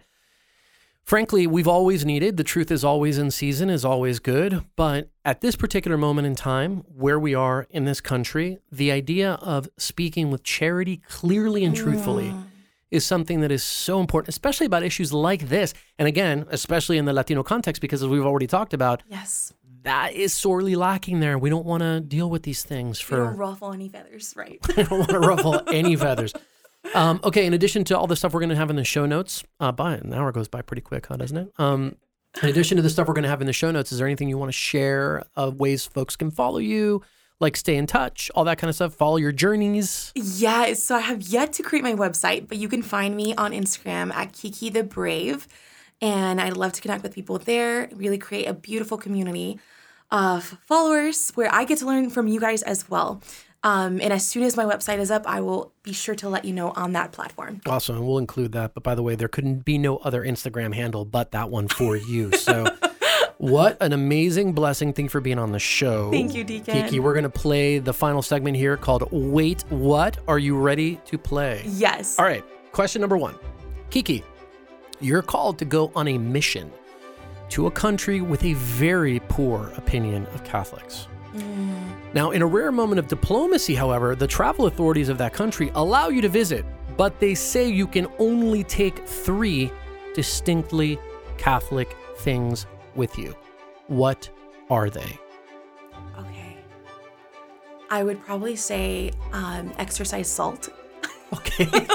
frankly, 1.04 1.46
we've 1.46 1.68
always 1.68 2.06
needed. 2.06 2.38
The 2.38 2.44
truth 2.46 2.72
is 2.72 2.86
always 2.86 3.18
in 3.18 3.32
season, 3.32 3.70
is 3.70 3.84
always 3.84 4.20
good. 4.20 4.64
But 4.78 5.10
at 5.26 5.42
this 5.42 5.58
particular 5.58 5.98
moment 5.98 6.28
in 6.28 6.36
time, 6.36 6.84
where 6.88 7.20
we 7.20 7.36
are 7.36 7.68
in 7.70 7.84
this 7.84 8.00
country, 8.00 8.60
the 8.72 8.92
idea 8.94 9.34
of 9.42 9.68
speaking 9.78 10.32
with 10.32 10.44
charity 10.44 11.02
clearly 11.10 11.66
and 11.66 11.76
truthfully. 11.76 12.34
Is 12.92 13.06
something 13.06 13.42
that 13.42 13.52
is 13.52 13.64
so 13.64 14.00
important, 14.00 14.30
especially 14.30 14.66
about 14.66 14.82
issues 14.82 15.14
like 15.14 15.48
this. 15.50 15.76
And 16.00 16.08
again, 16.08 16.46
especially 16.50 16.98
in 16.98 17.06
the 17.06 17.14
Latino 17.14 17.44
context, 17.44 17.82
because 17.82 18.02
as 18.02 18.10
we've 18.10 18.26
already 18.26 18.48
talked 18.48 18.74
about, 18.74 19.04
yes. 19.08 19.54
that 19.84 20.14
is 20.14 20.34
sorely 20.34 20.76
lacking 20.76 21.20
there. 21.20 21.38
We 21.38 21.52
don't 21.52 21.66
want 21.66 21.84
to 21.84 22.00
deal 22.00 22.32
with 22.32 22.44
these 22.44 22.64
things 22.64 23.00
We 23.08 23.18
don't 23.18 23.34
for 23.34 23.38
ruffle 23.38 23.74
any 23.74 23.90
feathers, 23.90 24.34
right? 24.36 24.60
we 24.76 24.84
don't 24.84 25.00
want 25.00 25.12
to 25.12 25.20
ruffle 25.20 25.62
any 25.72 25.96
feathers. 25.96 26.34
Um, 26.96 27.20
okay, 27.24 27.46
in 27.46 27.54
addition 27.54 27.84
to 27.86 27.98
all 27.98 28.08
the 28.08 28.16
stuff 28.16 28.34
we're 28.34 28.40
going 28.40 28.50
to 28.50 28.56
have 28.56 28.70
in 28.70 28.76
the 28.76 28.84
show 28.84 29.06
notes, 29.06 29.44
uh, 29.60 29.72
by 29.72 29.96
an 29.96 30.14
hour 30.14 30.32
goes 30.32 30.48
by 30.48 30.62
pretty 30.62 30.82
quick, 30.82 31.06
huh, 31.08 31.18
doesn't 31.18 31.38
it? 31.38 31.52
Um, 31.58 31.96
in 32.42 32.50
addition 32.50 32.78
to 32.78 32.82
the 32.84 32.90
stuff 32.90 33.08
we're 33.08 33.14
going 33.14 33.24
to 33.24 33.30
have 33.30 33.42
in 33.42 33.48
the 33.48 33.54
show 33.54 33.72
notes, 33.72 33.92
is 33.92 33.98
there 33.98 34.08
anything 34.08 34.30
you 34.30 34.38
want 34.38 34.50
to 34.50 34.58
share 34.58 35.24
of 35.36 35.60
ways 35.60 35.86
folks 35.86 36.16
can 36.16 36.32
follow 36.32 36.60
you, 36.60 37.02
like 37.40 37.56
stay 37.56 37.76
in 37.76 37.88
touch, 37.88 38.30
all 38.36 38.44
that 38.44 38.58
kind 38.58 38.70
of 38.70 38.76
stuff, 38.76 38.94
follow 38.94 39.18
your 39.18 39.32
journeys? 39.32 40.12
Yeah, 40.16 40.74
so 40.74 40.96
I 40.96 41.00
have 41.00 41.22
yet 41.22 41.54
to 41.54 41.64
create 41.64 41.84
my 41.84 41.94
website, 41.94 42.48
but 42.48 42.58
you 42.58 42.68
can 42.68 42.82
find 42.82 43.16
me 43.16 43.34
on 43.36 43.52
Instagram 43.52 44.14
at 44.14 44.34
Kiki 44.34 44.70
the 44.70 44.84
Brave. 44.84 45.48
And 46.02 46.40
I'd 46.40 46.56
love 46.56 46.74
to 46.74 46.82
connect 46.82 47.04
with 47.04 47.14
people 47.14 47.38
there, 47.40 47.90
really 47.94 48.18
create 48.18 48.46
a 48.46 48.54
beautiful 48.54 48.98
community 48.98 49.60
of 50.12 50.58
followers 50.66 51.32
where 51.36 51.54
I 51.54 51.66
get 51.66 51.80
to 51.80 51.86
learn 51.86 52.10
from 52.10 52.28
you 52.28 52.40
guys 52.40 52.64
as 52.64 52.90
well. 52.90 53.22
Um, 53.64 54.00
and 54.02 54.14
as 54.14 54.26
soon 54.26 54.44
as 54.44 54.56
my 54.56 54.64
website 54.64 55.00
is 55.00 55.12
up, 55.12 55.28
I 55.28 55.42
will 55.42 55.74
be 55.84 55.92
sure 55.92 56.16
to 56.16 56.30
let 56.30 56.46
you 56.46 56.54
know 56.54 56.72
on 56.72 56.94
that 56.94 57.12
platform. 57.12 57.60
Awesome. 57.66 57.98
And 57.98 58.08
we'll 58.08 58.18
include 58.18 58.54
that. 58.54 58.74
But 58.74 58.84
by 58.84 58.96
the 58.96 59.04
way, 59.04 59.16
there 59.16 59.28
couldn't 59.28 59.66
be 59.66 59.78
no 59.78 59.98
other 59.98 60.24
Instagram 60.24 60.74
handle 60.74 61.04
but 61.04 61.32
that 61.32 61.50
one 61.50 61.68
for 61.68 61.98
you. 61.98 62.32
So 62.32 62.66
what 63.40 63.78
an 63.82 63.94
amazing 63.94 64.52
blessing. 64.52 64.92
Thank 64.92 65.06
you 65.06 65.10
for 65.10 65.22
being 65.22 65.40
on 65.40 65.54
the 65.54 65.60
show. 65.60 66.12
Thank 66.12 66.36
you, 66.36 66.44
Deacon. 66.44 66.74
Kiki, 66.74 67.00
we're 67.00 67.14
going 67.14 67.24
to 67.24 67.30
play 67.30 67.80
the 67.80 67.94
final 67.94 68.22
segment 68.22 68.58
here 68.58 68.76
called 68.76 69.08
Wait 69.12 69.64
What? 69.70 70.18
Are 70.28 70.38
you 70.38 70.58
ready 70.58 71.00
to 71.06 71.18
play? 71.18 71.64
Yes. 71.66 72.20
All 72.20 72.26
right. 72.26 72.44
Question 72.74 73.00
number 73.00 73.18
one 73.18 73.36
Kiki, 73.90 74.26
you're 75.00 75.22
called 75.22 75.58
to 75.60 75.66
go 75.66 75.90
on 75.96 76.10
a 76.10 76.18
mission 76.18 76.70
to 77.50 77.68
a 77.68 77.72
country 77.72 78.20
with 78.20 78.44
a 78.44 78.54
very 78.56 79.22
poor 79.30 79.72
opinion 79.78 80.26
of 80.28 80.44
Catholics. 80.44 81.08
Mm. 81.34 82.14
Now, 82.14 82.32
in 82.32 82.42
a 82.42 82.46
rare 82.46 82.74
moment 82.74 83.00
of 83.00 83.08
diplomacy, 83.08 83.74
however, 83.74 84.16
the 84.16 84.28
travel 84.28 84.66
authorities 84.66 85.08
of 85.08 85.18
that 85.20 85.32
country 85.32 85.72
allow 85.76 86.10
you 86.10 86.22
to 86.22 86.30
visit, 86.30 86.66
but 86.98 87.20
they 87.22 87.36
say 87.36 87.70
you 87.70 87.88
can 87.88 88.08
only 88.20 88.66
take 88.66 89.08
three 89.08 89.72
distinctly 90.14 91.00
Catholic 91.38 91.96
things 92.18 92.66
with 93.00 93.18
you. 93.18 93.36
What 93.88 94.30
are 94.70 94.90
they? 94.92 95.18
Okay. 96.20 96.58
I 97.90 98.04
would 98.04 98.22
probably 98.24 98.56
say 98.56 99.12
um, 99.34 99.74
exorcised 99.80 100.30
salt. 100.32 100.70
Okay. 101.32 101.86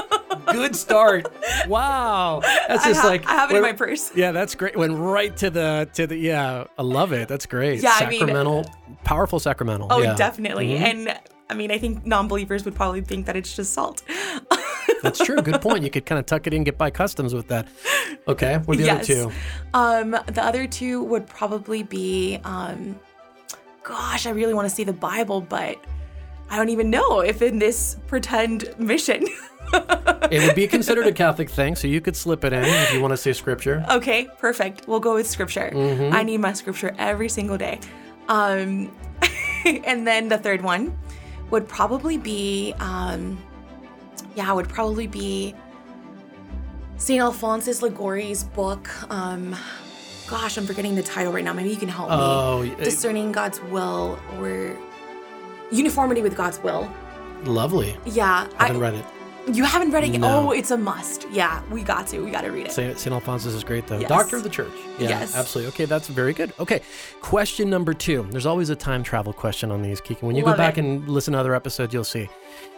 Good 0.53 0.77
start. 0.77 1.27
Wow. 1.67 2.39
That's 2.69 2.85
just 2.85 3.01
ha- 3.01 3.07
like 3.07 3.27
I 3.27 3.33
have 3.33 3.51
it 3.51 3.57
in 3.57 3.61
my 3.61 3.73
purse. 3.73 4.15
Yeah, 4.15 4.31
that's 4.31 4.55
great. 4.55 4.77
Went 4.77 4.93
right 4.97 5.35
to 5.37 5.49
the 5.49 5.89
to 5.95 6.07
the 6.07 6.15
yeah. 6.15 6.63
I 6.77 6.81
love 6.83 7.11
it. 7.11 7.27
That's 7.27 7.45
great. 7.45 7.83
Yeah, 7.83 7.91
I 7.95 8.07
mean- 8.09 8.19
sacramental, 8.21 8.65
powerful 9.03 9.39
sacramental. 9.39 9.89
Oh, 9.91 9.99
yeah. 9.99 10.09
Mm-hmm. 10.09 10.17
definitely. 10.17 10.77
And 10.77 11.19
I 11.49 11.53
mean, 11.53 11.71
I 11.71 11.77
think 11.77 12.05
non-believers 12.05 12.65
would 12.65 12.75
probably 12.75 13.01
think 13.01 13.27
that 13.27 13.35
it's 13.35 13.55
just 13.55 13.73
salt. 13.73 14.01
That's 15.03 15.23
true. 15.23 15.41
Good 15.41 15.61
point. 15.61 15.83
You 15.83 15.91
could 15.91 16.05
kind 16.05 16.17
of 16.17 16.25
tuck 16.25 16.47
it 16.47 16.53
in, 16.53 16.63
get 16.63 16.77
by 16.77 16.89
customs 16.89 17.33
with 17.33 17.47
that. 17.49 17.67
Okay. 18.27 18.57
What 18.65 18.77
are 18.77 18.81
the 18.81 18.85
yes. 18.85 19.09
other 19.09 19.31
two? 19.31 19.31
Um, 19.73 20.11
the 20.11 20.43
other 20.43 20.65
two 20.65 21.03
would 21.03 21.27
probably 21.27 21.83
be, 21.83 22.39
um, 22.43 22.99
gosh, 23.83 24.25
I 24.25 24.31
really 24.31 24.55
want 24.55 24.67
to 24.67 24.73
see 24.73 24.83
the 24.83 24.93
Bible, 24.93 25.41
but 25.41 25.77
I 26.49 26.57
don't 26.57 26.69
even 26.69 26.89
know 26.89 27.19
if 27.19 27.41
in 27.41 27.59
this 27.59 27.97
pretend 28.07 28.73
mission. 28.79 29.27
It 29.73 30.45
would 30.45 30.55
be 30.55 30.67
considered 30.67 31.05
a 31.05 31.11
Catholic 31.11 31.49
thing, 31.49 31.75
so 31.75 31.87
you 31.87 32.01
could 32.01 32.15
slip 32.15 32.43
it 32.43 32.53
in 32.53 32.63
if 32.63 32.93
you 32.93 33.01
want 33.01 33.11
to 33.11 33.17
say 33.17 33.33
scripture. 33.33 33.85
okay, 33.89 34.27
perfect. 34.39 34.87
We'll 34.87 34.99
go 34.99 35.15
with 35.15 35.27
scripture. 35.27 35.69
Mm-hmm. 35.71 36.15
I 36.15 36.23
need 36.23 36.37
my 36.39 36.53
scripture 36.53 36.95
every 36.97 37.29
single 37.29 37.57
day. 37.57 37.79
Um, 38.27 38.95
and 39.65 40.07
then 40.07 40.29
the 40.29 40.37
third 40.37 40.63
one 40.63 40.97
would 41.55 41.69
probably 41.69 42.17
be, 42.17 42.73
um, 42.79 43.37
yeah, 44.35 44.51
would 44.51 44.67
probably 44.67 45.07
be 45.07 45.55
St. 46.97 47.21
Alphonsus 47.21 47.81
Liguori's 47.81 48.43
book. 48.43 48.89
Um, 49.09 49.55
gosh, 50.27 50.57
I'm 50.57 50.65
forgetting 50.65 50.95
the 50.95 51.03
title 51.03 51.31
right 51.31 51.45
now. 51.45 51.53
Maybe 51.53 51.69
you 51.69 51.77
can 51.77 51.87
help 51.87 52.09
me. 52.09 52.15
Oh, 52.19 52.75
Discerning 52.83 53.31
God's 53.31 53.61
will 53.61 54.19
or 54.37 54.77
uniformity 55.71 56.21
with 56.21 56.35
God's 56.35 56.59
will. 56.59 56.91
lovely. 57.45 57.95
Yeah, 58.05 58.49
I 58.59 58.67
haven't 58.67 58.81
read 58.81 58.95
it. 58.95 59.05
You 59.53 59.63
haven't 59.63 59.91
read 59.91 60.03
it. 60.03 60.11
yet? 60.11 60.17
Oh, 60.23 60.43
no. 60.43 60.47
Oh, 60.49 60.51
it's 60.51 60.71
a 60.71 60.77
must. 60.77 61.27
Yeah, 61.31 61.61
we 61.71 61.83
got 61.83 62.07
to. 62.07 62.19
We 62.19 62.31
got 62.31 62.41
to 62.41 62.49
read 62.51 62.67
it. 62.67 62.71
St. 62.71 62.97
St. 62.97 63.13
Alphonsus 63.13 63.53
is 63.53 63.63
great, 63.63 63.87
though. 63.87 63.99
Yes. 63.99 64.09
Doctor 64.09 64.37
of 64.37 64.43
the 64.43 64.49
Church. 64.49 64.71
Yeah, 64.99 65.09
Yes. 65.09 65.35
absolutely. 65.35 65.69
Okay, 65.73 65.85
that's 65.85 66.07
very 66.07 66.33
good. 66.33 66.53
Okay, 66.59 66.81
question 67.21 67.69
number 67.69 67.93
two. 67.93 68.27
There's 68.31 68.45
always 68.45 68.69
a 68.69 68.75
time 68.75 69.03
travel 69.03 69.33
question 69.33 69.71
on 69.71 69.81
these, 69.81 70.01
Kiki. 70.01 70.25
When 70.25 70.35
you 70.35 70.43
Love 70.43 70.55
go 70.55 70.57
back 70.57 70.77
it. 70.77 70.81
and 70.85 71.07
listen 71.07 71.33
to 71.33 71.39
other 71.39 71.53
episodes, 71.55 71.93
you'll 71.93 72.03
see. 72.03 72.29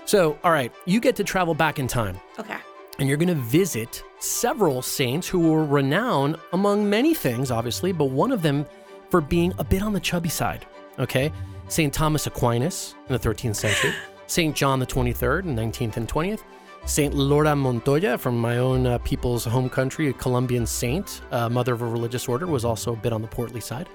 So, 0.05 0.38
all 0.43 0.51
right, 0.51 0.72
you 0.86 0.99
get 0.99 1.15
to 1.18 1.24
travel 1.24 1.53
back 1.53 1.80
in 1.80 1.88
time. 1.88 2.20
Okay. 2.39 2.57
and 2.99 3.07
you're 3.07 3.18
going 3.18 3.28
to 3.28 3.36
visit 3.36 4.03
several 4.20 4.82
saints 4.82 5.28
who 5.28 5.51
were 5.51 5.63
renowned 5.63 6.36
among 6.53 6.89
many 6.89 7.13
things, 7.13 7.51
obviously, 7.51 7.91
but 7.91 8.05
one 8.05 8.32
of 8.32 8.41
them 8.41 8.65
for 9.11 9.22
being 9.22 9.53
a 9.59 9.63
bit 9.63 9.84
on 9.84 9.93
the 9.93 9.99
chubby 9.99 10.30
side. 10.30 10.65
Okay, 10.97 11.32
Saint 11.68 11.93
Thomas 11.93 12.26
Aquinas 12.26 12.95
in 13.07 13.13
the 13.13 13.20
13th 13.20 13.55
century, 13.55 13.93
Saint 14.28 14.55
John 14.55 14.80
the 14.80 14.86
23rd 14.86 15.45
in 15.45 15.55
19th 15.55 15.97
and 15.97 16.07
20th, 16.07 16.41
Saint 16.86 17.13
Laura 17.13 17.55
Montoya 17.55 18.17
from 18.17 18.38
my 18.39 18.57
own 18.57 18.86
uh, 18.86 18.97
people's 18.99 19.43
home 19.45 19.69
country, 19.69 20.09
a 20.09 20.13
Colombian 20.13 20.65
saint, 20.65 21.21
uh, 21.32 21.49
mother 21.49 21.73
of 21.73 21.82
a 21.82 21.86
religious 21.86 22.28
order, 22.28 22.47
was 22.47 22.63
also 22.63 22.93
a 22.93 22.95
bit 22.95 23.11
on 23.11 23.21
the 23.21 23.28
portly 23.28 23.59
side. 23.61 23.89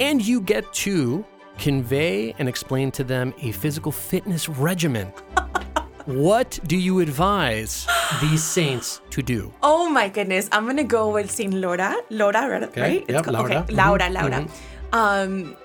And 0.00 0.24
you 0.24 0.40
get 0.40 0.70
to 0.74 1.24
convey 1.58 2.34
and 2.38 2.48
explain 2.48 2.90
to 2.92 3.04
them 3.04 3.34
a 3.40 3.52
physical 3.52 3.92
fitness 3.92 4.48
regimen. 4.48 5.08
what 6.06 6.58
do 6.66 6.76
you 6.76 7.00
advise 7.00 7.86
these 8.20 8.42
saints 8.42 9.00
to 9.10 9.22
do? 9.22 9.52
Oh 9.62 9.88
my 9.88 10.08
goodness, 10.08 10.48
I'm 10.52 10.66
gonna 10.66 10.84
go 10.84 11.10
with 11.12 11.30
Saint 11.30 11.54
Laura. 11.54 11.96
Laura, 12.10 12.48
right? 12.48 12.76
right? 12.76 13.04
yep, 13.08 13.24
called- 13.24 13.36
Laura. 13.36 13.58
Okay, 13.62 13.74
Laura, 13.74 14.00
Mhm, 14.00 14.14
Laura. 14.22 14.46
Um, 14.92 15.56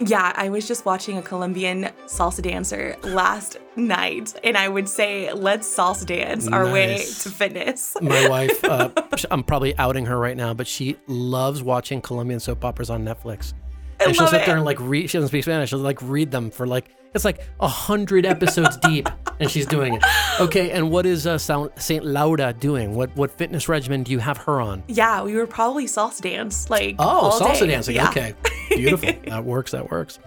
yeah, 0.00 0.32
I 0.34 0.48
was 0.48 0.66
just 0.66 0.86
watching 0.86 1.18
a 1.18 1.22
Colombian 1.22 1.90
salsa 2.06 2.42
dancer 2.42 2.96
last 3.02 3.58
night, 3.76 4.34
and 4.42 4.56
I 4.56 4.68
would 4.68 4.88
say, 4.88 5.32
let's 5.32 5.68
salsa 5.68 6.06
dance 6.06 6.48
our 6.48 6.64
way 6.72 6.96
to 6.96 7.30
fitness. 7.30 7.96
My 8.00 8.28
wife, 8.28 8.64
uh, 8.64 8.90
I'm 9.30 9.42
probably 9.42 9.76
outing 9.78 10.06
her 10.06 10.18
right 10.18 10.36
now, 10.36 10.54
but 10.54 10.66
she 10.66 10.96
loves 11.06 11.62
watching 11.62 12.00
Colombian 12.00 12.40
soap 12.40 12.64
operas 12.64 12.88
on 12.88 13.04
Netflix. 13.04 13.52
and 14.00 14.14
she'll 14.14 14.24
love 14.24 14.30
sit 14.30 14.46
there 14.46 14.56
and 14.56 14.64
like 14.64 14.80
read. 14.80 15.10
She 15.10 15.18
doesn't 15.18 15.28
speak 15.28 15.44
Spanish. 15.44 15.70
She'll 15.70 15.78
like 15.78 16.00
read 16.00 16.30
them 16.30 16.50
for 16.50 16.66
like 16.66 16.90
it's 17.14 17.24
like 17.24 17.40
a 17.60 17.68
hundred 17.68 18.24
episodes 18.26 18.76
deep, 18.78 19.08
and 19.40 19.50
she's 19.50 19.66
doing 19.66 19.94
it. 19.94 20.02
Okay, 20.40 20.70
and 20.70 20.90
what 20.90 21.06
is 21.06 21.26
uh, 21.26 21.38
Saint 21.38 22.04
Laura 22.04 22.52
doing? 22.52 22.94
What 22.94 23.14
what 23.16 23.30
fitness 23.36 23.68
regimen 23.68 24.02
do 24.02 24.12
you 24.12 24.18
have 24.18 24.36
her 24.38 24.60
on? 24.60 24.82
Yeah, 24.88 25.22
we 25.22 25.34
were 25.34 25.46
probably 25.46 25.86
salsa 25.86 26.20
dance 26.22 26.70
like 26.70 26.96
Oh, 26.98 27.38
salsa 27.42 27.60
day. 27.60 27.66
dancing. 27.68 27.96
Yeah. 27.96 28.08
Okay. 28.10 28.34
Beautiful. 28.70 29.10
that 29.26 29.44
works. 29.44 29.72
That 29.72 29.90
works. 29.90 30.18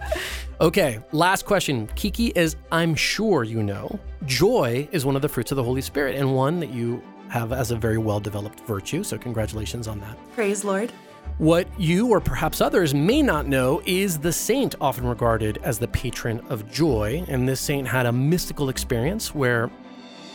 Okay. 0.60 0.98
Last 1.12 1.46
question. 1.46 1.86
Kiki, 1.94 2.28
is, 2.36 2.56
I'm 2.70 2.94
sure 2.94 3.42
you 3.44 3.62
know, 3.62 3.98
joy 4.26 4.86
is 4.92 5.06
one 5.06 5.16
of 5.16 5.22
the 5.22 5.28
fruits 5.28 5.50
of 5.52 5.56
the 5.56 5.64
Holy 5.64 5.80
Spirit 5.80 6.16
and 6.16 6.34
one 6.34 6.60
that 6.60 6.70
you 6.70 7.02
have 7.28 7.52
as 7.52 7.70
a 7.70 7.76
very 7.76 7.98
well 7.98 8.20
developed 8.20 8.60
virtue. 8.60 9.02
So, 9.02 9.16
congratulations 9.18 9.88
on 9.88 9.98
that. 10.00 10.16
Praise 10.34 10.62
Lord. 10.64 10.92
What 11.38 11.66
you 11.80 12.10
or 12.10 12.20
perhaps 12.20 12.60
others 12.60 12.94
may 12.94 13.20
not 13.20 13.48
know 13.48 13.82
is 13.84 14.18
the 14.18 14.32
saint 14.32 14.76
often 14.80 15.04
regarded 15.04 15.58
as 15.64 15.80
the 15.80 15.88
patron 15.88 16.40
of 16.48 16.70
joy. 16.70 17.24
And 17.26 17.48
this 17.48 17.60
saint 17.60 17.88
had 17.88 18.06
a 18.06 18.12
mystical 18.12 18.68
experience 18.68 19.34
where 19.34 19.68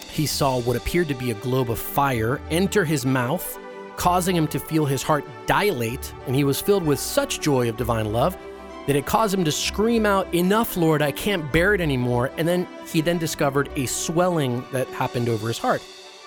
he 0.09 0.25
saw 0.25 0.59
what 0.59 0.75
appeared 0.75 1.07
to 1.07 1.13
be 1.13 1.31
a 1.31 1.35
globe 1.35 1.71
of 1.71 1.79
fire 1.79 2.41
enter 2.51 2.83
his 2.83 3.05
mouth, 3.05 3.57
causing 3.95 4.35
him 4.35 4.45
to 4.47 4.59
feel 4.59 4.85
his 4.85 5.01
heart 5.01 5.23
dilate. 5.45 6.13
And 6.27 6.35
he 6.35 6.43
was 6.43 6.59
filled 6.59 6.83
with 6.83 6.99
such 6.99 7.39
joy 7.39 7.69
of 7.69 7.77
divine 7.77 8.11
love 8.11 8.37
that 8.85 8.97
it 8.97 9.05
caused 9.05 9.33
him 9.33 9.45
to 9.45 9.53
scream 9.53 10.05
out, 10.05 10.33
Enough, 10.33 10.75
Lord, 10.75 11.01
I 11.01 11.13
can't 11.13 11.49
bear 11.53 11.73
it 11.73 11.79
anymore. 11.79 12.29
And 12.35 12.45
then 12.45 12.67
he 12.85 12.99
then 12.99 13.19
discovered 13.19 13.69
a 13.77 13.85
swelling 13.85 14.65
that 14.73 14.87
happened 14.87 15.29
over 15.29 15.47
his 15.47 15.59
heart. 15.59 15.81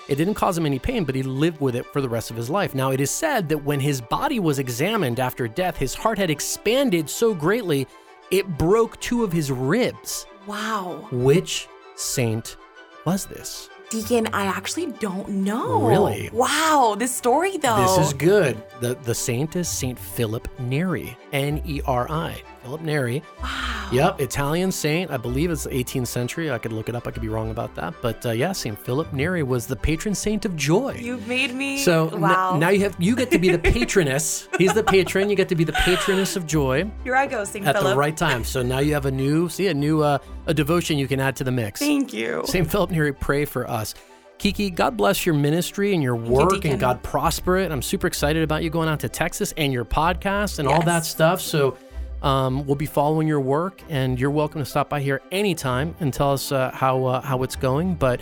It 0.07 0.15
didn't 0.15 0.33
cause 0.33 0.57
him 0.57 0.65
any 0.65 0.79
pain, 0.79 1.05
but 1.05 1.15
he 1.15 1.23
lived 1.23 1.61
with 1.61 1.75
it 1.75 1.85
for 1.85 2.01
the 2.01 2.09
rest 2.09 2.29
of 2.29 2.35
his 2.35 2.49
life. 2.49 2.75
Now, 2.75 2.91
it 2.91 2.99
is 2.99 3.09
said 3.09 3.47
that 3.49 3.63
when 3.63 3.79
his 3.79 4.01
body 4.01 4.39
was 4.39 4.59
examined 4.59 5.19
after 5.19 5.47
death, 5.47 5.77
his 5.77 5.93
heart 5.93 6.17
had 6.17 6.29
expanded 6.29 7.09
so 7.09 7.33
greatly 7.33 7.87
it 8.31 8.47
broke 8.57 8.99
two 8.99 9.23
of 9.23 9.31
his 9.31 9.51
ribs. 9.51 10.25
Wow. 10.45 11.07
Which 11.11 11.67
saint 11.95 12.57
was 13.05 13.25
this? 13.25 13.69
Deacon, 13.89 14.27
I 14.33 14.45
actually 14.45 14.87
don't 14.93 15.29
know. 15.29 15.87
Really? 15.87 16.29
Wow, 16.33 16.95
this 16.97 17.15
story 17.15 17.57
though. 17.57 17.79
This 17.79 18.07
is 18.07 18.13
good. 18.13 18.61
The 18.79 18.95
the 18.95 19.13
saint 19.13 19.55
is 19.55 19.69
Saint 19.69 19.99
Philip 19.99 20.47
Neri, 20.59 21.15
N 21.31 21.61
E 21.63 21.79
R 21.85 22.09
I. 22.09 22.41
Philip 22.63 22.81
Neri. 22.81 23.21
Wow. 23.41 23.89
Yep, 23.91 24.21
Italian 24.21 24.71
saint. 24.71 25.11
I 25.11 25.17
believe 25.17 25.51
it's 25.51 25.65
the 25.65 25.69
18th 25.69 26.07
century. 26.07 26.49
I 26.49 26.57
could 26.57 26.71
look 26.73 26.89
it 26.89 26.95
up. 26.95 27.07
I 27.07 27.11
could 27.11 27.21
be 27.21 27.27
wrong 27.27 27.51
about 27.51 27.75
that. 27.75 27.93
But 28.01 28.25
uh, 28.25 28.31
yeah, 28.31 28.53
Saint 28.53 28.79
Philip 28.79 29.11
Neri 29.13 29.43
was 29.43 29.67
the 29.67 29.75
patron 29.75 30.15
saint 30.15 30.45
of 30.45 30.55
joy. 30.55 30.95
You've 30.99 31.27
made 31.27 31.53
me 31.53 31.77
so 31.77 32.09
n- 32.09 32.21
now 32.21 32.69
you 32.69 32.79
have 32.81 32.95
you 32.97 33.15
get 33.15 33.29
to 33.31 33.37
be 33.37 33.49
the 33.49 33.59
patroness. 33.59 34.47
He's 34.57 34.73
the 34.73 34.83
patron. 34.83 35.29
You 35.29 35.35
get 35.35 35.49
to 35.49 35.55
be 35.55 35.63
the 35.63 35.73
patroness 35.73 36.35
of 36.35 36.47
joy 36.47 36.89
Here 37.03 37.15
I 37.15 37.27
go, 37.27 37.43
Saint 37.43 37.67
at 37.67 37.75
Philip. 37.75 37.87
At 37.87 37.91
the 37.91 37.97
right 37.97 38.15
time. 38.17 38.43
So 38.43 38.63
now 38.63 38.79
you 38.79 38.93
have 38.93 39.05
a 39.05 39.11
new 39.11 39.49
see 39.49 39.67
a 39.67 39.73
new 39.73 40.01
uh, 40.01 40.17
a 40.47 40.53
devotion 40.53 40.97
you 40.97 41.07
can 41.07 41.19
add 41.19 41.35
to 41.35 41.43
the 41.43 41.51
mix. 41.51 41.79
Thank 41.79 42.13
you. 42.13 42.43
Saint 42.45 42.71
Philip 42.71 42.89
Neri, 42.91 43.13
pray 43.13 43.45
for 43.45 43.69
us. 43.69 43.93
Kiki, 44.39 44.69
God 44.71 44.97
bless 44.97 45.25
your 45.25 45.35
ministry 45.35 45.93
and 45.93 46.01
your 46.01 46.15
work, 46.15 46.49
Deacon. 46.49 46.71
and 46.71 46.79
God 46.79 47.01
prosper 47.03 47.57
it. 47.57 47.71
I'm 47.71 47.81
super 47.81 48.07
excited 48.07 48.43
about 48.43 48.63
you 48.63 48.69
going 48.69 48.89
out 48.89 48.99
to 49.01 49.09
Texas 49.09 49.53
and 49.55 49.71
your 49.71 49.85
podcast 49.85 50.59
and 50.59 50.67
all 50.67 50.81
that 50.81 51.05
stuff. 51.05 51.39
So 51.39 51.77
um, 52.23 52.65
we'll 52.65 52.75
be 52.75 52.85
following 52.85 53.27
your 53.27 53.41
work, 53.41 53.81
and 53.89 54.19
you're 54.19 54.31
welcome 54.31 54.61
to 54.61 54.65
stop 54.65 54.89
by 54.89 55.01
here 55.01 55.21
anytime 55.31 55.95
and 55.99 56.13
tell 56.13 56.31
us 56.31 56.51
uh, 56.51 56.71
how 56.71 57.05
uh, 57.05 57.21
how 57.21 57.43
it's 57.43 57.55
going. 57.55 57.95
But 57.95 58.21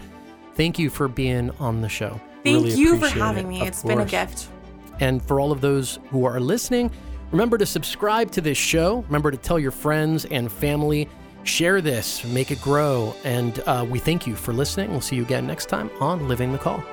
thank 0.56 0.80
you 0.80 0.90
for 0.90 1.08
being 1.08 1.52
on 1.60 1.82
the 1.82 1.90
show. 1.90 2.20
Thank 2.44 2.66
Really 2.66 2.74
you 2.74 3.00
for 3.00 3.08
having 3.08 3.46
it, 3.46 3.50
me. 3.50 3.62
It's 3.62 3.84
been 3.84 4.00
a 4.00 4.06
gift. 4.06 4.50
And 5.00 5.24
for 5.24 5.40
all 5.40 5.52
of 5.52 5.62
those 5.62 6.00
who 6.10 6.26
are 6.26 6.40
listening, 6.40 6.92
remember 7.32 7.58
to 7.58 7.66
subscribe 7.66 8.32
to 8.32 8.42
this 8.42 8.58
show. 8.58 9.04
Remember 9.08 9.32
to 9.32 9.38
tell 9.38 9.60
your 9.60 9.72
friends 9.72 10.26
and 10.26 10.52
family. 10.52 11.08
Share 11.44 11.82
this, 11.82 12.24
make 12.26 12.52
it 12.52 12.62
grow, 12.62 13.16
and 13.24 13.64
uh, 13.66 13.84
we 13.90 13.98
thank 13.98 14.28
you 14.28 14.36
for 14.36 14.54
listening. 14.54 14.92
We'll 14.92 15.02
see 15.02 15.16
you 15.16 15.24
again 15.24 15.48
next 15.48 15.70
time 15.70 15.90
on 16.00 16.28
Living 16.28 16.52
the 16.52 16.60
Call. 16.60 16.84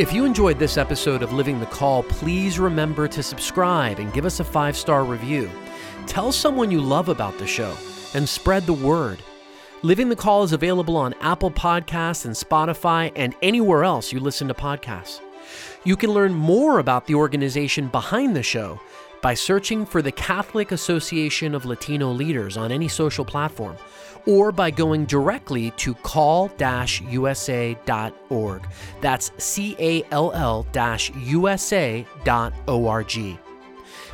If 0.00 0.14
you 0.14 0.24
enjoyed 0.24 0.58
this 0.58 0.78
episode 0.78 1.22
of 1.22 1.34
Living 1.34 1.60
the 1.60 1.66
Call, 1.66 2.02
please 2.04 2.58
remember 2.58 3.06
to 3.08 3.22
subscribe 3.22 3.98
and 3.98 4.10
give 4.14 4.24
us 4.24 4.40
a 4.40 4.44
five 4.44 4.74
star 4.74 5.04
review. 5.04 5.50
Tell 6.06 6.32
someone 6.32 6.70
you 6.70 6.80
love 6.80 7.10
about 7.10 7.36
the 7.36 7.46
show 7.46 7.76
and 8.14 8.26
spread 8.26 8.64
the 8.64 8.72
word. 8.72 9.22
Living 9.82 10.08
the 10.08 10.16
Call 10.16 10.42
is 10.42 10.54
available 10.54 10.96
on 10.96 11.12
Apple 11.20 11.50
Podcasts 11.50 12.24
and 12.24 12.34
Spotify 12.34 13.12
and 13.14 13.34
anywhere 13.42 13.84
else 13.84 14.10
you 14.10 14.20
listen 14.20 14.48
to 14.48 14.54
podcasts. 14.54 15.20
You 15.84 15.96
can 15.96 16.12
learn 16.12 16.32
more 16.32 16.78
about 16.78 17.06
the 17.06 17.16
organization 17.16 17.88
behind 17.88 18.34
the 18.34 18.42
show 18.42 18.80
by 19.20 19.34
searching 19.34 19.84
for 19.84 20.00
the 20.00 20.12
Catholic 20.12 20.72
Association 20.72 21.54
of 21.54 21.66
Latino 21.66 22.10
Leaders 22.10 22.56
on 22.56 22.72
any 22.72 22.88
social 22.88 23.26
platform 23.26 23.76
or 24.26 24.52
by 24.52 24.70
going 24.70 25.06
directly 25.06 25.70
to 25.72 25.94
call 25.94 26.50
usa.org. 26.58 27.76
That's 29.00 29.32
C 29.38 29.76
A 29.78 30.04
L 30.10 30.32
L 30.32 30.66
USA.org. 30.74 32.04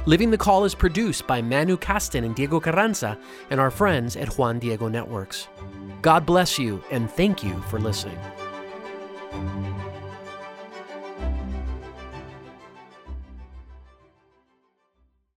Living 0.06 0.30
the 0.30 0.38
Call 0.38 0.64
is 0.64 0.74
produced 0.74 1.26
by 1.26 1.42
Manu 1.42 1.76
Caston 1.76 2.22
and 2.22 2.34
Diego 2.34 2.60
Carranza 2.60 3.18
and 3.50 3.58
our 3.58 3.72
friends 3.72 4.16
at 4.16 4.38
Juan 4.38 4.60
Diego 4.60 4.88
Networks. 4.88 5.48
God 6.00 6.24
bless 6.24 6.60
you 6.60 6.82
and 6.92 7.10
thank 7.10 7.42
you 7.42 7.60
for 7.62 7.80
listening. 7.80 8.18